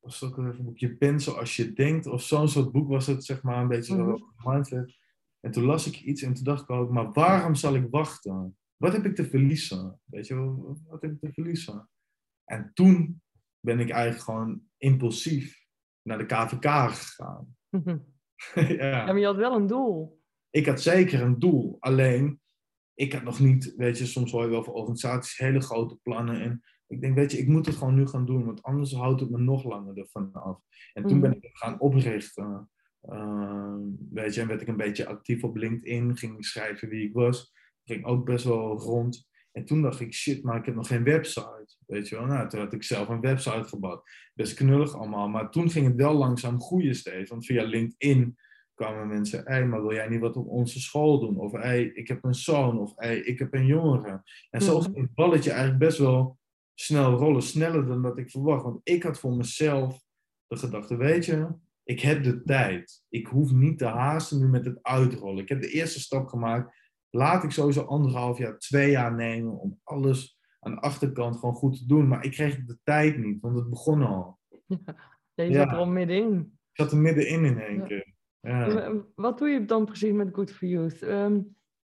Was 0.00 0.20
het 0.20 0.30
ook 0.30 0.36
weer 0.36 0.46
een 0.58 0.64
boek? 0.64 0.78
Je 0.78 0.96
bent 0.96 1.22
zoals 1.22 1.56
je 1.56 1.72
denkt. 1.72 2.06
Of 2.06 2.22
zo'n 2.22 2.48
soort 2.48 2.72
boek 2.72 2.88
was 2.88 3.06
het, 3.06 3.24
zeg 3.24 3.42
maar, 3.42 3.62
een 3.62 3.68
beetje 3.68 3.94
Mhm. 3.96 4.08
over 4.10 4.26
mindset. 4.44 4.98
En 5.44 5.50
toen 5.50 5.64
las 5.64 5.86
ik 5.86 6.00
iets 6.00 6.22
en 6.22 6.34
toen 6.34 6.44
dacht 6.44 6.62
ik 6.62 6.70
ook, 6.70 6.90
maar 6.90 7.12
waarom 7.12 7.54
zal 7.54 7.74
ik 7.74 7.86
wachten? 7.90 8.56
Wat 8.76 8.92
heb 8.92 9.04
ik 9.04 9.14
te 9.14 9.24
verliezen? 9.28 10.00
Weet 10.04 10.26
je 10.26 10.34
wel, 10.34 10.78
wat 10.86 11.02
heb 11.02 11.10
ik 11.10 11.20
te 11.20 11.32
verliezen? 11.32 11.88
En 12.44 12.70
toen 12.74 13.22
ben 13.60 13.80
ik 13.80 13.90
eigenlijk 13.90 14.24
gewoon 14.24 14.62
impulsief 14.76 15.66
naar 16.02 16.18
de 16.18 16.26
KVK 16.26 16.66
gegaan. 16.90 17.56
Ja, 18.54 18.68
ja. 18.68 19.04
maar 19.04 19.18
je 19.18 19.26
had 19.26 19.36
wel 19.36 19.54
een 19.54 19.66
doel. 19.66 20.22
Ik 20.50 20.66
had 20.66 20.80
zeker 20.82 21.22
een 21.22 21.38
doel, 21.38 21.76
alleen 21.80 22.40
ik 22.94 23.12
had 23.12 23.22
nog 23.22 23.40
niet, 23.40 23.74
weet 23.76 23.98
je, 23.98 24.06
soms 24.06 24.32
hoor 24.32 24.44
je 24.44 24.50
wel 24.50 24.64
van 24.64 24.72
organisaties 24.74 25.38
hele 25.38 25.60
grote 25.60 25.96
plannen. 26.02 26.40
En 26.40 26.62
ik 26.86 27.00
denk, 27.00 27.14
weet 27.14 27.32
je, 27.32 27.38
ik 27.38 27.48
moet 27.48 27.66
het 27.66 27.76
gewoon 27.76 27.94
nu 27.94 28.06
gaan 28.06 28.26
doen, 28.26 28.44
want 28.44 28.62
anders 28.62 28.94
houdt 28.94 29.20
het 29.20 29.30
me 29.30 29.38
nog 29.38 29.64
langer 29.64 29.98
ervan 29.98 30.32
af. 30.32 30.60
En 30.92 31.06
toen 31.06 31.20
ben 31.20 31.28
Mhm. 31.30 31.38
ik 31.38 31.44
het 31.44 31.58
gaan 31.58 31.80
oprichten. 31.80 32.70
Ehm, 33.08 33.80
weet 34.10 34.34
je, 34.34 34.40
en 34.40 34.46
werd 34.48 34.60
ik 34.60 34.68
een 34.68 34.76
beetje 34.76 35.06
actief 35.06 35.44
op 35.44 35.56
LinkedIn, 35.56 36.16
ging 36.16 36.44
schrijven 36.44 36.88
wie 36.88 37.06
ik 37.08 37.12
was. 37.12 37.52
Ging 37.84 38.04
ook 38.04 38.24
best 38.24 38.44
wel 38.44 38.78
rond. 38.78 39.28
En 39.52 39.64
toen 39.64 39.82
dacht 39.82 40.00
ik, 40.00 40.14
shit, 40.14 40.42
maar 40.42 40.56
ik 40.56 40.64
heb 40.64 40.74
nog 40.74 40.86
geen 40.86 41.04
website. 41.04 41.76
Weet 41.86 42.08
je 42.08 42.16
wel, 42.16 42.26
nou, 42.26 42.48
toen 42.48 42.60
had 42.60 42.72
ik 42.72 42.82
zelf 42.82 43.08
een 43.08 43.20
website 43.20 43.64
gebouwd. 43.64 44.02
Best 44.34 44.54
knullig 44.54 44.94
allemaal, 44.94 45.28
maar 45.28 45.50
toen 45.50 45.70
ging 45.70 45.86
het 45.86 45.96
wel 45.96 46.14
langzaam 46.14 46.60
groeien 46.60 46.94
steeds. 46.94 47.30
Want 47.30 47.46
via 47.46 47.64
LinkedIn 47.64 48.36
kwamen 48.74 49.08
mensen, 49.08 49.38
hé, 49.44 49.52
hey, 49.52 49.66
maar 49.66 49.80
wil 49.80 49.92
jij 49.92 50.08
niet 50.08 50.20
wat 50.20 50.36
op 50.36 50.46
onze 50.46 50.80
school 50.80 51.20
doen? 51.20 51.38
Of 51.38 51.52
hé, 51.52 51.58
hey, 51.58 51.84
ik 51.84 52.08
heb 52.08 52.24
een 52.24 52.34
zoon, 52.34 52.78
of 52.78 52.92
hé, 52.96 53.06
hey, 53.06 53.18
ik 53.18 53.38
heb 53.38 53.54
een 53.54 53.66
jongere. 53.66 54.22
En 54.50 54.62
zo 54.62 54.76
Mhm. 54.78 54.84
ging 54.84 54.96
het 54.96 55.14
balletje 55.14 55.50
eigenlijk 55.50 55.80
best 55.80 55.98
wel 55.98 56.38
snel 56.74 57.12
rollen, 57.12 57.42
sneller 57.42 57.86
dan 57.86 58.02
dat 58.02 58.18
ik 58.18 58.30
verwacht. 58.30 58.62
Want 58.62 58.80
ik 58.82 59.02
had 59.02 59.18
voor 59.18 59.36
mezelf 59.36 60.02
de 60.46 60.56
gedachte, 60.56 60.96
weet 60.96 61.24
je, 61.24 61.48
ik 61.84 62.00
heb 62.00 62.22
de 62.24 62.42
tijd. 62.42 63.02
Ik 63.08 63.26
hoef 63.26 63.52
niet 63.52 63.78
te 63.78 63.86
haasten 63.86 64.38
nu 64.38 64.48
met 64.48 64.64
het 64.64 64.78
uitrollen. 64.82 65.42
Ik 65.42 65.48
heb 65.48 65.60
de 65.60 65.70
eerste 65.70 66.00
stap 66.00 66.26
gemaakt. 66.26 66.76
Laat 67.10 67.44
ik 67.44 67.50
sowieso 67.50 67.82
anderhalf 67.82 68.38
jaar, 68.38 68.58
twee 68.58 68.90
jaar 68.90 69.14
nemen 69.14 69.58
om 69.60 69.80
alles 69.82 70.38
aan 70.60 70.74
de 70.74 70.80
achterkant 70.80 71.36
gewoon 71.36 71.54
goed 71.54 71.78
te 71.78 71.86
doen. 71.86 72.08
Maar 72.08 72.24
ik 72.24 72.30
kreeg 72.30 72.64
de 72.64 72.78
tijd 72.82 73.18
niet, 73.18 73.40
want 73.40 73.56
het 73.56 73.70
begon 73.70 74.02
al. 74.02 74.38
Ja, 75.36 75.44
je 75.44 75.50
Ja. 75.50 75.58
zat 75.62 75.70
er 75.72 75.76
al 75.78 75.86
middenin. 75.86 76.38
Ik 76.72 76.80
zat 76.80 76.92
er 76.92 76.98
middenin 76.98 77.44
in 77.44 77.58
één 77.60 77.78
Ja. 77.78 77.86
keer. 77.86 78.14
Ja. 78.40 78.82
En 78.82 79.06
Wat 79.14 79.38
doe 79.38 79.48
je 79.48 79.64
dan 79.64 79.84
precies 79.84 80.12
met 80.12 80.34
Good 80.34 80.52
for 80.52 80.68
Youth? 80.68 81.02
Ehm, 81.02 81.40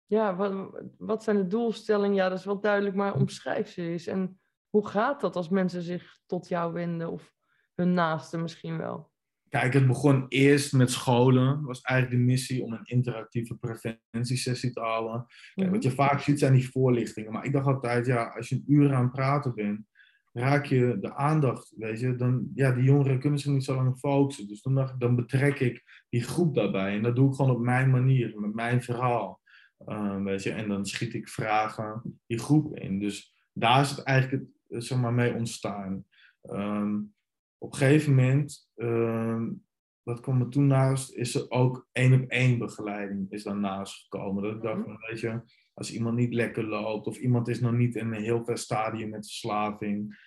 ja, 0.05 0.35
wat, 0.35 0.81
wat 0.97 1.23
zijn 1.23 1.37
de 1.37 1.47
doelstellingen? 1.47 2.15
Ja, 2.15 2.29
dat 2.29 2.39
is 2.39 2.45
wel 2.45 2.59
duidelijk, 2.59 2.95
maar 2.95 3.13
omschrijf 3.15 3.69
ze 3.69 3.81
eens. 3.81 4.07
En 4.07 4.39
hoe 4.69 4.87
gaat 4.87 5.21
dat 5.21 5.35
als 5.35 5.49
mensen 5.49 5.81
zich 5.81 6.19
tot 6.25 6.47
jou 6.47 6.73
wenden 6.73 7.11
of 7.11 7.33
hun 7.75 7.93
naasten 7.93 8.41
misschien 8.41 8.77
wel? 8.77 9.11
Kijk, 9.55 9.73
het 9.73 9.87
begon 9.87 10.25
eerst 10.27 10.73
met 10.73 10.91
scholen. 10.91 11.63
was 11.63 11.81
eigenlijk 11.81 12.19
de 12.19 12.25
missie 12.25 12.63
om 12.63 12.73
een 12.73 12.85
interactieve 12.85 13.55
preventiesessie 13.55 14.71
te 14.71 14.79
houden. 14.79 15.25
Kijk, 15.53 15.71
wat 15.71 15.83
je 15.83 15.91
vaak 15.91 16.19
ziet 16.19 16.39
zijn 16.39 16.53
die 16.53 16.69
voorlichtingen. 16.69 17.31
Maar 17.31 17.45
ik 17.45 17.53
dacht 17.53 17.67
altijd, 17.67 18.05
ja, 18.05 18.23
als 18.23 18.49
je 18.49 18.55
een 18.55 18.63
uur 18.67 18.93
aan 18.93 19.03
het 19.03 19.11
praten 19.11 19.55
bent, 19.55 19.87
raak 20.33 20.65
je 20.65 20.97
de 21.01 21.15
aandacht, 21.15 21.73
weet 21.77 21.99
je. 21.99 22.15
Dan, 22.15 22.51
ja, 22.55 22.71
die 22.71 22.83
jongeren 22.83 23.19
kunnen 23.19 23.39
zich 23.39 23.51
niet 23.51 23.63
zo 23.63 23.75
lang 23.75 23.97
focussen. 23.97 24.47
Dus 24.47 24.61
dan 24.61 24.75
dacht 24.75 24.93
ik, 24.93 24.99
dan 24.99 25.15
betrek 25.15 25.59
ik 25.59 26.03
die 26.09 26.23
groep 26.23 26.55
daarbij. 26.55 26.95
En 26.95 27.03
dat 27.03 27.15
doe 27.15 27.29
ik 27.29 27.35
gewoon 27.35 27.55
op 27.55 27.61
mijn 27.61 27.89
manier, 27.89 28.39
met 28.39 28.53
mijn 28.53 28.83
verhaal. 28.83 29.41
Uh, 29.87 30.23
weet 30.23 30.43
je, 30.43 30.51
en 30.51 30.67
dan 30.67 30.85
schiet 30.85 31.13
ik 31.13 31.29
vragen 31.29 32.19
die 32.27 32.39
groep 32.39 32.77
in. 32.77 32.99
Dus 32.99 33.33
daar 33.53 33.81
is 33.81 33.89
het 33.89 34.03
eigenlijk 34.03 34.45
het, 34.67 34.83
zeg 34.85 34.97
maar, 34.97 35.13
mee 35.13 35.33
ontstaan. 35.33 36.05
Um, 36.41 37.14
op 37.57 37.71
een 37.71 37.77
gegeven 37.77 38.15
moment, 38.15 38.71
uh, 38.75 39.41
wat 40.03 40.19
kwam 40.19 40.41
er 40.41 40.49
toen 40.49 40.67
naast, 40.67 41.13
is 41.13 41.35
er 41.35 41.49
ook 41.49 41.87
één 41.91 42.21
op 42.21 42.29
één 42.29 42.57
begeleiding 42.57 43.31
is 43.31 43.43
daarnaast 43.43 44.01
gekomen. 44.01 44.43
Dat 44.43 44.55
ik 44.55 44.61
dacht, 44.61 44.83
van, 44.83 44.97
weet 45.09 45.19
je, 45.19 45.41
als 45.73 45.93
iemand 45.93 46.15
niet 46.15 46.33
lekker 46.33 46.63
loopt, 46.63 47.07
of 47.07 47.17
iemand 47.17 47.47
is 47.47 47.59
nog 47.59 47.73
niet 47.73 47.95
in 47.95 48.13
een 48.13 48.21
heel 48.21 48.45
ver 48.45 48.57
stadium 48.57 49.09
met 49.09 49.25
verslaving, 49.25 50.17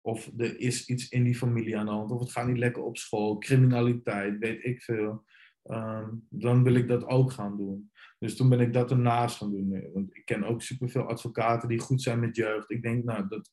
of 0.00 0.30
er 0.36 0.60
is 0.60 0.88
iets 0.88 1.08
in 1.08 1.24
die 1.24 1.36
familie 1.36 1.76
aan 1.78 1.86
de 1.86 1.92
hand, 1.92 2.10
of 2.10 2.20
het 2.20 2.32
gaat 2.32 2.46
niet 2.46 2.58
lekker 2.58 2.82
op 2.82 2.96
school, 2.96 3.38
criminaliteit, 3.38 4.38
weet 4.38 4.64
ik 4.64 4.82
veel. 4.82 5.24
Um, 5.70 6.26
dan 6.30 6.62
wil 6.62 6.74
ik 6.74 6.88
dat 6.88 7.06
ook 7.06 7.32
gaan 7.32 7.56
doen. 7.56 7.90
Dus 8.18 8.36
toen 8.36 8.48
ben 8.48 8.60
ik 8.60 8.72
dat 8.72 8.90
ernaast 8.90 9.36
gaan 9.36 9.50
doen. 9.50 9.90
Want 9.92 10.16
ik 10.16 10.24
ken 10.24 10.44
ook 10.44 10.62
superveel 10.62 11.02
advocaten 11.02 11.68
die 11.68 11.78
goed 11.78 12.02
zijn 12.02 12.20
met 12.20 12.36
jeugd. 12.36 12.70
Ik 12.70 12.82
denk, 12.82 13.04
nou, 13.04 13.28
dat, 13.28 13.50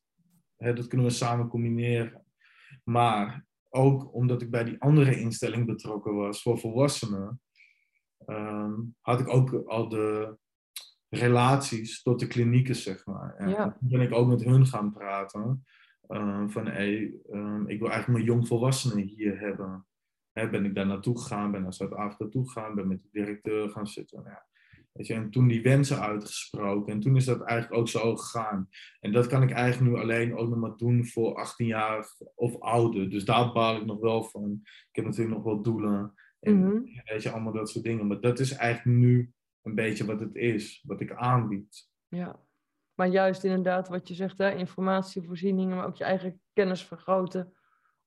hè, 0.58 0.74
dat 0.74 0.88
kunnen 0.88 1.08
we 1.08 1.14
samen 1.14 1.48
combineren. 1.48 2.25
Maar 2.84 3.46
ook 3.70 4.14
omdat 4.14 4.42
ik 4.42 4.52
bij 4.52 4.64
die 4.64 4.82
andere 4.82 5.20
instelling 5.20 5.66
betrokken 5.66 6.16
was 6.16 6.42
voor 6.42 6.60
volwassenen, 6.60 7.42
um, 8.28 8.96
had 9.02 9.20
ik 9.20 9.28
ook 9.28 9.54
al 9.66 9.90
de 9.90 10.38
relaties 11.10 12.02
tot 12.02 12.20
de 12.20 12.28
klinieken, 12.28 12.76
zeg 12.76 13.06
maar. 13.06 13.36
En 13.36 13.50
Ja. 13.50 13.64
toen 13.80 13.90
ben 13.90 14.02
ik 14.02 14.14
ook 14.14 14.28
met 14.28 14.44
hun 14.44 14.66
gaan 14.66 14.94
praten. 14.94 15.66
Uh, 16.08 16.44
van 16.48 16.66
hey, 16.68 17.14
um, 17.32 17.68
ik 17.68 17.80
wil 17.80 17.90
eigenlijk 17.90 18.08
mijn 18.08 18.24
jongvolwassenen 18.38 19.04
hier 19.04 19.40
hebben. 19.40 19.86
Ben 20.34 20.66
ik 20.66 20.76
daar 20.76 20.86
naartoe 20.88 21.20
gegaan, 21.20 21.52
ben 21.52 21.62
naar 21.62 21.74
Zuid-Afrika 21.74 22.28
toe 22.32 22.48
gegaan, 22.48 22.76
ben 22.76 22.88
met 22.88 23.02
de 23.02 23.10
directeur 23.12 23.70
gaan 23.70 23.88
zitten. 23.88 24.18
Nou 24.24 24.30
ja, 24.30 24.46
weet 24.96 25.08
je, 25.08 25.14
en 25.14 25.30
toen 25.32 25.48
die 25.48 25.62
wensen 25.62 26.02
uitgesproken. 26.02 26.94
En 26.94 27.00
toen 27.00 27.16
is 27.16 27.26
dat 27.26 27.42
eigenlijk 27.42 27.80
ook 27.82 27.88
zo 27.88 28.16
gegaan. 28.16 28.70
En 29.00 29.12
dat 29.12 29.28
kan 29.28 29.44
ik 29.44 29.52
eigenlijk 29.52 29.92
nu 29.92 30.00
alleen 30.00 30.36
ook 30.36 30.50
nog 30.50 30.60
maar 30.60 30.78
doen 30.78 31.06
voor 31.06 31.36
18 31.36 31.68
jaar 31.68 32.08
of 32.36 32.60
ouder. 32.60 33.10
Dus 33.10 33.26
daar 33.26 33.52
baal 33.52 33.76
ik 33.76 33.86
nog 33.86 34.00
wel 34.00 34.24
van. 34.24 34.60
Ik 34.64 34.96
heb 34.96 35.06
natuurlijk 35.06 35.36
nog 35.36 35.44
wel 35.44 35.62
doelen. 35.62 36.14
En 36.40 36.60
Mhm. 36.60 36.80
weet 37.06 37.24
je, 37.24 37.30
allemaal 37.32 37.54
dat 37.54 37.70
soort 37.70 37.84
dingen. 37.86 38.08
Maar 38.08 38.20
dat 38.20 38.40
is 38.40 38.52
eigenlijk 38.52 38.98
nu 38.98 39.32
een 39.62 39.76
beetje 39.76 40.06
wat 40.06 40.20
het 40.20 40.36
is, 40.36 40.84
wat 40.88 41.02
ik 41.02 41.14
aanbied. 41.14 41.90
Ja. 42.08 42.40
Maar 42.94 43.08
juist 43.08 43.44
inderdaad 43.44 43.88
wat 43.88 44.08
je 44.08 44.14
zegt, 44.14 44.38
hè, 44.38 44.56
informatievoorzieningen, 44.56 45.76
maar 45.78 45.86
ook 45.86 45.96
je 45.96 46.04
eigen 46.04 46.42
kennis 46.54 46.84
vergroten. 46.86 47.54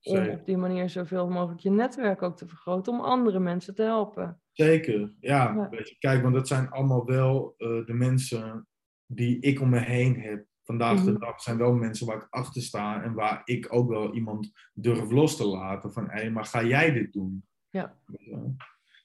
Om 0.03 0.29
op 0.29 0.47
die 0.47 0.57
manier 0.57 0.91
zoveel 0.91 1.29
mogelijk 1.29 1.61
je 1.61 1.71
netwerk 1.71 2.23
ook 2.23 2.37
te 2.37 2.49
vergroten, 2.49 2.93
om 2.93 3.01
andere 3.01 3.39
mensen 3.39 3.75
te 3.75 3.83
helpen. 3.83 4.41
Zeker, 4.53 5.15
ja. 5.21 5.55
Ja. 5.55 5.69
Weet 5.71 5.89
je, 5.89 5.97
kijk, 5.99 6.23
want 6.23 6.35
dat 6.35 6.49
zijn 6.49 6.71
allemaal 6.71 7.05
wel 7.05 7.55
eh, 7.57 7.87
de 7.87 7.93
mensen 7.95 8.67
die 9.07 9.41
ik 9.41 9.61
om 9.61 9.69
me 9.69 9.79
heen 9.81 10.21
heb. 10.21 10.47
Vandaag 10.63 11.03
de 11.05 11.11
Mhm. 11.11 11.21
dag 11.21 11.41
zijn 11.41 11.59
wel 11.59 11.73
mensen 11.75 12.07
waar 12.07 12.17
ik 12.17 12.27
achter 12.31 12.63
sta 12.63 13.03
en 13.03 13.13
waar 13.15 13.43
ik 13.45 13.67
ook 13.75 13.89
wel 13.89 14.15
iemand 14.15 14.53
durf 14.73 15.11
los 15.11 15.37
te 15.37 15.47
laten. 15.47 15.93
Van, 15.93 16.11
hé, 16.11 16.31
maar 16.31 16.45
ga 16.45 16.65
jij 16.65 16.93
dit 16.93 17.13
doen? 17.13 17.45
Ja. 17.71 17.97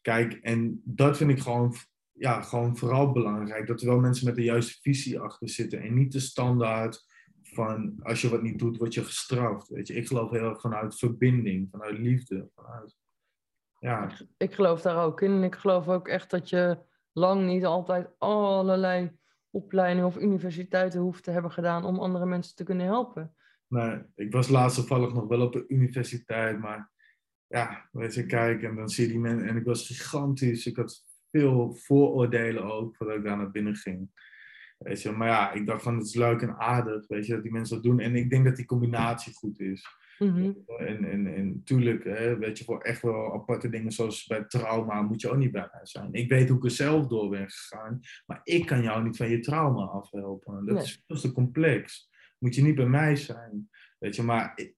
Kijk, 0.01 0.33
en 0.33 0.81
dat 0.85 1.17
vind 1.17 1.29
ik 1.29 1.39
gewoon, 1.39 1.73
ja, 2.11 2.41
gewoon 2.41 2.77
vooral 2.77 3.11
belangrijk. 3.11 3.67
Dat 3.67 3.81
er 3.81 3.87
wel 3.87 3.99
mensen 3.99 4.25
met 4.25 4.35
de 4.35 4.43
juiste 4.43 4.81
visie 4.81 5.19
achter 5.19 5.49
zitten. 5.49 5.81
En 5.81 5.93
niet 5.93 6.11
de 6.11 6.19
standaard 6.19 7.05
van, 7.53 7.99
als 8.01 8.21
je 8.21 8.29
wat 8.29 8.41
niet 8.41 8.59
doet, 8.59 8.77
word 8.77 8.93
je 8.93 9.03
gestraft. 9.03 9.67
Weet 9.67 9.87
je? 9.87 9.93
Ik 9.93 10.07
geloof 10.07 10.29
heel 10.29 10.49
erg 10.49 10.61
vanuit 10.61 10.95
verbinding, 10.95 11.67
vanuit 11.71 11.97
liefde. 11.97 12.49
Vanuit, 12.55 12.95
ja, 13.79 14.11
Ik 14.37 14.53
geloof 14.53 14.81
daar 14.81 15.03
ook 15.03 15.21
in. 15.21 15.31
En 15.31 15.43
ik 15.43 15.55
geloof 15.55 15.87
ook 15.87 16.07
echt 16.07 16.29
dat 16.29 16.49
je 16.49 16.77
lang 17.11 17.45
niet 17.45 17.65
altijd 17.65 18.09
allerlei 18.17 19.17
opleidingen 19.49 20.07
of 20.07 20.17
universiteiten 20.17 20.99
hoeft 20.99 21.23
te 21.23 21.31
hebben 21.31 21.51
gedaan 21.51 21.85
om 21.85 21.99
andere 21.99 22.25
mensen 22.25 22.55
te 22.55 22.63
kunnen 22.63 22.85
helpen. 22.85 23.35
Nee, 23.67 24.01
ik 24.15 24.31
was 24.31 24.49
laatst 24.49 24.77
toevallig 24.77 25.13
nog 25.13 25.27
wel 25.27 25.41
op 25.41 25.53
de 25.53 25.65
universiteit, 25.67 26.59
maar 26.59 26.91
ja, 27.47 27.89
weet 27.91 28.13
je, 28.13 28.25
kijk, 28.25 28.63
en 28.63 28.75
dan 28.75 28.89
zie 28.89 29.05
je 29.05 29.11
die 29.11 29.19
mensen, 29.19 29.47
en 29.47 29.55
ik 29.55 29.65
was 29.65 29.87
gigantisch, 29.87 30.65
ik 30.65 30.75
had 30.75 31.05
veel 31.31 31.73
vooroordelen 31.73 32.63
ook, 32.63 32.95
voordat 32.95 33.15
ik 33.15 33.23
daar 33.23 33.37
naar 33.37 33.51
binnen 33.51 33.75
ging. 33.75 34.09
Weet 34.83 35.01
je, 35.01 35.11
maar 35.11 35.27
ja, 35.27 35.51
ik 35.51 35.65
dacht 35.65 35.83
van, 35.83 35.95
het 35.97 36.05
is 36.05 36.15
leuk 36.15 36.41
en 36.41 36.55
aardig, 36.57 37.07
weet 37.07 37.25
je, 37.25 37.33
dat 37.33 37.43
die 37.43 37.51
mensen 37.51 37.75
dat 37.75 37.83
doen. 37.83 37.99
En 37.99 38.15
ik 38.15 38.29
denk 38.29 38.45
dat 38.45 38.55
die 38.55 38.65
combinatie 38.65 39.33
goed 39.33 39.59
is. 39.59 39.85
Mhm. 40.19 40.51
En, 40.77 41.03
en, 41.05 41.27
en 41.35 41.61
tuurlijk, 41.63 42.03
hè, 42.03 42.37
weet 42.37 42.57
je, 42.57 42.63
voor 42.63 42.81
echt 42.81 43.01
wel 43.01 43.33
aparte 43.33 43.69
dingen 43.69 43.91
zoals 43.91 44.25
bij 44.25 44.43
trauma 44.43 45.01
moet 45.01 45.21
je 45.21 45.29
ook 45.29 45.37
niet 45.37 45.51
bij 45.51 45.69
mij 45.71 45.85
zijn. 45.85 46.13
Ik 46.13 46.29
weet 46.29 46.49
hoe 46.49 46.57
ik 46.57 46.63
er 46.63 46.71
zelf 46.71 47.07
door 47.07 47.29
ben 47.29 47.49
gegaan, 47.49 47.99
maar 48.25 48.39
ik 48.43 48.65
kan 48.65 48.81
jou 48.83 49.03
niet 49.03 49.17
van 49.17 49.29
je 49.29 49.39
trauma 49.39 49.83
afhelpen. 49.85 50.65
Dat 50.65 50.75
Nee. 50.75 50.83
is 50.83 51.03
veel 51.07 51.17
te 51.19 51.31
complex. 51.31 52.09
Moet 52.39 52.55
je 52.55 52.61
niet 52.63 52.75
bij 52.75 52.85
mij 52.87 53.15
zijn. 53.15 53.69
Weet 53.99 54.15
je, 54.15 54.23
maar 54.23 54.51
ik- 54.55 54.75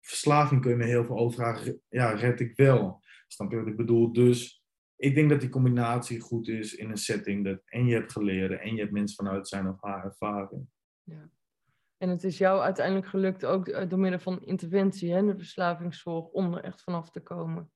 verslaving 0.00 0.60
kun 0.60 0.70
je 0.70 0.76
me 0.76 0.84
heel 0.84 1.04
veel 1.04 1.16
overvragen. 1.18 1.80
Ja, 1.88 2.10
red 2.10 2.40
ik 2.40 2.56
wel. 2.56 3.02
Snap 3.26 3.50
je 3.50 3.56
wat 3.56 3.66
ik 3.66 3.76
bedoel? 3.76 4.12
Dus 4.12 4.61
ik 5.02 5.14
denk 5.14 5.30
dat 5.30 5.40
die 5.40 5.48
combinatie 5.48 6.20
goed 6.20 6.48
is 6.48 6.74
in 6.74 6.90
een 6.90 6.96
setting 6.96 7.44
dat 7.44 7.62
en 7.64 7.86
je 7.86 7.94
hebt 7.94 8.12
geleerd 8.12 8.60
en 8.60 8.74
je 8.74 8.80
hebt 8.80 8.92
mensen 8.92 9.16
vanuit 9.24 9.48
zijn 9.48 9.68
of 9.68 9.82
haar 9.82 10.04
ervaring. 10.04 10.66
En 11.96 12.08
het 12.08 12.24
is 12.24 12.38
jou 12.38 12.60
uiteindelijk 12.60 13.06
gelukt 13.06 13.44
ook 13.44 13.68
eh, 13.68 13.88
door 13.88 13.98
middel 13.98 14.20
van 14.20 14.42
interventie 14.42 15.14
en 15.14 15.26
de 15.26 15.36
verslavingszorg 15.36 16.26
om 16.26 16.54
er 16.54 16.64
echt 16.64 16.82
vanaf 16.82 17.10
te 17.10 17.20
komen. 17.20 17.70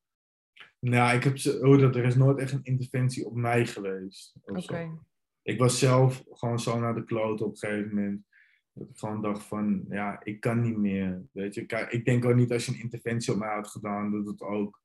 Nou, 0.79 1.17
ik 1.17 1.25
heb 1.25 1.63
oh, 1.63 1.81
dat, 1.81 1.97
er 1.97 2.05
is 2.05 2.17
nooit 2.17 2.39
echt 2.39 2.53
een 2.53 2.65
interventie 2.65 3.27
op 3.27 3.35
mij 3.35 3.67
geweest. 3.67 4.37
Oké. 4.43 4.99
Ik 5.43 5.59
was 5.59 5.79
zelf 5.79 6.25
gewoon 6.31 6.59
zo 6.59 6.79
naar 6.79 6.95
de 6.95 7.05
kloot 7.05 7.41
op 7.41 7.51
een 7.51 7.57
gegeven 7.57 7.95
moment. 7.95 8.27
Dat 8.73 8.89
ik 8.89 8.99
gewoon 8.99 9.23
dacht 9.23 9.43
van, 9.43 9.85
ja, 9.89 10.21
ik 10.25 10.41
kan 10.41 10.61
niet 10.61 10.77
meer. 10.77 11.23
Weet 11.33 11.55
je, 11.55 11.67
Kijk, 11.67 11.93
ik 11.93 12.05
denk 12.05 12.25
ook 12.25 12.35
niet 12.35 12.53
als 12.53 12.67
je 12.67 12.73
een 12.73 12.81
interventie 12.81 13.33
op 13.33 13.39
mij 13.39 13.55
had 13.55 13.69
gedaan, 13.69 14.11
dat 14.11 14.27
het 14.27 14.41
ook... 14.41 14.85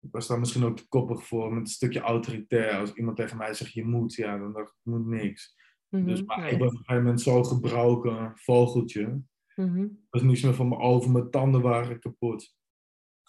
Ik 0.00 0.12
was 0.12 0.26
daar 0.26 0.38
misschien 0.38 0.64
ook 0.64 0.76
te 0.76 0.88
koppig 0.88 1.26
voor, 1.26 1.52
met 1.52 1.60
een 1.60 1.66
stukje 1.66 2.00
autoritair. 2.00 2.78
Als 2.78 2.94
iemand 2.94 3.16
tegen 3.16 3.36
mij 3.36 3.54
zegt, 3.54 3.72
je 3.72 3.84
moet, 3.84 4.14
ja, 4.14 4.38
dan 4.38 4.52
dacht 4.52 4.68
ik, 4.68 4.74
ik 4.76 4.84
moet 4.92 5.06
niks. 5.06 5.56
Dus, 5.88 6.00
Mhm. 6.20 6.24
maar 6.26 6.40
Nee. 6.40 6.50
ik 6.52 6.58
was 6.58 6.68
op 6.72 6.78
een 6.78 6.84
gegeven 6.84 7.02
moment 7.02 7.20
zo 7.20 7.42
gebroken, 7.42 8.32
vogeltje. 8.34 9.22
Er 9.82 9.90
was 10.10 10.22
niets 10.22 10.42
meer 10.42 10.54
van 10.54 10.68
me 10.68 10.76
over, 10.78 11.10
mijn 11.10 11.30
tanden 11.30 11.60
waren 11.62 12.00
kapot. 12.00 12.54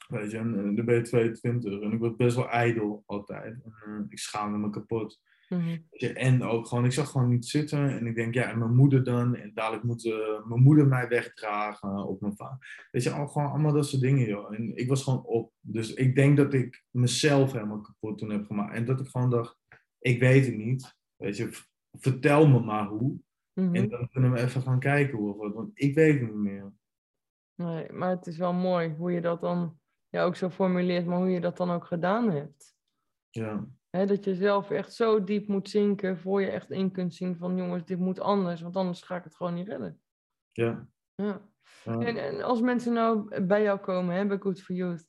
Weet 0.07 0.31
je, 0.31 0.37
en 0.37 0.57
eh, 0.57 0.75
dan 0.75 0.85
ben 0.85 0.95
je 0.95 1.01
22 1.01 1.81
en 1.81 1.91
ik 1.91 1.99
was 1.99 2.15
best 2.15 2.35
wel 2.35 2.49
ijdel 2.49 3.03
altijd. 3.05 3.63
En, 3.63 3.73
eh, 3.85 3.99
ik 4.09 4.19
schaamde 4.19 4.57
me 4.57 4.69
kapot. 4.69 5.21
Mhm. 5.47 5.77
En 6.13 6.43
ook 6.43 6.67
gewoon, 6.67 6.85
ik 6.85 6.91
zag 6.91 7.09
gewoon 7.09 7.29
niet 7.29 7.45
zitten. 7.45 7.89
En 7.89 8.07
ik 8.07 8.15
denk, 8.15 8.33
ja, 8.33 8.49
en 8.49 8.59
mijn 8.59 8.75
moeder 8.75 9.03
dan. 9.03 9.35
En 9.35 9.51
dadelijk 9.53 9.83
moet 9.83 10.03
mijn 10.45 10.61
moeder 10.61 10.87
mij 10.87 11.07
wegdragen. 11.07 12.07
Of 12.07 12.19
mijn 12.19 12.35
vader. 12.35 12.87
Weet 12.91 13.03
je, 13.03 13.11
al, 13.11 13.27
gewoon 13.27 13.49
allemaal 13.49 13.73
dat 13.73 13.87
soort 13.87 14.01
dingen, 14.01 14.27
joh. 14.27 14.53
En 14.53 14.75
ik 14.75 14.87
was 14.87 15.03
gewoon 15.03 15.25
op. 15.25 15.53
Dus 15.59 15.93
ik 15.93 16.15
denk 16.15 16.37
dat 16.37 16.53
ik 16.53 16.83
mezelf 16.91 17.51
helemaal 17.51 17.81
kapot 17.81 18.17
toen 18.17 18.29
heb 18.29 18.45
gemaakt. 18.45 18.75
En 18.75 18.85
dat 18.85 18.99
ik 18.99 19.07
gewoon 19.07 19.29
dacht, 19.29 19.59
ik 19.99 20.19
weet 20.19 20.45
het 20.45 20.57
niet. 20.57 20.95
Weet 21.15 21.37
je, 21.37 21.49
vertel 21.91 22.47
me 22.47 22.59
maar 22.59 22.87
hoe. 22.87 23.19
Mhm. 23.53 23.75
En 23.75 23.89
dan 23.89 24.09
kunnen 24.09 24.31
we 24.31 24.39
even 24.39 24.61
gaan 24.61 24.79
kijken 24.79 25.17
hoe 25.17 25.33
of 25.33 25.37
wat. 25.37 25.53
Want 25.53 25.71
ik 25.73 25.95
weet 25.95 26.19
het 26.19 26.21
niet 26.21 26.43
meer. 26.43 26.73
Nee, 27.55 27.91
maar 27.91 28.09
het 28.09 28.27
is 28.27 28.37
wel 28.37 28.53
mooi 28.53 28.95
hoe 28.97 29.11
je 29.11 29.21
dat 29.21 29.41
dan 29.41 29.79
ja, 30.09 30.23
ook 30.23 30.35
zo 30.35 30.49
formuleert, 30.49 31.05
maar 31.05 31.17
hoe 31.17 31.29
je 31.29 31.41
dat 31.41 31.57
dan 31.57 31.71
ook 31.71 31.85
gedaan 31.85 32.31
hebt. 32.31 32.75
Ja. 33.29 33.67
Dat 33.89 34.23
je 34.23 34.35
zelf 34.35 34.71
echt 34.71 34.93
zo 34.93 35.23
diep 35.23 35.47
moet 35.47 35.69
zinken 35.69 36.17
voor 36.17 36.41
je 36.41 36.47
echt 36.47 36.71
in 36.71 36.91
kunt 36.91 37.15
zien 37.15 37.37
van 37.37 37.57
jongens, 37.57 37.85
dit 37.85 37.99
moet 37.99 38.19
anders, 38.19 38.61
want 38.61 38.75
anders 38.75 39.01
ga 39.01 39.15
ik 39.15 39.23
het 39.23 39.35
gewoon 39.35 39.53
niet 39.53 39.67
redden. 39.67 40.01
Ja. 40.51 40.87
Ja. 41.15 41.41
ja. 41.83 41.99
En, 41.99 42.17
en 42.17 42.41
als 42.41 42.61
mensen 42.61 42.93
nou 42.93 43.41
bij 43.41 43.63
jou 43.63 43.79
komen, 43.79 44.15
hè, 44.15 44.25
bij 44.25 44.37
Good 44.37 44.61
for 44.61 44.75
Youth, 44.75 45.07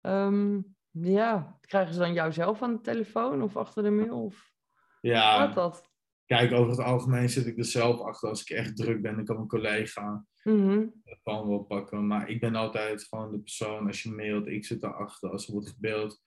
ehm, 0.00 0.60
ja, 0.90 1.58
krijgen 1.60 1.94
ze 1.94 2.00
dan 2.00 2.12
jou 2.12 2.32
zelf 2.32 2.62
aan 2.62 2.72
de 2.72 2.80
telefoon 2.80 3.42
of 3.42 3.56
achter 3.56 3.82
de 3.82 3.90
mail? 3.90 4.24
Of 4.24 4.52
ja. 5.00 5.36
gaat 5.36 5.54
dat? 5.54 5.90
Kijk, 6.26 6.52
over 6.52 6.70
het 6.70 6.80
algemeen 6.80 7.28
zit 7.28 7.46
ik 7.46 7.58
er 7.58 7.64
zelf 7.64 8.00
achter. 8.00 8.28
Als 8.28 8.40
ik 8.40 8.56
echt 8.56 8.76
druk 8.76 9.02
ben, 9.02 9.14
dan 9.16 9.24
kan 9.24 9.36
mijn 9.36 9.48
collega 9.48 10.24
gewoon 10.42 11.48
wel 11.48 11.62
pakken. 11.62 12.06
Maar 12.06 12.28
ik 12.28 12.40
ben 12.40 12.54
altijd 12.54 13.04
gewoon 13.04 13.30
de 13.30 13.38
persoon, 13.38 13.86
als 13.86 14.02
je 14.02 14.10
mailt, 14.10 14.46
ik 14.46 14.64
zit 14.64 14.80
daarachter. 14.80 15.30
Als 15.30 15.46
er 15.46 15.52
wordt 15.52 15.68
gebeld, 15.68 16.22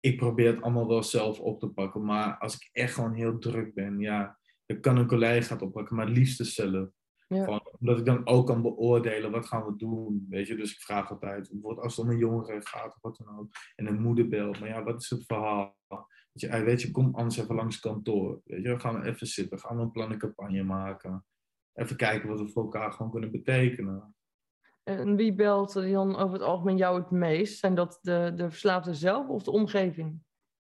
ik 0.00 0.16
probeer 0.16 0.46
het 0.46 0.62
allemaal 0.62 0.88
wel 0.88 1.02
zelf 1.02 1.40
op 1.40 1.60
te 1.60 1.68
pakken. 1.68 2.04
Maar 2.04 2.38
als 2.38 2.54
ik 2.54 2.68
echt 2.72 2.94
gewoon 2.94 3.14
heel 3.14 3.38
druk 3.38 3.74
ben, 3.74 3.98
ja, 3.98 4.38
dan 4.66 4.80
kan 4.80 4.96
een 4.96 5.06
collega 5.06 5.52
het 5.52 5.62
oppakken. 5.62 5.96
Maar 5.96 6.06
het 6.06 6.16
liefste 6.16 6.44
zelf. 6.44 6.88
Ja. 7.26 7.44
Gewoon, 7.44 7.70
omdat 7.78 7.98
ik 7.98 8.04
dan 8.04 8.26
ook 8.26 8.46
kan 8.46 8.62
beoordelen, 8.62 9.30
wat 9.30 9.46
gaan 9.46 9.64
we 9.64 9.76
doen, 9.76 10.26
weet 10.28 10.46
je. 10.46 10.56
Dus 10.56 10.72
ik 10.72 10.80
vraag 10.80 11.10
altijd, 11.10 11.48
bijvoorbeeld 11.50 11.84
als 11.84 11.96
het 11.96 12.04
om 12.04 12.10
een 12.10 12.18
jongere 12.18 12.60
gaat 12.66 12.94
of 12.94 13.00
wat 13.00 13.16
dan 13.16 13.38
ook. 13.38 13.48
En 13.76 13.86
een 13.86 14.00
moeder 14.00 14.28
belt, 14.28 14.60
maar 14.60 14.68
ja, 14.68 14.82
wat 14.82 15.02
is 15.02 15.10
het 15.10 15.24
verhaal? 15.26 15.78
Weet 16.32 16.52
je, 16.52 16.64
weet 16.64 16.82
je, 16.82 16.90
kom 16.90 17.14
anders 17.14 17.38
even 17.38 17.54
langs 17.54 17.80
kantoor. 17.80 18.40
Weet 18.44 18.62
je, 18.62 18.68
dan 18.68 18.80
gaan 18.80 19.00
we 19.00 19.08
even 19.08 19.26
zitten, 19.26 19.58
gaan 19.58 19.76
we 19.76 19.82
een 19.82 19.90
plannencampagne 19.90 20.62
maken. 20.62 21.24
Even 21.72 21.96
kijken 21.96 22.28
wat 22.28 22.40
we 22.40 22.48
voor 22.48 22.62
elkaar 22.62 22.92
gewoon 22.92 23.10
kunnen 23.10 23.30
betekenen. 23.30 24.14
En 24.98 25.16
wie 25.16 25.34
belt 25.34 25.72
dan 25.72 26.16
over 26.16 26.32
het 26.32 26.42
algemeen 26.42 26.76
jou 26.76 26.98
het 26.98 27.10
meest? 27.10 27.58
Zijn 27.58 27.74
dat 27.74 27.98
de, 28.02 28.32
de 28.36 28.50
verslaafde 28.50 28.94
zelf 28.94 29.28
of 29.28 29.42
de 29.42 29.50
omgeving? 29.50 30.18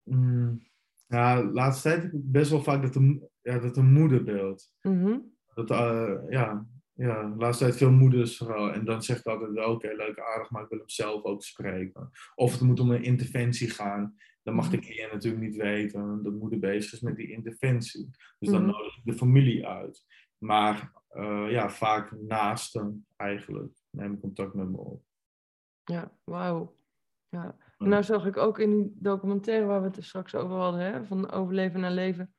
Mm, 0.02 0.62
ja, 1.06 1.42
de 1.42 1.52
laatste 1.52 1.88
tijd 1.88 2.10
best 2.12 2.50
wel 2.50 2.62
vaak 2.62 2.82
dat 2.82 2.92
de, 2.92 3.28
ja, 3.42 3.58
dat 3.58 3.74
de 3.74 3.82
moeder 3.82 4.24
belt. 4.24 4.72
Mhm. 4.82 5.18
Dat, 5.54 5.70
eh, 5.70 6.14
ja, 6.28 6.66
ja, 6.92 7.22
de 7.28 7.36
laatste 7.36 7.64
tijd 7.64 7.76
veel 7.76 7.90
moeders 7.90 8.36
vooral. 8.36 8.72
En 8.72 8.84
dan 8.84 9.02
zegt 9.02 9.20
ik 9.20 9.26
altijd 9.26 9.66
oké, 9.66 9.86
leuk, 9.96 10.18
aardig, 10.20 10.50
maar 10.50 10.62
ik 10.62 10.68
wil 10.68 10.78
hem 10.78 10.88
zelf 10.88 11.22
ook 11.22 11.42
spreken. 11.42 12.10
Of 12.34 12.52
het 12.52 12.60
moet 12.60 12.80
om 12.80 12.90
een 12.90 13.02
interventie 13.04 13.70
gaan. 13.70 14.14
Dan 14.42 14.54
mag 14.54 14.68
de 14.70 14.76
Mhm. 14.76 14.86
cliënt 14.86 15.12
natuurlijk 15.12 15.42
niet 15.42 15.56
weten 15.56 16.22
dat 16.22 16.32
moeder 16.32 16.58
bezig 16.58 16.92
is 16.92 17.00
met 17.00 17.16
die 17.16 17.30
interventie. 17.32 18.10
Dus 18.38 18.50
dan 18.50 18.62
Mhm. 18.62 18.70
nodig 18.70 18.96
ik 18.96 19.04
de 19.04 19.12
familie 19.12 19.66
uit. 19.66 20.04
Maar 20.38 20.92
eh, 21.08 21.46
ja, 21.50 21.70
vaak 21.70 22.12
naasten 22.20 23.06
eigenlijk 23.16 23.83
neem 23.94 24.20
contact 24.20 24.54
met 24.54 24.70
me 24.70 24.76
op. 24.76 25.02
Ja, 25.84 26.10
wauw. 26.24 26.74
Ja. 27.28 27.56
En 27.78 27.88
nou 27.88 28.02
zag 28.02 28.26
ik 28.26 28.36
ook 28.36 28.58
in 28.58 28.70
die 28.70 28.96
documentaire 28.98 29.66
waar 29.66 29.80
we 29.80 29.86
het 29.86 29.96
er 29.96 30.04
straks 30.04 30.34
over 30.34 30.56
hadden, 30.56 30.80
hè, 30.80 31.04
van 31.04 31.30
overleven 31.30 31.80
naar 31.80 31.90
leven, 31.90 32.34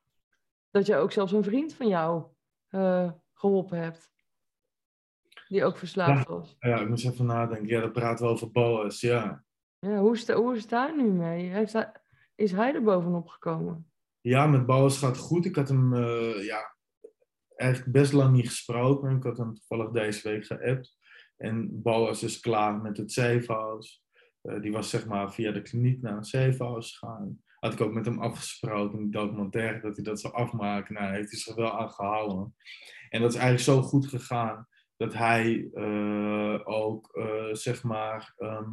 dat 0.72 0.86
je 0.86 0.96
ook 0.96 1.12
zelfs 1.12 1.32
een 1.32 1.44
vriend 1.44 1.74
van 1.74 1.88
jou 1.88 2.24
eh, 2.68 3.12
geholpen 3.34 3.80
hebt. 3.80 4.14
Die 5.48 5.64
ook 5.64 5.78
verslaafd 5.78 6.28
was. 6.28 6.56
Ja, 6.60 6.80
ik 6.80 6.90
moest 6.90 7.06
even 7.06 7.26
nadenken. 7.26 7.68
Ja, 7.68 7.82
dat 7.82 7.92
praten 7.92 8.26
we 8.26 8.32
over 8.32 8.52
Boas, 8.52 9.02
ja. 9.02 9.44
Ja, 9.80 9.98
hoe, 10.00 10.14
is 10.14 10.26
de, 10.26 10.34
hoe 10.34 10.56
is 10.56 10.62
het 10.62 10.70
daar 10.70 10.96
nu 10.96 11.12
mee? 11.12 11.50
Heeft 11.50 11.74
hij, 11.74 11.92
is 12.36 12.52
hij 12.52 12.74
er 12.74 12.84
bovenop 12.84 13.28
gekomen? 13.28 13.92
Ja, 14.22 14.48
met 14.48 14.66
Boas 14.66 14.98
gaat 14.98 15.16
het 15.16 15.26
goed. 15.26 15.46
Ik 15.46 15.56
had 15.56 15.68
hem 15.68 15.94
eh, 15.94 16.46
ja, 16.46 16.76
eigenlijk 17.56 17.92
best 17.92 18.14
lang 18.14 18.36
niet 18.36 18.48
gesproken. 18.48 19.16
Ik 19.16 19.24
had 19.24 19.38
hem 19.38 19.54
toevallig 19.54 19.92
deze 19.92 20.30
week 20.30 20.46
geappt. 20.46 20.98
En 21.38 21.82
Boas 21.82 22.24
is 22.24 22.40
klaar 22.40 22.82
met 22.82 22.98
het 22.98 23.12
safe 23.12 23.84
die 24.62 24.72
was 24.72 24.90
zeg 24.90 25.06
maar 25.06 25.34
via 25.34 25.52
de 25.52 25.62
kliniek 25.62 26.02
naar 26.02 26.18
een 26.18 26.24
safe 26.24 26.76
gegaan. 26.80 27.40
Had 27.60 27.74
ik 27.74 27.82
ook 27.82 27.94
met 27.94 28.06
hem 28.06 28.20
afgesproken 28.20 29.00
in 29.00 29.06
de 29.06 29.18
documentaire 29.18 29.82
dat 29.82 29.96
hij 29.96 30.04
dat 30.04 30.20
zou 30.20 30.34
afmaken. 30.34 30.94
Nou, 30.94 31.14
heeft 31.14 31.30
hij 31.30 31.40
zich 31.40 31.56
wel 31.56 31.80
aan 31.80 31.92
gehouden. 31.92 32.56
En 33.10 33.22
dat 33.22 33.34
is 33.34 33.40
eigenlijk 33.40 33.66
zo 33.66 33.82
goed 33.82 34.08
gegaan 34.08 34.68
dat 34.98 35.14
hij 35.14 35.70
ook, 36.64 37.20
zeg 37.52 37.84
maar, 37.84 38.34
ehm, 38.38 38.70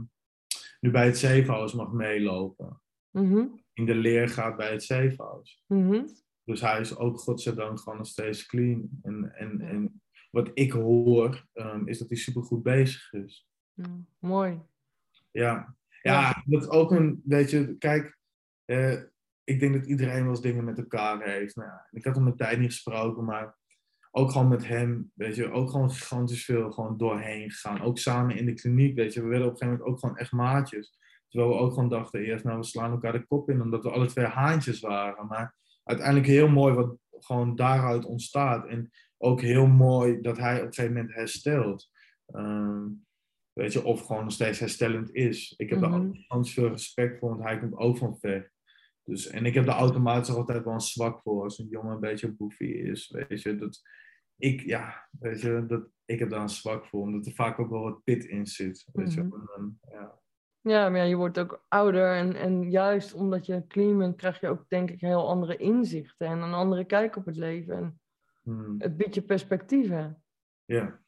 nu 0.80 0.90
bij 0.90 1.06
het 1.06 1.18
Safehouse 1.18 1.76
mag 1.76 1.92
meelopen. 1.92 2.80
Mhm. 3.10 3.46
In 3.72 3.86
de 3.86 3.94
leer 3.94 4.28
gaat 4.28 4.56
bij 4.56 4.70
het 4.70 4.82
Safehouse. 4.82 5.58
Mhm. 5.66 6.04
Dus 6.44 6.60
hij 6.60 6.80
is 6.80 6.96
ook 6.96 7.18
godzijdank 7.18 7.80
gewoon 7.80 7.98
nog 7.98 8.06
steeds 8.06 8.46
clean. 8.46 8.88
En, 9.02 9.32
en, 9.34 9.60
en 9.60 10.02
wat 10.33 10.51
ik 10.55 10.72
hoor, 10.72 11.47
um, 11.55 11.89
is 11.89 11.99
dat 11.99 12.09
hij 12.09 12.18
supergoed 12.18 12.62
bezig 12.62 13.12
is. 13.12 13.49
mooi. 14.18 14.61
Ja. 15.30 15.76
ja, 16.03 16.43
dat 16.47 16.62
is 16.62 16.68
ook 16.68 16.91
een, 16.91 17.22
weet 17.24 17.51
je, 17.51 17.76
kijk, 17.78 18.18
uh, 18.66 19.01
ik 19.45 19.61
denk 19.61 19.74
dat 19.74 19.87
iedereen 19.87 20.22
wel 20.22 20.30
eens 20.30 20.41
dingen 20.41 20.64
met 20.64 20.78
elkaar 20.78 21.22
heeft. 21.22 21.57
Nou 21.57 21.68
ja, 21.68 21.87
ik 21.91 22.05
had 22.05 22.14
hem 22.14 22.26
een 22.26 22.37
tijd 22.37 22.59
niet 22.59 22.72
gesproken, 22.72 23.24
maar 23.24 23.57
ook 24.11 24.30
gewoon 24.30 24.49
met 24.49 24.66
hem, 24.66 25.11
weet 25.14 25.37
je, 25.37 25.51
ook 25.51 25.70
gewoon 25.70 25.91
gigantisch 25.91 26.45
veel 26.45 26.70
gewoon 26.70 26.97
doorheen 26.97 27.51
gegaan. 27.51 27.83
Ook 27.83 27.99
samen 27.99 28.37
in 28.37 28.47
de 28.47 28.55
kliniek, 28.55 28.97
weet 28.97 29.12
je, 29.12 29.22
we 29.22 29.28
werden 29.28 29.47
op 29.47 29.53
een 29.53 29.59
gegeven 29.59 29.78
moment 29.78 29.95
ook 29.95 30.01
gewoon 30.01 30.18
echt 30.18 30.33
maatjes. 30.33 30.99
Terwijl 31.28 31.53
we 31.53 31.59
ook 31.59 31.72
gewoon 31.72 31.89
dachten 31.89 32.20
eerst, 32.20 32.45
nou 32.45 32.59
we 32.59 32.64
slaan 32.64 32.91
elkaar 32.91 33.12
de 33.12 33.26
kop 33.26 33.51
in, 33.51 33.62
omdat 33.62 33.83
we 33.83 33.91
alle 33.91 34.07
twee 34.07 34.24
haantjes 34.24 34.80
waren. 34.80 35.26
Maar 35.26 35.55
uiteindelijk 35.85 36.26
heel 36.26 36.49
mooi 36.49 36.74
wat 36.74 36.97
gewoon 37.11 37.57
daaruit 37.57 38.05
ontstaat. 38.05 38.66
En 38.66 38.91
ook 39.22 39.40
heel 39.40 39.66
mooi 39.66 40.20
dat 40.20 40.38
hij 40.38 40.60
op 40.60 40.66
een 40.66 40.74
gegeven 40.74 40.96
moment 40.96 41.14
herstelt. 41.14 41.90
Ehm, 42.26 42.86
weet 43.52 43.72
je, 43.72 43.84
of 43.84 44.06
gewoon 44.06 44.22
nog 44.22 44.32
steeds 44.32 44.58
herstellend 44.58 45.14
is. 45.14 45.54
Ik 45.56 45.70
heb 45.70 45.78
mm 45.78 45.84
-hmm. 45.84 46.12
daar 46.12 46.38
ook 46.38 46.48
veel 46.48 46.68
respect 46.68 47.18
voor, 47.18 47.28
want 47.28 47.42
hij 47.42 47.58
komt 47.58 47.76
ook 47.76 47.98
van 47.98 48.18
ver. 48.18 48.52
Dus, 49.04 49.26
en 49.26 49.46
ik 49.46 49.54
heb 49.54 49.66
daar 49.66 49.76
automatisch 49.76 50.34
altijd 50.34 50.64
wel 50.64 50.72
een 50.72 50.80
zwak 50.80 51.20
voor 51.20 51.42
als 51.42 51.58
een 51.58 51.68
jongen 51.68 51.94
een 51.94 52.00
beetje 52.00 52.32
boefy 52.32 52.64
is. 52.64 53.10
Weet 53.10 53.42
je, 53.42 53.56
dat, 53.56 53.80
ik, 54.36 54.60
ja, 54.60 55.08
weet 55.10 55.40
je, 55.40 55.64
dat, 55.66 55.88
ik 56.04 56.18
heb 56.18 56.30
daar 56.30 56.42
een 56.42 56.48
zwak 56.48 56.86
voor, 56.86 57.00
omdat 57.00 57.26
er 57.26 57.32
vaak 57.32 57.58
ook 57.58 57.70
wel 57.70 57.82
wat 57.82 58.04
pit 58.04 58.24
in 58.24 58.46
zit. 58.46 58.88
Weet 58.92 59.14
je, 59.14 59.22
Mhm. 59.22 59.34
en, 59.56 59.80
ja. 59.90 60.20
Ja, 60.60 60.88
maar 60.88 60.98
ja, 60.98 61.04
je 61.04 61.16
wordt 61.16 61.38
ook 61.38 61.64
ouder 61.68 62.16
en, 62.16 62.34
en 62.34 62.70
juist 62.70 63.14
omdat 63.14 63.46
je 63.46 63.66
clean 63.66 63.98
bent, 63.98 64.16
krijg 64.16 64.40
je 64.40 64.48
ook 64.48 64.68
denk 64.68 64.90
ik 64.90 65.00
heel 65.00 65.28
andere 65.28 65.56
inzichten 65.56 66.26
en 66.26 66.38
een 66.38 66.52
andere 66.52 66.84
kijk 66.84 67.16
op 67.16 67.26
het 67.26 67.36
leven. 67.36 67.76
En 67.76 68.00
Hmm, 68.43 68.74
het 68.78 68.97
biedt 68.97 69.14
je 69.14 69.22
perspectieven. 69.22 70.22
ja. 70.64 71.01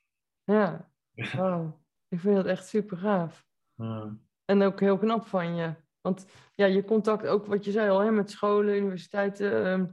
Ja, 0.45 0.91
wauw. 1.37 1.81
Ik 2.09 2.21
vind 2.21 2.37
dat 2.37 2.47
echt 2.47 2.67
super 2.67 2.97
gaaf. 2.97 3.47
Ja. 3.75 4.17
En 4.45 4.63
ook 4.63 4.81
heel 4.81 4.99
knap 4.99 5.27
van 5.27 5.55
je. 5.55 5.75
Want 6.01 6.27
ja, 6.55 6.67
je 6.67 6.85
contact 6.85 7.27
ook, 7.27 7.47
wat 7.47 7.65
je 7.65 7.71
zei 7.71 7.91
al, 7.91 8.01
hè, 8.01 8.11
met 8.11 8.31
scholen, 8.31 8.77
universiteiten, 8.77 9.65
ehm, 9.65 9.87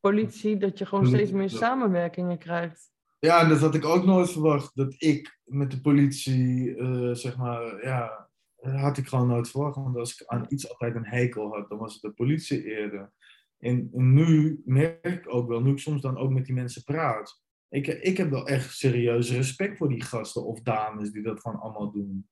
politie, 0.00 0.56
dat 0.56 0.78
je 0.78 0.86
gewoon 0.86 1.06
steeds 1.06 1.30
meer 1.30 1.42
Ja. 1.50 1.56
samenwerkingen 1.56 2.38
krijgt. 2.38 2.92
Ja, 3.18 3.40
en 3.40 3.48
dat 3.48 3.58
had 3.60 3.74
ik 3.74 3.84
ook 3.84 4.04
nooit 4.04 4.30
verwacht. 4.30 4.76
Dat 4.76 4.94
ik 4.98 5.38
met 5.44 5.70
de 5.70 5.80
politie, 5.80 6.76
eh, 6.76 7.10
zeg 7.14 7.36
maar, 7.36 7.84
ja, 7.84 8.28
dat 8.56 8.74
had 8.80 8.96
ik 8.96 9.06
gewoon 9.08 9.28
nooit 9.28 9.48
verwacht. 9.48 9.76
Want 9.76 9.96
als 9.96 10.20
ik 10.20 10.26
aan 10.26 10.44
iets 10.48 10.68
altijd 10.68 10.94
een 10.94 11.06
hekel 11.06 11.52
had, 11.54 11.68
dan 11.68 11.78
was 11.78 11.92
het 11.92 12.02
de 12.02 12.10
politie 12.10 12.64
eerder. 12.64 13.12
En, 13.64 13.88
nu 13.92 14.62
merk 14.64 15.06
ik 15.06 15.34
ook 15.34 15.48
wel, 15.48 15.60
nu 15.60 15.70
ik 15.70 15.78
soms 15.78 16.00
dan 16.00 16.16
ook 16.16 16.30
met 16.30 16.44
die 16.44 16.54
mensen 16.54 16.84
praat. 16.84 17.42
Ik, 17.68 17.86
ik 17.86 18.16
heb 18.16 18.30
wel 18.30 18.46
echt 18.46 18.76
serieus 18.76 19.30
respect 19.30 19.76
voor 19.76 19.88
die 19.88 20.02
gasten 20.02 20.44
of 20.44 20.60
dames 20.60 21.10
die 21.10 21.22
dat 21.22 21.40
gewoon 21.40 21.60
allemaal 21.60 21.92
doen. 21.92 22.28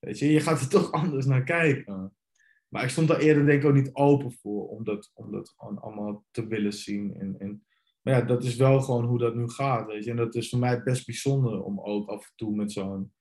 Weet 0.00 0.18
je, 0.18 0.32
je 0.32 0.40
gaat 0.40 0.60
er 0.60 0.68
toch 0.78 0.92
anders 0.92 1.26
naar 1.26 1.44
kijken. 1.44 2.16
Maar 2.68 2.82
ik 2.82 2.88
stond 2.88 3.08
daar 3.08 3.18
eerder 3.18 3.46
denk 3.46 3.62
ik 3.62 3.68
ook 3.68 3.74
niet 3.74 3.94
open 3.94 4.32
voor 4.32 4.68
om 4.68 4.84
dat, 4.84 5.10
om 5.14 5.32
dat 5.32 5.54
gewoon 5.56 5.78
allemaal 5.78 6.24
te 6.30 6.46
willen 6.46 6.72
zien. 6.72 7.14
En, 7.14 7.38
en, 7.38 7.64
maar 8.02 8.14
ja, 8.14 8.20
dat 8.20 8.44
is 8.44 8.56
wel 8.56 8.80
gewoon 8.80 9.04
hoe 9.04 9.18
dat 9.18 9.34
nu 9.34 9.48
gaat, 9.48 9.86
weet 9.86 10.04
je. 10.04 10.10
En 10.10 10.16
dat 10.16 10.34
is 10.34 10.48
voor 10.48 10.58
mij 10.58 10.82
best 10.82 11.06
bijzonder 11.06 11.62
om 11.62 11.80
ook 11.80 12.08
af 12.08 12.26
en 12.26 12.32
toe 12.36 12.54
met 12.54 12.72
zo'n 12.72 13.12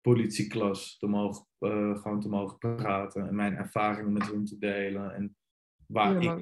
politieklas 0.00 0.98
te 0.98 1.06
mogen, 1.06 1.46
eh, 1.58 1.96
gewoon 1.96 2.20
te 2.20 2.28
mogen 2.28 2.58
praten. 2.58 3.28
En 3.28 3.34
mijn 3.34 3.56
ervaringen 3.56 4.12
met 4.12 4.30
hun 4.30 4.44
te 4.44 4.58
delen. 4.58 5.14
En 5.14 5.36
waar 5.88 6.22
Ja, 6.22 6.34
maar 6.34 6.38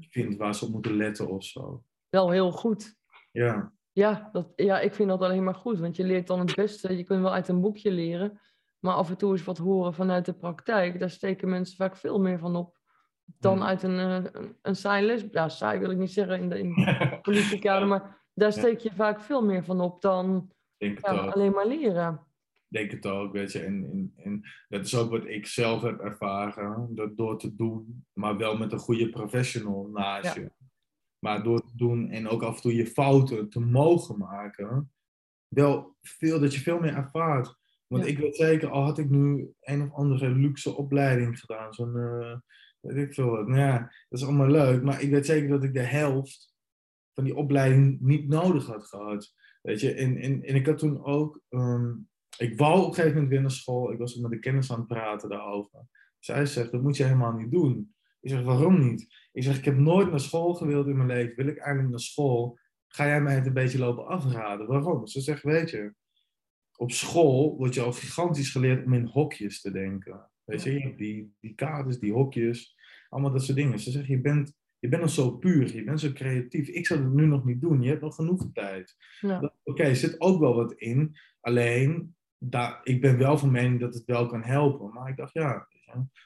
ik 0.00 0.06
vind 0.10 0.36
waar 0.36 0.54
ze 0.54 0.64
op 0.64 0.70
moeten 0.70 0.96
letten 0.96 1.28
of 1.28 1.44
zo. 1.44 1.82
wel 2.08 2.30
heel 2.30 2.52
goed. 2.52 2.96
Ja, 3.32 3.72
Ja, 3.92 4.28
dat, 4.32 4.52
ja, 4.56 4.80
ik 4.80 4.94
vind 4.94 5.08
dat 5.08 5.20
alleen 5.22 5.44
maar 5.44 5.54
goed, 5.54 5.78
want 5.78 5.96
je 5.96 6.04
leert 6.04 6.26
dan 6.26 6.38
het 6.38 6.54
beste. 6.54 6.96
Je 6.96 7.04
kunt 7.04 7.22
wel 7.22 7.32
uit 7.32 7.48
een 7.48 7.60
boekje 7.60 7.90
leren, 7.90 8.40
maar 8.78 8.94
af 8.94 9.10
en 9.10 9.16
toe 9.16 9.32
eens 9.32 9.44
wat 9.44 9.58
horen 9.58 9.94
vanuit 9.94 10.24
de 10.24 10.32
praktijk. 10.32 10.98
Daar 10.98 11.10
steken 11.10 11.48
mensen 11.48 11.76
vaak 11.76 11.96
veel 11.96 12.20
meer 12.20 12.38
van 12.38 12.56
op 12.56 12.76
dan 13.38 13.62
uit 13.62 13.82
een, 13.82 13.98
eh, 13.98 14.30
een, 14.32 14.56
een 14.62 14.76
saai 14.76 15.06
les. 15.06 15.24
Ja, 15.30 15.48
saai 15.48 15.78
wil 15.78 15.90
ik 15.90 15.98
niet 15.98 16.12
zeggen 16.12 16.38
in 16.38 16.48
de, 16.48 16.58
in 16.58 16.74
de 16.74 17.18
politiekader, 17.22 17.88
maar 17.88 18.26
daar 18.34 18.52
steek 18.52 18.78
je 18.78 18.90
vaak 18.94 19.20
veel 19.20 19.44
meer 19.44 19.64
van 19.64 19.80
op 19.80 20.00
dan 20.02 20.50
ja, 20.76 21.12
alleen 21.12 21.52
maar 21.52 21.66
leren. 21.66 22.26
Denk 22.68 22.90
het 22.90 23.06
ook, 23.06 23.32
weet 23.32 23.52
je. 23.52 23.58
En, 23.60 23.84
en, 23.84 24.12
en 24.16 24.42
dat 24.68 24.84
is 24.84 24.96
ook 24.96 25.10
wat 25.10 25.26
ik 25.26 25.46
zelf 25.46 25.82
heb 25.82 25.98
ervaren, 26.00 26.94
dat 26.94 27.16
door 27.16 27.38
te 27.38 27.54
doen, 27.54 28.06
maar 28.12 28.36
wel 28.36 28.56
met 28.56 28.72
een 28.72 28.78
goede 28.78 29.10
professional 29.10 29.88
naast 29.92 30.34
Ja. 30.34 30.42
je. 30.42 30.50
Maar 31.18 31.42
door 31.42 31.60
te 31.60 31.76
doen 31.76 32.10
en 32.10 32.28
ook 32.28 32.42
af 32.42 32.56
en 32.56 32.62
toe 32.62 32.74
je 32.74 32.86
fouten 32.86 33.48
te 33.48 33.60
mogen 33.60 34.18
maken, 34.18 34.92
wel 35.48 35.96
veel, 36.00 36.40
dat 36.40 36.54
je 36.54 36.60
veel 36.60 36.80
meer 36.80 36.94
ervaart. 36.94 37.56
Want 37.86 38.04
Ja. 38.04 38.10
ik 38.10 38.18
weet 38.18 38.36
zeker, 38.36 38.68
al 38.68 38.82
had 38.82 38.98
ik 38.98 39.10
nu 39.10 39.52
een 39.60 39.82
of 39.82 39.92
andere 39.92 40.30
luxe 40.30 40.76
opleiding 40.76 41.40
gedaan, 41.40 41.72
zo'n, 41.74 41.96
eh, 41.96 42.36
weet 42.80 42.96
ik 43.08 43.14
veel 43.14 43.30
wat. 43.30 43.46
Nou 43.46 43.60
ja, 43.60 43.78
dat 44.08 44.20
is 44.20 44.24
allemaal 44.26 44.50
leuk, 44.50 44.82
maar 44.82 45.02
ik 45.02 45.10
weet 45.10 45.26
zeker 45.26 45.48
dat 45.48 45.64
ik 45.64 45.74
de 45.74 45.80
helft 45.82 46.54
van 47.14 47.24
die 47.24 47.36
opleiding 47.36 48.00
niet 48.00 48.28
nodig 48.28 48.66
had 48.66 48.86
gehad. 48.86 49.34
Weet 49.62 49.80
je, 49.80 49.92
en, 49.94 50.16
en, 50.16 50.42
en 50.42 50.54
ik 50.54 50.66
had 50.66 50.78
toen 50.78 51.04
ook, 51.04 51.40
ehm, 51.48 51.94
ik 52.38 52.58
wou 52.58 52.80
op 52.80 52.88
een 52.88 52.94
gegeven 52.94 53.12
moment 53.12 53.30
weer 53.30 53.40
naar 53.40 53.50
school. 53.50 53.92
Ik 53.92 53.98
was 53.98 54.14
met 54.14 54.30
de 54.30 54.38
kennis 54.38 54.72
aan 54.72 54.78
het 54.78 54.88
praten 54.88 55.28
daarover. 55.28 55.86
Zij 56.18 56.46
zegt, 56.46 56.72
dat 56.72 56.82
moet 56.82 56.96
je 56.96 57.04
helemaal 57.04 57.32
niet 57.32 57.50
doen. 57.50 57.94
Ik 58.20 58.30
zeg, 58.30 58.42
waarom 58.42 58.80
niet? 58.80 59.28
Ik 59.32 59.42
zeg, 59.42 59.58
ik 59.58 59.64
heb 59.64 59.76
nooit 59.76 60.10
naar 60.10 60.20
school 60.20 60.54
gewild 60.54 60.86
in 60.86 60.96
mijn 60.96 61.08
leven. 61.08 61.36
Wil 61.36 61.46
ik 61.46 61.58
eigenlijk 61.58 61.90
naar 61.90 62.00
school? 62.00 62.58
Ga 62.86 63.06
jij 63.06 63.22
mij 63.22 63.34
het 63.34 63.46
een 63.46 63.52
beetje 63.52 63.78
lopen 63.78 64.06
afraden? 64.06 64.66
Waarom? 64.66 65.06
Ze 65.06 65.20
zegt, 65.20 65.42
weet 65.42 65.70
je, 65.70 65.94
op 66.76 66.92
school 66.92 67.56
word 67.56 67.74
je 67.74 67.80
al 67.80 67.92
gigantisch 67.92 68.50
geleerd 68.50 68.84
om 68.84 68.92
in 68.92 69.04
hokjes 69.04 69.60
te 69.60 69.70
denken. 69.70 70.30
Weet 70.44 70.62
je, 70.62 70.94
die, 70.96 71.34
die 71.40 71.54
kaders, 71.54 71.98
die 71.98 72.12
hokjes, 72.12 72.76
allemaal 73.08 73.32
dat 73.32 73.44
soort 73.44 73.56
dingen. 73.56 73.78
Ze 73.78 73.90
zegt, 73.90 74.06
je 74.06 74.20
bent, 74.20 74.52
je 74.78 74.88
bent 74.88 75.02
nog 75.02 75.10
zo 75.10 75.30
puur, 75.30 75.74
je 75.74 75.84
bent 75.84 76.00
zo 76.00 76.12
creatief. 76.12 76.68
Ik 76.68 76.86
zou 76.86 77.02
het 77.02 77.12
nu 77.12 77.26
nog 77.26 77.44
niet 77.44 77.60
doen, 77.60 77.82
je 77.82 77.88
hebt 77.88 78.02
nog 78.02 78.14
genoeg 78.14 78.46
tijd. 78.52 78.96
Ja. 79.20 79.54
Oké, 79.64 79.82
er 79.82 79.96
zit 79.96 80.20
ook 80.20 80.40
wel 80.40 80.54
wat 80.54 80.72
in. 80.72 81.16
Alleen, 81.40 82.16
daar, 82.38 82.80
ik 82.82 83.00
ben 83.00 83.18
wel 83.18 83.38
van 83.38 83.50
mening 83.50 83.80
dat 83.80 83.94
het 83.94 84.04
wel 84.04 84.26
kan 84.26 84.42
helpen. 84.42 84.92
Maar 84.92 85.08
ik 85.08 85.16
dacht, 85.16 85.32
ja, 85.32 85.68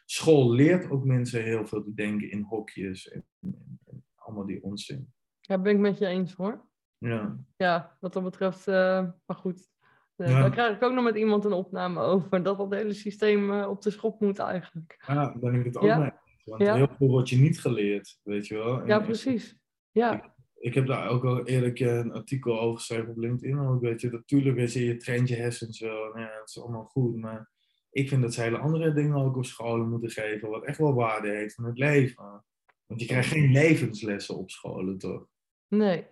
school 0.04 0.50
leert 0.52 0.90
ook 0.90 1.04
mensen 1.04 1.42
heel 1.42 1.66
veel 1.66 1.82
te 1.82 1.94
denken 1.94 2.30
in 2.30 2.42
hokjes 2.42 3.08
en, 3.08 3.24
en- 3.40 3.78
en 3.84 4.04
allemaal 4.14 4.46
die 4.46 4.62
onzin. 4.62 5.12
Ja, 5.40 5.58
ben 5.58 5.72
ik 5.72 5.78
met 5.78 5.98
je 5.98 6.06
eens 6.06 6.32
hoor. 6.34 6.64
Ja, 6.98 7.36
Ja, 7.56 7.96
wat 8.00 8.12
dat 8.12 8.22
betreft, 8.22 8.68
eh, 8.68 9.08
maar 9.26 9.36
goed. 9.36 9.70
Eh, 10.16 10.28
Ja. 10.28 10.40
Daar 10.40 10.50
krijg 10.50 10.76
ik 10.76 10.82
ook 10.82 10.92
nog 10.92 11.04
met 11.04 11.16
iemand 11.16 11.44
een 11.44 11.52
opname 11.52 12.00
over. 12.00 12.42
Dat 12.42 12.58
dat 12.58 12.72
hele 12.72 12.92
systeem 12.92 13.52
eh, 13.52 13.68
op 13.68 13.82
de 13.82 13.90
schop 13.90 14.20
moet 14.20 14.38
eigenlijk. 14.38 15.02
ja 15.06 15.14
daar 15.14 15.38
ben 15.38 15.54
ik 15.54 15.64
het 15.64 15.76
ook 15.76 15.82
Ja. 15.84 15.98
mee. 15.98 16.10
eens. 16.10 16.44
Want 16.44 16.62
heel 16.62 16.88
veel 16.96 17.08
wordt 17.08 17.28
je 17.28 17.36
niet 17.38 17.60
geleerd, 17.60 18.20
weet 18.22 18.46
je 18.46 18.54
wel. 18.54 18.80
En- 18.80 18.86
Ja, 18.86 19.00
precies. 19.00 19.56
Ja, 19.90 20.12
ik 20.12 20.30
heb 20.74 20.86
daar 20.86 21.08
ook 21.08 21.24
al 21.24 21.46
eerder 21.46 21.88
een 21.88 22.12
artikel 22.12 22.60
over 22.60 22.78
geschreven 22.78 23.08
op 23.08 23.16
LinkedIn. 23.16 23.58
Ook, 23.58 23.80
weet 23.80 24.00
je, 24.00 24.10
natuurlijk, 24.10 24.56
weet 24.56 24.72
je, 24.72 24.84
je 24.84 24.96
traint 24.96 25.28
je 25.28 25.34
hersens 25.34 25.80
wel. 25.80 26.18
Ja, 26.18 26.30
het 26.40 26.48
is 26.48 26.60
allemaal 26.60 26.84
goed. 26.84 27.16
Maar 27.16 27.50
ik 27.90 28.08
vind 28.08 28.22
dat 28.22 28.34
ze 28.34 28.42
hele 28.42 28.58
andere 28.58 28.92
dingen 28.92 29.16
ook 29.16 29.36
op 29.36 29.44
scholen 29.44 29.88
moeten 29.88 30.10
geven. 30.10 30.50
Wat 30.50 30.64
echt 30.64 30.78
wel 30.78 30.94
waarde 30.94 31.28
heeft 31.28 31.54
van 31.54 31.64
het 31.64 31.78
leven. 31.78 32.44
Want 32.86 33.00
je 33.00 33.06
krijgt 33.06 33.28
geen 33.28 33.52
levenslessen 33.52 34.36
op 34.36 34.50
scholen, 34.50 34.98
toch? 34.98 35.26
nee. 35.68 36.06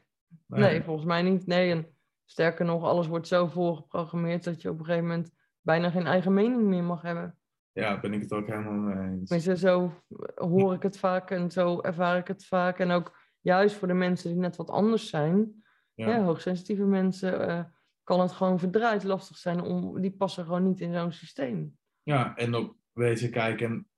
Nee, 0.46 0.82
volgens 0.82 1.06
mij 1.06 1.22
niet. 1.22 1.46
Nee, 1.46 1.70
en 1.70 1.86
sterker 2.24 2.64
nog, 2.64 2.84
alles 2.84 3.06
wordt 3.06 3.26
zo 3.26 3.46
voorgeprogrammeerd 3.46 4.44
dat 4.44 4.62
je 4.62 4.70
op 4.70 4.78
een 4.78 4.84
gegeven 4.84 5.06
moment 5.06 5.30
bijna 5.60 5.90
geen 5.90 6.06
eigen 6.06 6.34
mening 6.34 6.62
meer 6.62 6.82
mag 6.82 7.02
hebben. 7.02 7.38
Ja, 7.72 8.00
ben 8.00 8.12
ik 8.12 8.20
het 8.20 8.32
ook 8.32 8.46
helemaal 8.46 8.72
mee 8.72 9.08
eens. 9.08 9.28
Tenminste, 9.28 9.56
zo 9.56 9.92
hoor 10.34 10.74
ik 10.74 10.82
het 10.82 10.98
vaak 10.98 11.30
en 11.30 11.50
zo 11.50 11.80
ervaar 11.80 12.18
ik 12.18 12.28
het 12.28 12.46
vaak. 12.46 12.78
En 12.78 12.90
ook 12.90 13.19
juist 13.40 13.76
voor 13.76 13.88
de 13.88 13.94
mensen 13.94 14.30
die 14.30 14.38
net 14.40 14.56
wat 14.56 14.70
anders 14.70 15.08
zijn, 15.08 15.62
Ja. 15.94 16.08
ja. 16.08 16.24
hoogsensitieve 16.24 16.84
mensen, 16.84 17.48
eh, 17.48 17.64
kan 18.02 18.20
het 18.20 18.32
gewoon 18.32 18.58
verdraaid 18.58 19.04
lastig 19.04 19.36
zijn. 19.36 19.60
Om, 19.60 20.00
die 20.00 20.12
passen 20.12 20.44
gewoon 20.44 20.62
niet 20.62 20.80
in 20.80 20.94
zo'n 20.94 21.12
systeem. 21.12 21.78
Ja, 22.02 22.36
en 22.36 22.54
ook, 22.54 22.76
weet 22.92 23.20
je, 23.20 23.28
kijk, 23.28 23.60
en 23.60 23.88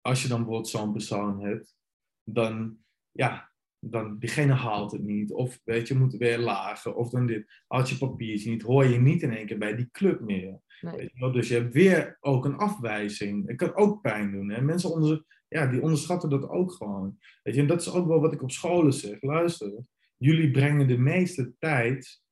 als 0.00 0.22
je 0.22 0.28
dan 0.28 0.36
bijvoorbeeld 0.36 0.68
zo'n 0.68 0.92
persoon 0.92 1.40
hebt, 1.44 1.76
dan, 2.24 2.78
ja, 3.10 3.51
dan 3.84 4.18
diegene 4.18 4.52
haalt 4.52 4.92
het 4.92 5.02
niet. 5.02 5.32
Of 5.32 5.60
weet 5.64 5.88
je, 5.88 5.94
moet 5.94 6.16
weer 6.16 6.38
lager. 6.38 6.94
Of 6.94 7.10
dan 7.10 7.26
dit, 7.26 7.62
haalt 7.66 7.88
je 7.88 7.98
papiertje 7.98 8.50
niet. 8.50 8.62
Hoor 8.62 8.84
je 8.84 9.00
niet 9.00 9.22
in 9.22 9.32
één 9.32 9.46
keer 9.46 9.58
bij 9.58 9.76
die 9.76 9.88
club 9.90 10.20
meer. 10.20 10.60
Nee. 10.80 10.96
Weet 10.96 11.10
je? 11.14 11.30
Dus 11.32 11.48
je 11.48 11.54
hebt 11.54 11.74
weer 11.74 12.16
ook 12.20 12.44
een 12.44 12.56
afwijzing. 12.56 13.46
Het 13.46 13.56
kan 13.56 13.74
ook 13.74 14.00
pijn 14.00 14.32
doen. 14.32 14.50
Hè? 14.50 14.60
Mensen 14.60 14.90
onder, 14.90 15.24
ja, 15.48 15.66
die 15.66 15.82
onderschatten 15.82 16.30
dat 16.30 16.48
ook 16.48 16.72
gewoon. 16.72 17.18
Weet 17.42 17.54
je? 17.54 17.60
En 17.60 17.66
dat 17.66 17.80
is 17.80 17.92
ook 17.92 18.06
wel 18.06 18.20
wat 18.20 18.32
ik 18.32 18.42
op 18.42 18.50
scholen 18.50 18.92
zeg. 18.92 19.22
Luister, 19.22 19.72
jullie 20.16 20.50
brengen 20.50 20.88
de 20.88 20.98
meeste 20.98 21.52
tijd 21.58 22.22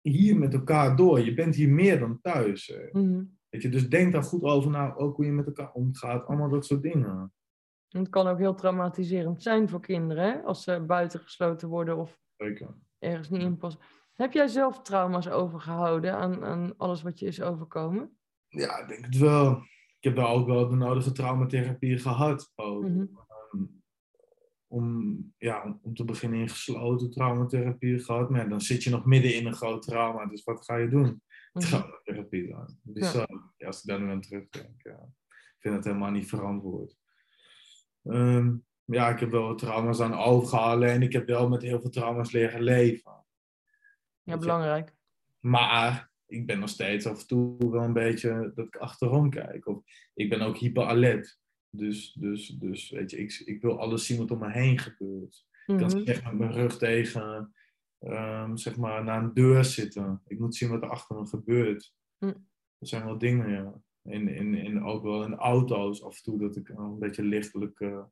hier 0.00 0.38
met 0.38 0.54
elkaar 0.54 0.96
door. 0.96 1.20
Je 1.20 1.34
bent 1.34 1.54
hier 1.54 1.70
meer 1.70 1.98
dan 1.98 2.18
thuis. 2.20 2.78
Mhm. 2.92 3.22
Weet 3.48 3.62
je? 3.62 3.68
Dus 3.68 3.88
denk 3.88 4.12
daar 4.12 4.22
goed 4.22 4.42
over 4.42 4.70
na, 4.70 4.94
ook 4.94 5.16
hoe 5.16 5.24
je 5.24 5.32
met 5.32 5.46
elkaar 5.46 5.72
omgaat. 5.72 6.26
Allemaal 6.26 6.50
dat 6.50 6.66
soort 6.66 6.82
dingen. 6.82 7.32
Het 7.88 8.08
kan 8.08 8.26
ook 8.26 8.38
heel 8.38 8.54
traumatiserend 8.54 9.42
zijn 9.42 9.68
voor 9.68 9.80
kinderen, 9.80 10.44
als 10.44 10.62
ze 10.62 10.80
buitengesloten 10.80 11.68
worden 11.68 11.96
of 11.96 12.18
Zeker. 12.36 12.74
ergens 12.98 13.28
niet 13.28 13.42
inpassen. 13.42 13.82
Heb 14.14 14.32
jij 14.32 14.48
zelf 14.48 14.82
trauma's 14.82 15.28
overgehouden 15.28 16.14
aan, 16.14 16.44
aan 16.44 16.76
alles 16.76 17.02
wat 17.02 17.18
je 17.18 17.26
is 17.26 17.42
overkomen? 17.42 18.18
Ja, 18.48 18.78
ik 18.78 18.88
denk 18.88 19.04
het 19.04 19.16
wel. 19.16 19.50
Ik 19.98 20.04
heb 20.04 20.16
daar 20.16 20.28
ook 20.28 20.46
wel 20.46 20.68
de 20.68 20.76
nodige 20.76 21.12
traumatherapie 21.12 21.98
gehad. 21.98 22.52
Ook. 22.54 22.82
Mhm. 22.82 23.00
Ehm, 23.00 23.64
om, 24.66 25.34
ja, 25.38 25.64
om, 25.64 25.78
om 25.82 25.94
te 25.94 26.04
beginnen 26.04 26.40
in 26.40 26.48
gesloten 26.48 27.10
traumatherapie 27.10 27.98
gehad. 27.98 28.30
Maar 28.30 28.42
ja, 28.42 28.48
dan 28.48 28.60
zit 28.60 28.82
je 28.82 28.90
nog 28.90 29.04
midden 29.04 29.34
in 29.34 29.46
een 29.46 29.54
groot 29.54 29.82
trauma. 29.82 30.26
Dus 30.26 30.44
wat 30.44 30.64
ga 30.64 30.76
je 30.76 30.88
doen? 30.88 31.22
Mhm. 31.52 31.66
Traumatherapie 31.66 32.48
dan. 32.48 32.78
Ja, 32.94 33.26
als 33.66 33.78
ik 33.78 33.88
daar 33.88 34.00
nu 34.00 34.10
aan 34.10 34.20
terugdenk. 34.20 34.82
Ja. 34.82 35.08
Ik 35.28 35.56
vind 35.58 35.74
het 35.74 35.84
helemaal 35.84 36.10
niet 36.10 36.28
verantwoord. 36.28 36.96
Ehm, 38.08 38.56
ja, 38.84 39.08
ik 39.08 39.20
heb 39.20 39.30
wel 39.30 39.54
trauma's 39.54 40.00
aan 40.00 40.14
overgehouden. 40.14 40.88
En 40.88 41.02
ik 41.02 41.12
heb 41.12 41.26
wel 41.26 41.48
met 41.48 41.62
heel 41.62 41.80
veel 41.80 41.90
trauma's 41.90 42.30
leren 42.32 42.62
leven. 42.62 43.24
Ja, 44.22 44.36
belangrijk. 44.36 44.96
Maar 45.40 46.10
ik 46.26 46.46
ben 46.46 46.58
nog 46.58 46.68
steeds 46.68 47.06
af 47.06 47.20
en 47.20 47.26
toe 47.26 47.70
wel 47.70 47.82
een 47.82 47.92
beetje 47.92 48.52
dat 48.54 48.66
ik 48.66 48.76
achterom 48.76 49.30
kijk. 49.30 49.66
Of 49.66 49.82
ik 50.14 50.28
ben 50.28 50.40
ook 50.40 50.56
hyperalert. 50.56 51.38
Dus, 51.70 52.12
dus, 52.12 52.48
dus 52.48 52.90
weet 52.90 53.10
je, 53.10 53.16
ik, 53.16 53.42
ik 53.44 53.60
wil 53.62 53.80
alles 53.80 54.06
zien 54.06 54.18
wat 54.18 54.30
om 54.30 54.38
me 54.38 54.50
heen 54.50 54.78
gebeurt. 54.78 55.46
Ik 55.66 55.76
kan 55.76 55.86
Mhm. 55.86 56.08
echt 56.08 56.24
met 56.24 56.38
mijn 56.38 56.52
rug 56.52 56.78
tegen, 56.78 57.54
ehm, 57.98 58.56
zeg 58.56 58.76
maar, 58.76 59.04
naar 59.04 59.22
een 59.22 59.34
deur 59.34 59.64
zitten. 59.64 60.22
Ik 60.26 60.38
moet 60.38 60.54
zien 60.56 60.68
wat 60.70 60.82
er 60.82 60.88
achter 60.90 61.16
me 61.16 61.26
gebeurt. 61.26 61.94
Hm. 62.18 62.32
Dat 62.78 62.88
zijn 62.88 63.04
wel 63.04 63.18
dingen, 63.18 63.50
ja. 63.50 63.80
En, 64.08 64.28
en, 64.28 64.54
en 64.54 64.82
ook 64.84 65.02
wel 65.02 65.24
in 65.24 65.34
auto's 65.34 66.02
af 66.02 66.16
en 66.16 66.22
toe 66.22 66.38
dat 66.38 66.56
ik 66.56 66.68
een 66.68 66.98
beetje 66.98 67.22
lichtelijk, 67.22 67.80
eh, 67.80 68.02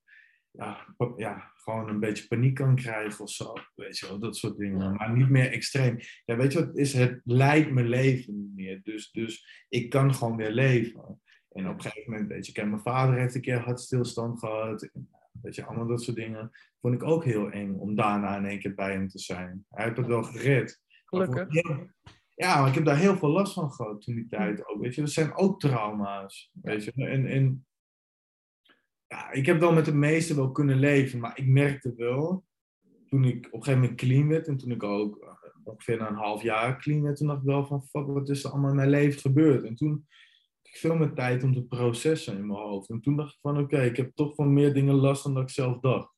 ja, 0.51 0.95
ja, 1.17 1.53
gewoon 1.55 1.89
een 1.89 2.01
beetje 2.01 2.27
paniek 2.27 2.55
kan 2.55 2.75
krijgen 2.75 3.25
of 3.25 3.31
zo. 3.31 3.53
Weet 3.75 3.99
je 3.99 4.07
wel, 4.07 4.19
dat 4.19 4.37
soort 4.37 4.57
dingen. 4.57 4.79
Ja. 4.83 4.91
Maar 4.93 5.17
niet 5.17 5.29
meer 5.29 5.53
extreem. 5.53 5.99
Ja, 6.25 6.37
weet 6.37 6.53
je 6.53 6.59
wat 6.59 6.69
het 6.69 6.77
is? 6.77 6.93
Het 6.93 7.21
leidt 7.25 7.71
mijn 7.71 7.89
leven 7.89 8.37
niet 8.37 8.55
meer. 8.55 8.81
Dus, 8.83 9.11
dus 9.11 9.67
ik 9.69 9.91
kan 9.91 10.15
gewoon 10.15 10.37
weer 10.37 10.51
leven. 10.51 11.21
En 11.51 11.69
op 11.69 11.75
een 11.75 11.83
gegeven 11.83 12.11
moment, 12.13 12.29
weet 12.29 12.47
je, 12.47 12.53
kijk, 12.53 12.69
mijn 12.69 12.81
vader 12.83 13.19
heeft 13.19 13.35
een 13.35 13.41
keer 13.41 13.59
hartstilstand 13.59 14.39
gehad. 14.39 14.83
En, 14.83 15.09
weet 15.43 15.55
je, 15.55 15.65
allemaal 15.65 15.87
dat 15.87 16.03
soort 16.03 16.17
dingen. 16.17 16.51
Vond 16.81 16.95
ik 16.95 17.03
ook 17.03 17.25
heel 17.25 17.51
eng 17.51 17.75
om 17.75 17.95
daarna 17.95 18.37
in 18.37 18.45
één 18.45 18.59
keer 18.59 18.75
bij 18.75 18.93
hem 18.93 19.09
te 19.09 19.19
zijn. 19.19 19.65
Hij 19.71 19.85
heeft 19.85 19.97
het 19.97 20.07
wel 20.07 20.23
gered. 20.23 20.81
Gelukkig. 21.05 21.47
heel- 21.49 21.91
Ja, 22.37 22.61
maar 22.61 22.69
ik 22.69 22.75
heb 22.75 22.85
daar 22.85 22.99
heel 22.99 23.17
veel 23.17 23.29
last 23.29 23.53
van 23.53 23.73
gehad 23.73 24.03
toen 24.03 24.15
die 24.15 24.27
tijd 24.27 24.69
ook. 24.69 24.81
Weet 24.81 24.95
je, 24.95 25.01
dat 25.01 25.11
zijn 25.11 25.37
ook 25.37 25.61
trauma's. 25.61 26.51
Weet 26.63 26.85
je, 26.85 26.93
en, 26.93 27.27
en 27.27 27.67
ja, 29.07 29.31
ik 29.31 29.47
heb 29.47 29.61
wel 29.61 29.73
met 29.73 29.85
de 29.85 29.95
meeste 29.95 30.35
wel 30.35 30.53
kunnen 30.53 30.79
leven, 30.79 31.19
maar 31.21 31.39
ik 31.39 31.47
merkte 31.47 31.95
wel, 31.95 32.45
toen 33.07 33.25
ik 33.25 33.47
op 33.47 33.53
een 33.53 33.63
gegeven 33.63 33.81
moment 33.81 33.99
clean 33.99 34.29
werd 34.29 34.47
en 34.49 34.57
toen 34.57 34.71
ik 34.71 34.83
ook 34.83 35.19
eh, 35.19 35.29
ongeveer 35.65 35.99
na 35.99 36.09
een 36.09 36.15
half 36.15 36.43
jaar 36.43 36.79
clean 36.79 37.03
werd, 37.03 37.17
toen 37.17 37.27
dacht 37.27 37.41
ik 37.41 37.47
wel 37.47 37.67
van, 37.67 37.83
fuck, 37.83 38.07
wat 38.07 38.29
is 38.29 38.45
er 38.45 38.51
allemaal 38.51 38.71
in 38.71 38.77
mijn 38.77 38.91
leven 38.91 39.21
gebeurd? 39.21 39.65
En 39.65 39.75
toen 39.75 39.91
had 39.91 40.73
ik 40.73 40.77
veel 40.77 40.97
meer 40.97 41.13
tijd 41.13 41.43
om 41.43 41.55
te 41.55 41.65
processen 41.65 42.39
in 42.39 42.47
mijn 42.47 42.59
hoofd. 42.59 42.91
En 42.91 43.01
toen 43.01 43.17
dacht 43.17 43.33
ik 43.33 43.41
van, 43.41 43.59
oké, 43.59 43.83
ik 43.83 43.97
heb 43.97 44.15
toch 44.15 44.35
van 44.35 44.53
meer 44.53 44.75
dingen 44.75 44.95
last 44.95 45.23
dan 45.25 45.35
dat 45.35 45.43
ik 45.43 45.51
zelf 45.51 45.81
dacht. 45.81 46.15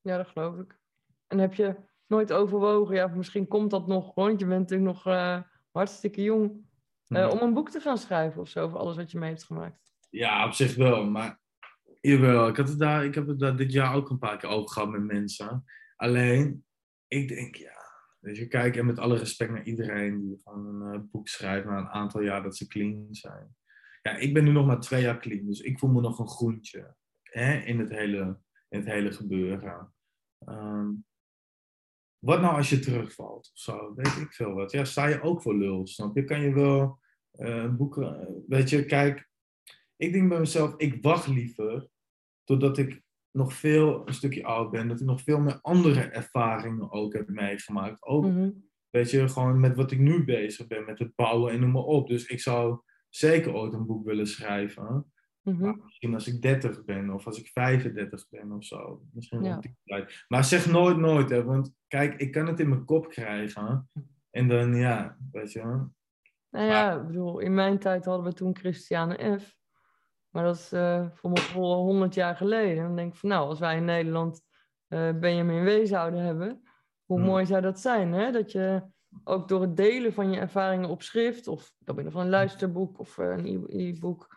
Ja, 0.00 0.16
dat 0.16 0.28
geloof 0.28 0.58
ik. 0.58 0.78
En 1.26 1.38
heb 1.38 1.54
je 1.54 1.76
nooit 2.10 2.32
overwogen, 2.32 2.94
ja, 2.94 3.06
misschien 3.06 3.48
komt 3.48 3.70
dat 3.70 3.86
nog, 3.86 4.14
want 4.14 4.40
je 4.40 4.46
bent 4.46 4.60
natuurlijk 4.60 4.92
nog 4.94 5.06
eh, 5.06 5.40
hartstikke 5.70 6.22
jong, 6.22 6.50
eh, 7.06 7.18
Ja. 7.18 7.28
om 7.28 7.38
een 7.38 7.54
boek 7.54 7.70
te 7.70 7.80
gaan 7.80 7.98
schrijven 7.98 8.40
of 8.40 8.48
zo, 8.48 8.64
over 8.64 8.78
alles 8.78 8.96
wat 8.96 9.10
je 9.10 9.18
mee 9.18 9.28
hebt 9.28 9.44
gemaakt. 9.44 9.80
Ja, 10.10 10.46
op 10.46 10.52
zich 10.52 10.74
wel. 10.74 11.04
Maar 11.10 11.40
jawel, 12.00 12.48
ik, 12.48 12.56
had 12.56 12.68
het 12.68 12.78
daar, 12.78 13.04
ik 13.04 13.14
heb 13.14 13.26
het 13.26 13.38
daar 13.38 13.56
dit 13.56 13.72
jaar 13.72 13.94
ook 13.94 14.10
een 14.10 14.18
paar 14.18 14.36
keer 14.36 14.48
over 14.48 14.70
gehad 14.70 14.90
met 14.90 15.04
mensen. 15.04 15.64
Alleen, 15.96 16.64
ik 17.08 17.28
denk, 17.28 17.54
ja, 17.54 17.78
weet 18.18 18.36
je, 18.36 18.46
kijk, 18.48 18.76
en 18.76 18.86
met 18.86 18.98
alle 18.98 19.16
respect 19.18 19.50
naar 19.50 19.64
iedereen 19.64 20.20
die 20.20 20.40
van 20.42 20.66
een 20.66 20.94
eh, 20.94 21.00
boek 21.10 21.28
schrijft 21.28 21.66
na 21.66 21.78
een 21.78 21.88
aantal 21.88 22.20
jaar 22.20 22.42
dat 22.42 22.56
ze 22.56 22.66
clean 22.66 23.06
zijn. 23.10 23.56
Ja, 24.02 24.16
ik 24.16 24.34
ben 24.34 24.44
nu 24.44 24.50
nog 24.52 24.66
maar 24.66 24.80
twee 24.80 25.02
jaar 25.02 25.18
clean, 25.18 25.46
dus 25.46 25.60
ik 25.60 25.78
voel 25.78 25.90
me 25.90 26.00
nog 26.00 26.18
een 26.18 26.28
groentje 26.28 26.94
hè, 27.22 27.54
in, 27.54 27.78
het 27.78 27.90
hele, 27.90 28.38
in 28.68 28.78
het 28.78 28.88
hele 28.88 29.12
gebeuren. 29.12 29.94
Ehm, 30.38 30.88
wat 32.20 32.40
nou 32.40 32.56
als 32.56 32.70
je 32.70 32.78
terugvalt 32.78 33.50
of 33.52 33.58
zo, 33.58 33.94
weet 33.94 34.16
ik 34.16 34.32
veel 34.32 34.52
wat. 34.52 34.72
Ja, 34.72 34.84
sta 34.84 35.06
je 35.06 35.22
ook 35.22 35.42
voor 35.42 35.56
lul, 35.56 35.86
snap 35.86 36.16
je? 36.16 36.24
Kan 36.24 36.40
je 36.40 36.54
wel 36.54 36.98
eh, 37.30 37.74
boeken, 37.74 38.20
eh, 38.20 38.26
weet 38.46 38.70
je, 38.70 38.84
kijk, 38.86 39.28
ik 39.96 40.12
denk 40.12 40.28
bij 40.28 40.38
mezelf, 40.38 40.74
ik 40.76 41.02
wacht 41.02 41.26
liever 41.26 41.88
totdat 42.44 42.78
ik 42.78 43.02
nog 43.30 43.52
veel 43.54 44.08
een 44.08 44.14
stukje 44.14 44.44
oud 44.44 44.70
ben, 44.70 44.88
dat 44.88 45.00
ik 45.00 45.06
nog 45.06 45.22
veel 45.22 45.40
meer 45.40 45.58
andere 45.62 46.00
ervaringen 46.00 46.90
ook 46.92 47.12
heb 47.12 47.28
meegemaakt. 47.28 48.02
Ook, 48.02 48.24
Mhm. 48.24 48.50
weet 48.90 49.10
je, 49.10 49.28
gewoon 49.28 49.60
met 49.60 49.76
wat 49.76 49.90
ik 49.90 49.98
nu 49.98 50.24
bezig 50.24 50.66
ben, 50.66 50.84
met 50.84 50.98
het 50.98 51.14
bouwen 51.14 51.52
en 51.52 51.60
noem 51.60 51.70
maar 51.70 51.82
op. 51.82 52.08
Dus 52.08 52.26
ik 52.26 52.40
zou 52.40 52.80
zeker 53.08 53.54
ooit 53.54 53.72
een 53.72 53.86
boek 53.86 54.04
willen 54.04 54.26
schrijven. 54.26 55.12
Mhm. 55.52 55.62
Maar 55.64 55.76
misschien 55.84 56.14
als 56.14 56.26
ik 56.26 56.42
30 56.42 56.84
ben 56.84 57.10
of 57.10 57.26
als 57.26 57.38
ik 57.40 57.46
35 57.48 58.28
ben 58.28 58.52
of 58.52 58.64
zo. 58.64 59.02
Misschien 59.12 59.42
Ja. 59.44 59.56
op 59.56 59.62
die 59.62 59.76
tijd. 59.84 60.24
Maar 60.28 60.44
zeg 60.44 60.66
nooit 60.70 60.96
nooit, 60.96 61.30
hè, 61.30 61.44
want 61.44 61.74
kijk, 61.88 62.14
ik 62.20 62.32
kan 62.32 62.46
het 62.46 62.60
in 62.60 62.68
mijn 62.68 62.84
kop 62.84 63.08
krijgen. 63.08 63.90
En 64.30 64.48
dan, 64.48 64.74
ja, 64.76 65.16
weet 65.32 65.52
je. 65.52 65.62
wel. 65.66 65.92
Nou 66.50 66.66
ja, 66.66 66.92
ik 67.00 67.06
bedoel, 67.06 67.38
in 67.38 67.54
mijn 67.54 67.78
tijd 67.78 68.04
hadden 68.04 68.24
we 68.26 68.32
toen 68.32 68.56
Christiane 68.56 69.38
F. 69.40 69.58
Maar 70.30 70.44
dat 70.44 70.56
is 70.56 70.72
eh, 70.72 71.06
voor 71.12 71.30
mijn 71.30 71.42
gevoel 71.44 71.72
al 71.74 71.82
100 71.84 72.14
jaar 72.14 72.36
geleden. 72.36 72.84
Dan 72.84 72.96
denk 72.96 73.12
ik 73.12 73.18
van 73.18 73.28
nou, 73.28 73.48
als 73.48 73.58
wij 73.58 73.76
in 73.76 73.84
Nederland 73.84 74.42
eh 74.88 75.12
Benjamin 75.18 75.64
W. 75.64 75.86
zouden 75.86 76.20
hebben, 76.20 76.62
hoe 77.04 77.18
Hmm. 77.18 77.26
mooi 77.26 77.46
zou 77.46 77.60
dat 77.62 77.80
zijn, 77.80 78.12
hè? 78.12 78.30
Dat 78.32 78.52
je 78.52 78.82
ook 79.24 79.48
door 79.48 79.60
het 79.60 79.76
delen 79.76 80.12
van 80.12 80.32
je 80.32 80.38
ervaringen 80.40 80.88
op 80.88 81.02
schrift, 81.02 81.46
of 81.48 81.72
door 81.78 81.94
middel 81.94 82.12
van 82.12 82.22
een 82.22 82.28
luisterboek 82.30 82.98
of 82.98 83.18
eh, 83.18 83.28
een 83.36 83.64
e-book, 83.68 84.36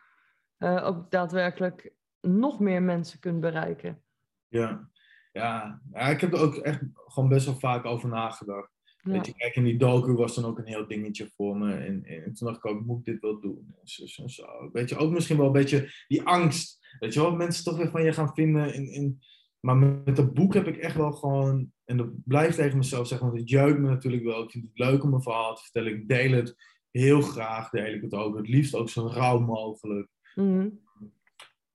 eh, 0.64 0.86
ook 0.86 1.12
daadwerkelijk 1.12 1.94
nog 2.22 2.60
meer 2.60 2.82
mensen 2.82 3.20
kunt 3.20 3.40
bereiken. 3.40 4.02
Ja. 4.48 4.90
Ja. 5.32 5.82
ja, 5.92 6.00
ik 6.00 6.22
heb 6.22 6.34
er 6.34 6.42
ook 6.42 6.56
echt 6.56 6.82
gewoon 6.94 7.30
best 7.30 7.46
wel 7.46 7.60
vaak 7.60 7.86
over 7.86 8.10
nagedacht. 8.10 8.72
Ja. 9.02 9.12
Weet 9.12 9.26
je, 9.26 9.34
kijk, 9.34 9.56
in 9.56 9.64
die 9.64 9.78
docu 9.78 10.14
was 10.14 10.36
dan 10.36 10.46
ook 10.46 10.58
een 10.58 10.66
heel 10.66 10.88
dingetje 10.88 11.30
voor 11.36 11.58
me. 11.58 11.74
En, 11.74 12.04
en 12.06 12.34
toen 12.34 12.48
dacht 12.48 12.58
ik 12.58 12.66
ook, 12.66 12.86
moet 12.86 13.00
ik 13.00 13.06
dit 13.06 13.22
wel 13.22 13.40
doen? 13.40 13.76
En 13.82 13.88
zo, 13.88 14.06
zo, 14.06 14.28
zo. 14.28 14.70
Weet 14.72 14.90
je, 14.90 14.98
ook 14.98 15.12
misschien 15.12 15.38
wel 15.38 15.46
een 15.46 15.52
beetje 15.52 15.90
die 16.08 16.24
angst. 16.24 16.96
Weet 17.00 17.14
je 17.14 17.20
wel, 17.20 17.36
mensen 17.36 17.64
toch 17.64 17.78
weer 17.78 17.90
van 17.90 18.04
je 18.04 18.14
gaan 18.14 18.34
vinden. 18.34 18.74
In, 18.74 18.92
in... 18.92 19.20
Maar 19.60 19.78
met, 19.78 20.16
dat 20.16 20.34
boek 20.34 20.54
heb 20.54 20.68
ik 20.68 20.78
echt 20.78 20.96
wel 20.96 21.12
gewoon, 21.12 21.72
en 21.86 21.98
dat 21.98 22.10
blijf 22.24 22.56
tegen 22.56 22.78
mezelf 22.78 23.08
zeggen, 23.08 23.28
want 23.28 23.40
het 23.40 23.50
juicht 23.50 23.78
me 23.78 23.90
natuurlijk 23.90 24.24
wel. 24.24 24.44
Ik 24.44 24.52
vind 24.52 24.64
het 24.64 24.78
leuk 24.78 25.04
om 25.04 25.10
mijn 25.10 25.22
verhaal 25.22 25.56
te 25.56 25.64
vertellen. 25.64 25.94
Ik 25.94 26.08
deel 26.08 26.32
het 26.32 26.56
heel 26.92 27.22
graag, 27.22 27.70
deel 27.70 27.94
ik 27.94 28.02
het 28.02 28.14
ook. 28.14 28.38
Het 28.38 28.48
liefst 28.48 28.76
ook 28.76 28.90
zo 28.90 29.08
rauw 29.08 29.40
mogelijk. 29.40 30.12
Mhm. 30.36 30.70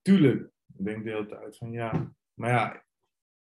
Tuurlijk, 0.02 0.50
ik 0.78 0.84
denk 0.84 1.04
de 1.04 1.11
hele 1.11 1.26
tijd 1.26 1.56
van 1.56 1.72
ja. 1.72 2.12
Maar 2.34 2.50
ja, 2.50 2.84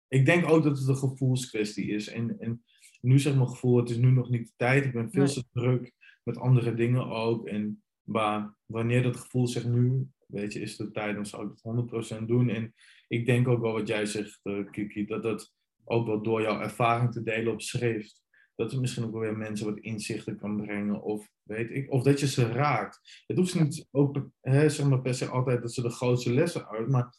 ik 0.08 0.26
denk 0.26 0.50
ook 0.50 0.64
dat 0.64 0.78
het 0.78 0.88
een 0.88 0.96
gevoelskwestie 0.96 1.88
is. 1.88 2.08
En, 2.08 2.40
en 2.40 2.64
nu 3.02 3.20
zeg 3.20 3.36
mijn 3.36 3.48
gevoel, 3.48 3.78
het 3.78 3.90
is 3.90 3.98
nu 3.98 4.12
nog 4.12 4.30
niet 4.30 4.48
de 4.48 4.54
tijd. 4.56 4.86
Ik 4.86 4.94
ben 4.94 5.12
veel 5.12 5.24
Nee. 5.24 5.34
te 5.34 5.46
druk 5.52 5.94
met 6.24 6.38
andere 6.38 6.74
dingen 6.74 7.08
ook. 7.08 7.48
En 7.48 7.84
maar 8.10 8.56
wanneer 8.66 9.04
dat 9.04 9.18
gevoel 9.18 9.48
zegt 9.48 9.68
nu, 9.68 10.08
weet 10.28 10.54
je, 10.54 10.60
is 10.60 10.78
het 10.78 10.88
de 10.88 10.94
tijd, 10.94 11.16
dan 11.16 11.26
zou 11.26 11.44
ik 11.44 11.52
het 11.52 12.22
100% 12.22 12.26
doen. 12.28 12.50
En 12.50 12.74
ik 13.08 13.26
denk 13.26 13.48
ook 13.48 13.62
wel 13.62 13.74
wat 13.74 13.88
jij 13.88 14.06
zegt, 14.06 14.40
eh, 14.44 14.70
Kiki, 14.72 15.06
dat 15.06 15.24
dat 15.24 15.54
ook 15.84 16.06
wel 16.06 16.22
door 16.22 16.42
jouw 16.42 16.60
ervaring 16.60 17.12
te 17.12 17.24
delen 17.24 17.54
op 17.54 17.62
schrift, 17.62 18.22
dat 18.60 18.72
het 18.72 18.80
misschien 18.82 19.06
ook 19.06 19.20
weer 19.20 19.38
mensen 19.38 19.66
wat 19.66 19.78
inzichten 19.80 20.38
kan 20.38 20.58
brengen. 20.62 21.02
Of 21.02 21.30
weet 21.44 21.70
ik, 21.70 21.92
of 21.92 22.04
dat 22.04 22.20
je 22.20 22.28
ze 22.28 22.52
raakt. 22.52 23.24
Het 23.28 23.38
hoeft 23.38 23.60
niet 23.60 23.88
ook 23.92 24.30
hè, 24.42 24.70
zeg 24.70 24.88
maar 24.90 25.02
per 25.02 25.14
se 25.14 25.26
altijd 25.28 25.62
dat 25.62 25.74
ze 25.74 25.82
de 25.82 25.90
grootste 25.90 26.34
lessen 26.34 26.68
uit, 26.68 26.90
maar 26.90 27.16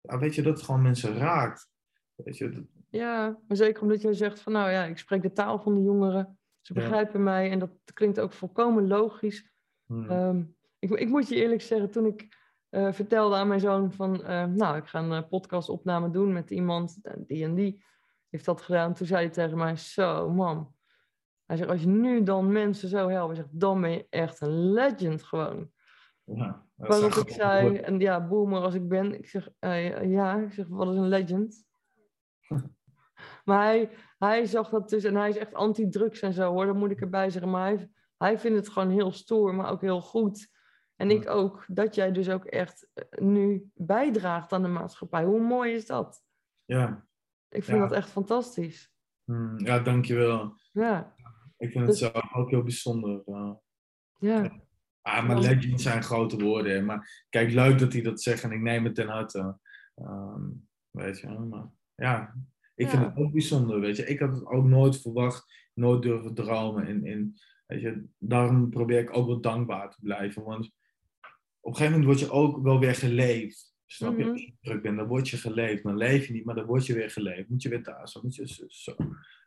ja, 0.00 0.18
weet 0.18 0.34
je, 0.34 0.42
dat 0.42 0.54
het 0.56 0.62
gewoon 0.64 0.82
mensen 0.82 1.16
raakt. 1.16 1.68
Weet 2.14 2.36
je, 2.36 2.48
dat- 2.50 2.64
Ja, 2.90 3.38
maar 3.48 3.56
zeker 3.56 3.82
omdat 3.82 4.02
jij 4.02 4.12
zegt 4.12 4.40
van 4.40 4.52
nou 4.52 4.70
ja, 4.70 4.84
ik 4.84 4.98
spreek 4.98 5.22
de 5.22 5.32
taal 5.32 5.58
van 5.58 5.74
de 5.74 5.82
jongeren. 5.82 6.38
Ze 6.60 6.74
Ja. 6.74 6.80
begrijpen 6.80 7.22
mij 7.22 7.50
en 7.50 7.58
dat 7.58 7.70
klinkt 7.94 8.20
ook 8.20 8.32
volkomen 8.32 8.86
logisch. 8.86 9.50
hmm, 9.86 10.10
Ehm, 10.10 10.42
ik, 10.78 10.90
ik 10.90 11.08
moet 11.08 11.28
je 11.28 11.34
eerlijk 11.34 11.62
zeggen, 11.62 11.90
toen 11.90 12.06
ik 12.06 12.42
eh, 12.68 12.92
vertelde 12.92 13.36
aan 13.36 13.48
mijn 13.48 13.60
zoon 13.60 13.92
van, 13.92 14.24
eh, 14.24 14.44
nou, 14.44 14.76
ik 14.76 14.86
ga 14.86 14.98
een 15.02 15.12
eh, 15.12 15.28
podcastopname 15.28 16.10
doen 16.10 16.32
met 16.32 16.50
iemand, 16.50 16.98
die 17.26 17.44
en 17.44 17.54
die. 17.54 17.84
Heeft 18.34 18.46
dat 18.46 18.60
gedaan. 18.60 18.94
Toen 18.94 19.06
zei 19.06 19.24
hij 19.24 19.32
tegen 19.32 19.58
mij, 19.58 19.76
zo 19.76 20.30
man. 20.30 20.74
Hij 21.46 21.56
zegt, 21.56 21.70
als 21.70 21.80
je 21.80 21.86
nu 21.86 22.22
dan 22.22 22.52
mensen 22.52 22.88
zo 22.88 23.08
helpt, 23.08 23.36
zegt, 23.36 23.60
dan 23.60 23.80
ben 23.80 23.90
je 23.90 24.06
echt 24.10 24.40
een 24.40 24.72
legend 24.72 25.22
gewoon. 25.22 25.70
Ja, 26.24 26.66
Waarop 26.74 27.12
ik 27.12 27.30
zei, 27.30 27.76
en 27.76 28.00
ja, 28.00 28.26
boomer 28.26 28.62
als 28.62 28.74
ik 28.74 28.88
ben, 28.88 29.18
ik 29.18 29.28
zeg, 29.28 29.48
eh, 29.58 30.10
ja, 30.10 30.36
ik 30.36 30.52
zeg, 30.52 30.66
wat 30.68 30.88
is 30.88 30.96
een 30.96 31.08
legend? 31.08 31.64
maar 33.44 33.64
hij, 33.64 33.90
hij 34.18 34.46
zag 34.46 34.68
dat 34.68 34.88
dus, 34.88 35.04
en 35.04 35.14
hij 35.14 35.28
is 35.28 35.36
echt 35.36 35.54
anti-drugs 35.54 36.20
en 36.20 36.32
zo 36.32 36.52
hoor, 36.52 36.66
dat 36.66 36.74
moet 36.74 36.90
ik 36.90 37.00
erbij 37.00 37.30
zeggen. 37.30 37.50
Maar 37.50 37.66
hij, 37.66 37.90
hij 38.16 38.38
vindt 38.38 38.58
het 38.58 38.68
gewoon 38.68 38.90
heel 38.90 39.12
stoer, 39.12 39.54
maar 39.54 39.70
ook 39.70 39.80
heel 39.80 40.00
goed. 40.00 40.48
En 40.96 41.10
ik 41.10 41.28
ook, 41.28 41.64
dat 41.68 41.94
jij 41.94 42.12
dus 42.12 42.30
ook 42.30 42.44
echt 42.44 42.88
eh, 42.92 43.04
nu 43.24 43.70
bijdraagt 43.74 44.52
aan 44.52 44.62
de 44.62 44.68
maatschappij. 44.68 45.24
Hoe 45.24 45.40
mooi 45.40 45.72
is 45.72 45.86
dat? 45.86 46.22
Ja. 46.64 47.06
Ik 47.54 47.64
vind 47.64 47.78
Ja. 47.78 47.86
dat 47.86 47.92
echt 47.92 48.10
fantastisch. 48.10 48.92
Hm, 49.24 49.64
ja, 49.64 49.78
dankjewel. 49.78 50.60
Ja, 50.72 51.14
Ik 51.56 51.70
vind 51.70 51.86
het 51.86 51.86
Dus- 51.86 51.98
zelf 51.98 52.34
ook 52.34 52.50
heel 52.50 52.62
bijzonder. 52.62 53.22
ja. 53.26 53.60
ja, 54.18 54.62
Ah, 55.02 55.26
maar 55.26 55.38
legends 55.38 55.82
zijn 55.82 56.02
grote 56.02 56.36
woorden. 56.44 56.84
Maar 56.84 57.24
kijk, 57.28 57.52
leuk 57.52 57.78
dat 57.78 57.92
hij 57.92 58.02
dat 58.02 58.22
zegt 58.22 58.42
en 58.42 58.52
ik 58.52 58.60
neem 58.60 58.84
het 58.84 58.94
ten 58.94 59.08
harte. 59.08 59.58
Ehm, 59.94 60.42
weet 60.90 61.18
je, 61.20 61.28
maar 61.28 61.66
ja, 61.94 62.34
ik 62.74 62.88
vind 62.88 63.04
het 63.04 63.16
ook 63.16 63.32
bijzonder. 63.32 63.80
Weet 63.80 63.96
je, 63.96 64.06
ik 64.06 64.18
had 64.18 64.34
het 64.34 64.46
ook 64.46 64.64
nooit 64.64 65.00
verwacht, 65.00 65.68
nooit 65.74 66.02
durven 66.02 66.34
dromen. 66.34 66.86
En, 66.86 67.04
en 67.04 67.34
weet 67.66 67.80
je, 67.80 68.06
daarom 68.18 68.70
probeer 68.70 68.98
ik 69.00 69.16
ook 69.16 69.26
wel 69.26 69.40
dankbaar 69.40 69.90
te 69.90 69.98
blijven. 70.00 70.42
Want 70.44 70.66
op 71.60 71.70
een 71.70 71.76
gegeven 71.76 71.98
moment 72.00 72.04
word 72.04 72.28
je 72.30 72.36
ook 72.36 72.62
wel 72.62 72.78
weer 72.78 72.94
geleefd. 72.94 73.73
Snap 73.94 74.16
je? 74.18 74.22
Mhm. 74.22 74.32
Als 74.32 74.42
je 74.42 74.52
druk 74.60 74.82
bent, 74.82 74.96
dan 74.96 75.06
word 75.06 75.28
je 75.28 75.36
geleefd. 75.36 75.82
Dan 75.82 75.96
leef 75.96 76.26
je 76.26 76.32
niet, 76.32 76.44
maar 76.44 76.54
dan 76.54 76.64
word 76.64 76.86
je 76.86 76.94
weer 76.94 77.10
geleefd. 77.10 77.48
Moet 77.48 77.62
je 77.62 77.68
weer 77.68 77.82
thuis, 77.82 78.12
dan 78.12 78.22
moet 78.22 78.34
je 78.34 78.48
zo. 78.48 78.64
zo. 78.68 78.94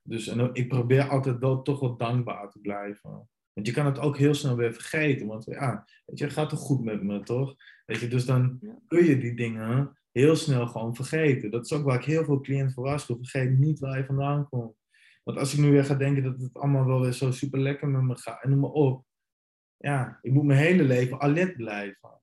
Dus 0.04 0.28
en 0.28 0.50
ik 0.54 0.68
probeer 0.68 1.10
altijd 1.10 1.40
wel 1.40 1.62
toch 1.62 1.80
wel 1.80 1.98
dankbaar 1.98 2.50
te 2.50 2.60
blijven. 2.60 3.30
Want 3.54 3.68
je 3.68 3.74
kan 3.74 3.86
het 3.86 4.00
ook 4.00 4.18
heel 4.18 4.34
snel 4.34 4.56
weer 4.56 4.74
vergeten. 4.74 5.28
Want 5.28 5.46
ja, 5.46 5.88
weet 6.06 6.18
je, 6.18 6.24
het 6.24 6.34
gaat 6.34 6.50
toch 6.50 6.60
goed 6.60 6.84
met 6.84 7.04
me, 7.04 7.24
toch? 7.24 7.56
Weet 7.86 8.00
je, 8.00 8.08
dus 8.08 8.26
dan 8.26 8.60
kun 8.88 9.06
je 9.06 9.18
die 9.18 9.36
dingen 9.36 9.98
heel 10.12 10.36
snel 10.36 10.68
gewoon 10.68 10.96
vergeten. 10.96 11.52
Dat 11.52 11.66
is 11.66 11.74
ook 11.74 11.84
waar 11.84 12.00
ik 12.00 12.06
heel 12.06 12.24
veel 12.24 12.42
cliënten 12.42 12.74
voor 12.74 12.84
waarschuw. 12.84 13.18
Vergeet 13.18 13.58
niet 13.58 13.80
waar 13.80 13.98
je 13.98 14.06
vandaan 14.06 14.50
komt. 14.50 14.76
Want 15.24 15.38
als 15.38 15.54
ik 15.54 15.60
nu 15.60 15.72
weer 15.72 15.86
ga 15.86 15.96
denken 15.96 16.24
dat 16.24 16.42
het 16.42 16.54
allemaal 16.54 16.86
wel 16.86 17.02
weer 17.02 17.14
zo 17.14 17.32
super 17.32 17.60
lekker 17.60 17.88
met 17.88 18.02
me 18.02 18.18
gaat 18.18 18.44
en 18.44 18.50
noem 18.50 18.60
maar 18.60 18.70
op. 18.70 19.06
Ja, 19.78 20.20
ik 20.22 20.32
moet 20.32 20.44
mijn 20.44 20.60
hele 20.60 20.84
leven 20.84 21.20
alert 21.20 21.56
blijven. 21.56 22.17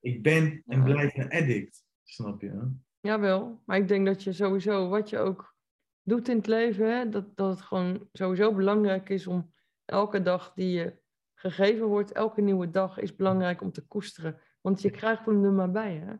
Ik 0.00 0.22
ben 0.22 0.62
en 0.66 0.78
Ja. 0.78 0.84
blijf 0.84 1.16
een 1.16 1.30
addict. 1.30 1.84
Snap 2.04 2.40
je? 2.40 2.72
jawel. 3.00 3.62
Maar 3.66 3.76
ik 3.76 3.88
denk 3.88 4.06
dat 4.06 4.22
je 4.22 4.32
sowieso, 4.32 4.88
wat 4.88 5.10
je 5.10 5.18
ook 5.18 5.54
doet 6.02 6.28
in 6.28 6.36
het 6.36 6.46
leven, 6.46 6.96
hè, 6.96 7.08
dat, 7.08 7.36
dat 7.36 7.50
het 7.50 7.60
gewoon 7.62 8.08
sowieso 8.12 8.54
belangrijk 8.54 9.08
is 9.08 9.26
om 9.26 9.52
elke 9.84 10.22
dag 10.22 10.52
die 10.54 10.70
je 10.70 10.98
gegeven 11.34 11.86
wordt, 11.86 12.12
elke 12.12 12.40
nieuwe 12.40 12.70
dag 12.70 12.98
is 12.98 13.16
belangrijk 13.16 13.60
om 13.60 13.72
te 13.72 13.86
koesteren. 13.86 14.40
Want 14.60 14.82
je 14.82 14.90
krijgt 14.90 15.26
hem 15.26 15.44
er 15.44 15.52
maar 15.52 15.70
bij, 15.70 15.94
hè? 15.96 16.12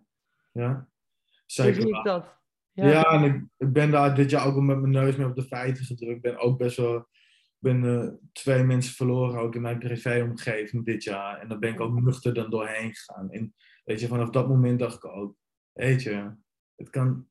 Ja, 0.52 0.88
Zo 1.46 1.62
zeker. 1.62 1.80
zie 1.82 1.96
ik 1.98 2.04
dat. 2.04 2.36
Ja, 2.72 3.02
en 3.02 3.22
ik, 3.24 3.44
ik 3.56 3.72
ben 3.72 3.90
daar 3.90 4.14
dit 4.14 4.30
jaar 4.30 4.46
ook 4.46 4.54
wel 4.54 4.62
met 4.62 4.80
mijn 4.80 4.92
neus 4.92 5.16
mee 5.16 5.26
op 5.26 5.34
de 5.36 5.42
feiten 5.42 5.84
gedrukt. 5.84 6.16
Ik 6.16 6.22
ben 6.22 6.38
ook 6.38 6.58
best 6.58 6.76
wel. 6.76 7.08
Ben 7.58 7.84
eh, 7.84 8.08
twee 8.32 8.62
mensen 8.64 8.94
verloren 8.94 9.40
ook 9.40 9.54
in 9.54 9.60
mijn 9.62 9.78
privéomgeving 9.78 10.84
dit 10.84 11.04
jaar. 11.04 11.38
En 11.40 11.48
daar 11.48 11.58
ben 11.58 11.72
ik 11.72 11.80
ook 11.80 12.00
nuchter 12.00 12.34
dan 12.34 12.50
doorheen 12.50 12.94
gegaan. 12.94 13.30
En 13.30 13.54
weet 13.84 14.00
je, 14.00 14.06
vanaf 14.06 14.30
dat 14.30 14.48
moment 14.48 14.78
dacht 14.78 14.96
ik 14.96 15.04
ook, 15.04 15.36
weet 15.72 16.02
je, 16.02 16.34
het 16.76 16.90
kan 16.90 17.28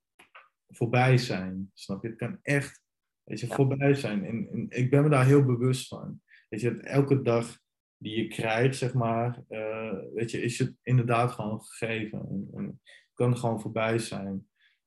voorbij 0.68 1.18
zijn. 1.18 1.72
Snap 1.74 2.02
je? 2.04 2.08
Het 2.10 2.18
kan 2.18 2.40
echt, 2.42 2.82
weet 3.24 3.40
je, 3.40 3.48
Ja. 3.48 3.56
voorbij 3.56 3.94
zijn. 3.94 4.26
En, 4.26 4.48
en 4.52 4.66
ik 4.70 4.90
ben 4.90 5.04
me 5.04 5.10
daar 5.10 5.26
heel 5.26 5.46
bewust 5.46 5.88
van. 5.88 6.22
Weet 6.50 6.62
je, 6.62 6.74
dat 6.74 6.84
elke 6.84 7.22
dag 7.22 7.58
die 7.98 8.18
je 8.24 8.28
krijgt, 8.28 8.78
zeg 8.78 8.94
maar, 8.94 9.44
eh, 9.48 9.94
weet 10.14 10.32
je, 10.32 10.42
is 10.42 10.60
het 10.60 10.76
inderdaad 10.82 11.32
gewoon 11.32 11.62
gegeven. 11.62 12.20
En, 12.30 12.48
en 12.54 12.66
het 12.66 13.14
kan 13.14 13.38
gewoon 13.38 13.62
voorbij 13.62 13.98
zijn. 14.00 14.34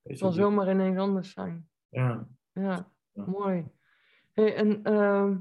Weet 0.03 0.13
Het 0.13 0.19
kan 0.21 0.33
zomaar 0.33 0.71
ineens 0.71 0.99
anders 0.99 1.33
zijn. 1.33 1.69
ja. 1.89 2.29
Ja, 2.53 2.93
Ja. 3.13 3.25
mooi. 3.27 3.65
Hey, 4.33 4.55
en 4.55 4.83
ehm, 4.83 5.37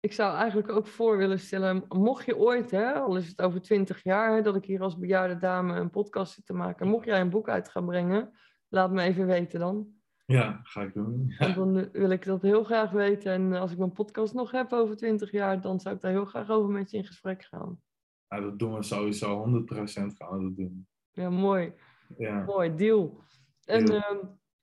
ik 0.00 0.12
zou 0.12 0.36
eigenlijk 0.36 0.68
ook 0.70 0.86
voor 0.86 1.16
willen 1.16 1.38
stellen, 1.38 1.84
mocht 1.88 2.24
je 2.24 2.36
ooit, 2.36 2.70
hè, 2.70 2.92
al 2.92 3.16
is 3.16 3.28
het 3.28 3.42
over 3.42 3.62
twintig 3.62 4.02
jaar, 4.02 4.34
hè, 4.34 4.42
dat 4.42 4.56
ik 4.56 4.64
hier 4.64 4.80
als 4.80 4.98
bejaarde 4.98 5.36
dame 5.36 5.74
een 5.76 5.90
podcast 5.90 6.32
zit 6.34 6.46
te 6.46 6.52
maken, 6.52 6.88
mocht 6.88 7.04
jij 7.04 7.20
een 7.20 7.30
boek 7.30 7.48
uit 7.48 7.68
gaan 7.68 7.86
brengen, 7.86 8.32
laat 8.68 8.90
me 8.90 9.02
even 9.02 9.26
weten 9.26 9.60
dan. 9.60 10.00
Ja, 10.26 10.60
ga 10.62 10.82
ik 10.82 10.94
doen. 10.94 11.34
Dan 11.54 11.90
wil 11.90 12.10
ik 12.10 12.24
dat 12.24 12.42
heel 12.42 12.64
graag 12.64 12.90
weten. 12.90 13.32
En 13.32 13.52
als 13.52 13.72
ik 13.72 13.78
mijn 13.78 13.92
podcast 13.92 14.34
nog 14.34 14.50
heb 14.50 14.72
over 14.72 14.96
twintig 14.96 15.30
jaar, 15.30 15.60
dan 15.60 15.80
zou 15.80 15.94
ik 15.94 16.00
daar 16.00 16.10
heel 16.10 16.24
graag 16.24 16.50
over 16.50 16.70
met 16.70 16.90
je 16.90 16.96
in 16.96 17.04
gesprek 17.04 17.42
gaan. 17.44 17.80
Ja, 18.28 18.40
dat 18.40 18.58
doen 18.58 18.74
we 18.74 18.82
sowieso. 18.82 19.44
100% 19.46 20.16
gaan 20.16 20.38
we 20.38 20.44
dat 20.44 20.56
doen. 20.56 20.86
Ja, 21.10 21.30
mooi. 21.30 21.72
Ja. 22.18 22.44
Mooi, 22.44 22.74
deal. 22.74 23.22
En 23.64 23.84
Deal. 23.84 24.00
ehm, 24.00 24.18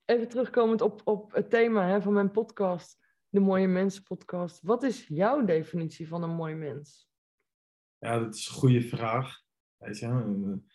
even 0.06 0.28
terugkomend 0.28 0.82
op, 0.82 1.02
op 1.04 1.32
het 1.34 1.50
thema 1.50 1.88
hè, 1.88 2.02
van 2.02 2.14
mijn 2.14 2.32
podcast, 2.32 2.99
de 3.30 3.40
Mooie 3.40 3.68
Mensen 3.68 4.04
podcast. 4.04 4.62
Wat 4.62 4.84
is 4.84 5.08
jouw 5.08 5.46
definitie 5.46 6.08
van 6.08 6.24
een 6.24 6.36
mooi 6.36 6.56
mens? 6.56 7.10
ja, 8.00 8.20
dat 8.20 8.36
is 8.36 8.48
een 8.48 8.54
goede 8.54 8.82
vraag. 8.82 9.42
Weet 9.78 10.00
je, 10.00 10.06
eh, 10.06 10.74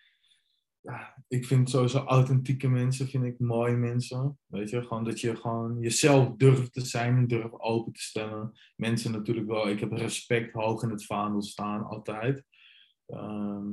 ja, 0.81 1.25
ik 1.29 1.47
vind 1.47 1.71
sowieso 1.71 1.99
authentieke 1.99 2.69
mensen, 2.69 3.09
vind 3.09 3.25
ik 3.25 3.39
mooie 3.39 3.77
mensen. 3.77 4.39
Weet 4.47 4.71
je, 4.71 4.83
gewoon 4.83 5.05
dat 5.05 5.21
je 5.21 5.37
gewoon 5.37 5.81
jezelf 5.81 6.37
durft 6.37 6.73
te 6.73 6.81
zijn 6.81 7.17
en 7.17 7.27
durft 7.27 7.61
open 7.61 7.93
te 7.93 8.03
stellen. 8.03 8.53
Mensen 8.77 9.13
natuurlijk 9.13 9.47
wel, 9.47 9.69
ik 9.69 9.81
heb 9.81 9.93
respect 9.93 10.53
hoog 10.53 10.83
in 10.83 10.91
het 10.91 11.07
vaandel 11.07 11.43
staan, 11.43 11.85
altijd. 11.85 12.45
Ehm, 13.07 13.69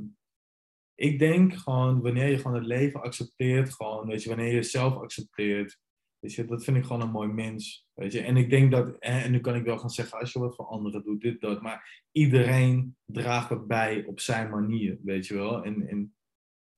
ik 0.95 1.19
denk 1.19 1.53
gewoon, 1.53 2.01
wanneer 2.01 2.27
je 2.27 2.37
gewoon 2.37 2.57
het 2.57 2.65
leven 2.65 3.01
accepteert, 3.01 3.73
gewoon, 3.73 4.07
weet 4.07 4.23
je, 4.23 4.29
wanneer 4.29 4.47
je 4.47 4.53
jezelf 4.53 4.95
accepteert, 4.95 5.79
weet 6.21 6.33
je, 6.33 6.45
dat 6.45 6.63
vind 6.63 6.77
ik 6.77 6.83
gewoon 6.83 7.01
een 7.01 7.11
mooi 7.11 7.27
mens, 7.27 7.87
weet 7.93 8.11
je. 8.11 8.21
En 8.21 8.37
ik 8.37 8.49
denk 8.49 8.71
dat, 8.71 8.97
en, 8.99 9.21
en 9.23 9.31
nu 9.31 9.39
kan 9.39 9.55
ik 9.55 9.63
wel 9.63 9.77
gaan 9.77 9.89
zeggen, 9.89 10.19
als 10.19 10.33
je 10.33 10.39
wat 10.39 10.55
voor 10.55 10.65
anderen 10.65 11.03
doet, 11.03 11.21
dit, 11.21 11.41
dat, 11.41 11.61
maar 11.61 12.05
iedereen 12.11 12.95
draagt 13.05 13.49
het 13.49 13.67
bij 13.67 14.05
op 14.05 14.19
zijn 14.19 14.49
manier, 14.49 14.97
weet 15.03 15.27
je 15.27 15.33
wel. 15.33 15.63
En, 15.63 15.87
en 15.87 16.15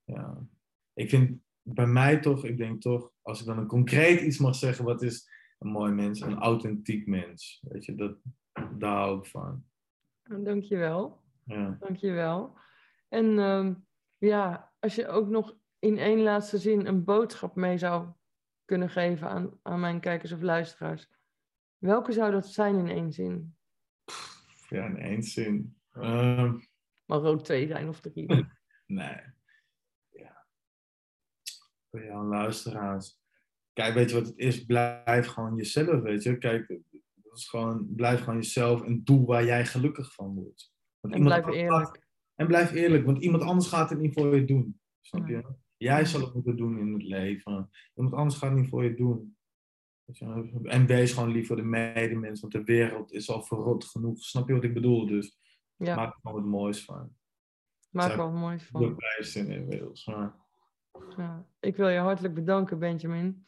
ja, 0.03 0.47
ik 0.93 1.09
vind 1.09 1.41
bij 1.61 1.87
mij 1.87 2.19
toch, 2.19 2.45
ik 2.45 2.57
denk 2.57 2.81
toch, 2.81 3.11
als 3.21 3.39
ik 3.39 3.45
dan 3.45 3.57
een 3.57 3.67
concreet 3.67 4.21
iets 4.21 4.37
mag 4.37 4.55
zeggen, 4.55 4.85
wat 4.85 5.01
is 5.01 5.29
een 5.59 5.69
mooi 5.69 5.91
mens, 5.91 6.21
een 6.21 6.37
authentiek 6.37 7.07
mens, 7.07 7.63
weet 7.67 7.85
je, 7.85 7.95
dat, 7.95 8.17
daar 8.77 8.95
hou 8.95 9.19
ik 9.19 9.25
van. 9.25 9.63
Dankjewel. 10.23 11.21
Ja. 11.45 11.77
Dankjewel. 11.79 12.57
En 13.09 13.39
ehm, 13.39 13.73
ja, 14.17 14.71
als 14.79 14.95
je 14.95 15.07
ook 15.07 15.27
nog 15.27 15.55
in 15.79 15.97
één 15.97 16.21
laatste 16.21 16.57
zin 16.57 16.85
een 16.85 17.03
boodschap 17.03 17.55
mee 17.55 17.77
zou 17.77 18.07
kunnen 18.65 18.89
geven 18.89 19.29
aan, 19.29 19.59
aan 19.61 19.79
mijn 19.79 19.99
kijkers 19.99 20.31
of 20.31 20.41
luisteraars. 20.41 21.07
Welke 21.77 22.11
zou 22.11 22.31
dat 22.31 22.47
zijn 22.47 22.75
in 22.75 22.87
één 22.87 23.11
zin? 23.11 23.55
Ja, 24.69 24.85
in 24.85 24.97
één 24.97 25.23
zin. 25.23 25.77
Ehm, 25.91 26.57
Mag 27.05 27.23
ook 27.23 27.43
twee 27.43 27.67
zijn 27.67 27.87
of 27.87 27.99
drie. 27.99 28.25
nee. 28.85 29.21
Ja. 30.09 30.45
Voor 31.89 32.03
jouw 32.03 32.23
luisteraars. 32.23 33.19
Kijk, 33.73 33.93
weet 33.93 34.09
je 34.09 34.15
wat 34.15 34.25
het 34.27 34.37
is? 34.37 34.65
Blijf 34.65 35.27
gewoon 35.27 35.55
jezelf, 35.55 36.01
weet 36.01 36.23
je. 36.23 36.37
Kijk, 36.37 36.67
dat 37.15 37.37
is 37.37 37.49
gewoon, 37.49 37.95
blijf 37.95 38.19
gewoon 38.19 38.35
jezelf 38.35 38.81
en 38.83 39.03
doe 39.03 39.25
waar 39.25 39.45
jij 39.45 39.65
gelukkig 39.65 40.13
van 40.13 40.33
wordt. 40.35 40.71
Want 40.99 41.13
En 41.15 41.21
blijf 41.23 41.43
gaat- 41.43 41.53
eerlijk. 41.53 42.05
en 42.35 42.47
blijf 42.47 42.71
eerlijk, 42.71 43.05
want 43.05 43.21
iemand 43.23 43.43
anders 43.43 43.67
gaat 43.67 43.89
het 43.89 43.99
niet 43.99 44.13
voor 44.13 44.35
je 44.35 44.45
doen. 44.45 44.79
Snap 45.01 45.27
je? 45.27 45.55
Jij 45.83 46.05
zal 46.05 46.21
het 46.21 46.33
moeten 46.33 46.55
doen 46.57 46.79
in 46.79 46.93
het 46.93 47.03
leven. 47.03 47.69
Iemand 47.95 48.15
anders 48.15 48.37
gaat 48.37 48.49
het 48.49 48.59
niet 48.59 48.69
voor 48.69 48.83
je 48.83 48.93
doen. 48.95 49.37
En 50.63 50.85
wees 50.85 51.13
gewoon 51.13 51.31
lief 51.31 51.47
voor 51.47 51.55
de 51.55 51.61
medemens, 51.63 52.41
want 52.41 52.53
de 52.53 52.63
wereld 52.63 53.11
is 53.11 53.29
al 53.29 53.43
verrot 53.43 53.85
genoeg. 53.85 54.17
Snap 54.19 54.47
je 54.47 54.53
wat 54.53 54.63
ik 54.63 54.73
bedoel? 54.73 55.07
Dus 55.07 55.39
Ja, 55.75 55.95
maak 55.95 56.13
er 56.13 56.19
gewoon 56.21 56.41
wat 56.41 56.51
moois 56.51 56.85
van. 56.85 57.15
maak 57.91 58.11
er 58.11 58.17
wat 58.17 58.33
moois 58.33 58.61
De 58.61 58.67
van. 58.71 58.95
prijs 58.95 59.35
in 59.35 59.47
inmiddels. 59.49 60.03
Ja, 61.17 61.45
ik 61.59 61.75
wil 61.75 61.87
je 61.89 61.99
hartelijk 61.99 62.33
bedanken, 62.33 62.79
Benjamin. 62.79 63.45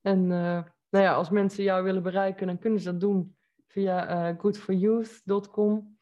En 0.00 0.18
eh, 0.22 0.62
nou 0.90 1.04
ja, 1.04 1.14
als 1.14 1.30
mensen 1.30 1.64
jou 1.64 1.84
willen 1.84 2.02
bereiken, 2.02 2.46
dan 2.46 2.58
kunnen 2.58 2.80
ze 2.80 2.90
dat 2.90 3.00
doen 3.00 3.36
via 3.66 4.06
eh 4.06 4.38
goodforyouth.com. 4.40 5.98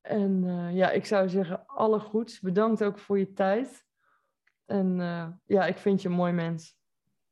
En 0.00 0.44
eh, 0.44 0.74
ja, 0.76 0.90
ik 0.90 1.04
zou 1.04 1.28
zeggen, 1.28 1.66
alle 1.66 1.98
goeds. 2.00 2.40
Bedankt 2.40 2.84
ook 2.84 2.98
voor 2.98 3.18
je 3.18 3.32
tijd. 3.32 3.90
En 4.72 5.00
eh, 5.00 5.28
ja, 5.46 5.66
ik 5.66 5.76
vind 5.76 6.02
je 6.02 6.08
een 6.08 6.14
mooi 6.14 6.32
mens. 6.32 6.76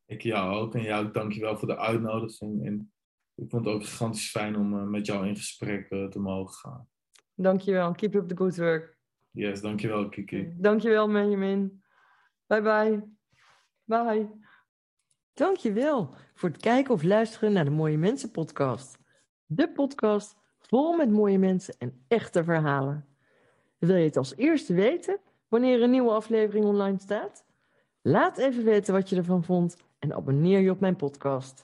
ik 0.05 0.21
jou 0.21 0.55
ook. 0.55 0.75
En 0.75 0.81
jou 0.81 1.05
ook 1.05 1.13
dankjewel 1.13 1.57
voor 1.57 1.67
de 1.67 1.77
uitnodiging. 1.77 2.65
En 2.65 2.93
ik 3.35 3.49
vond 3.49 3.65
het 3.65 3.73
ook 3.73 3.83
gigantisch 3.83 4.29
fijn 4.29 4.55
om 4.55 4.77
eh, 4.77 4.83
met 4.83 5.05
jou 5.05 5.27
in 5.27 5.35
gesprek 5.35 5.89
eh, 5.89 6.07
te 6.07 6.19
mogen 6.19 6.53
gaan. 6.53 6.87
Dankjewel. 7.35 7.91
Keep 7.91 8.15
up 8.15 8.27
the 8.27 8.37
good 8.37 8.57
work. 8.57 8.97
Yes, 9.31 9.61
dankjewel 9.61 10.09
Kiki. 10.09 10.53
Dankjewel, 10.57 11.07
Benjamin. 11.07 11.83
Bye 12.45 12.61
bye. 12.61 13.03
Bye. 13.83 14.29
Dankjewel 15.33 16.15
voor 16.33 16.49
het 16.49 16.61
kijken 16.61 16.93
of 16.93 17.03
luisteren 17.03 17.53
naar 17.53 17.65
de 17.65 17.71
Mooie 17.71 17.97
Mensen 17.97 18.31
podcast. 18.31 18.97
De 19.45 19.71
podcast 19.71 20.35
vol 20.59 20.95
met 20.95 21.09
mooie 21.09 21.39
mensen 21.39 21.75
en 21.77 22.05
echte 22.07 22.43
verhalen. 22.43 23.07
Wil 23.77 23.95
je 23.95 24.05
het 24.05 24.17
als 24.17 24.35
eerste 24.35 24.73
weten 24.73 25.19
wanneer 25.51 25.81
een 25.81 25.89
nieuwe 25.89 26.11
aflevering 26.11 26.65
online 26.65 26.99
staat? 26.99 27.43
Laat 28.01 28.37
even 28.37 28.63
weten 28.63 28.93
wat 28.93 29.09
je 29.09 29.15
ervan 29.15 29.43
vond 29.43 29.77
en 29.99 30.13
abonneer 30.13 30.59
je 30.59 30.71
op 30.71 30.79
mijn 30.79 30.95
podcast. 30.95 31.63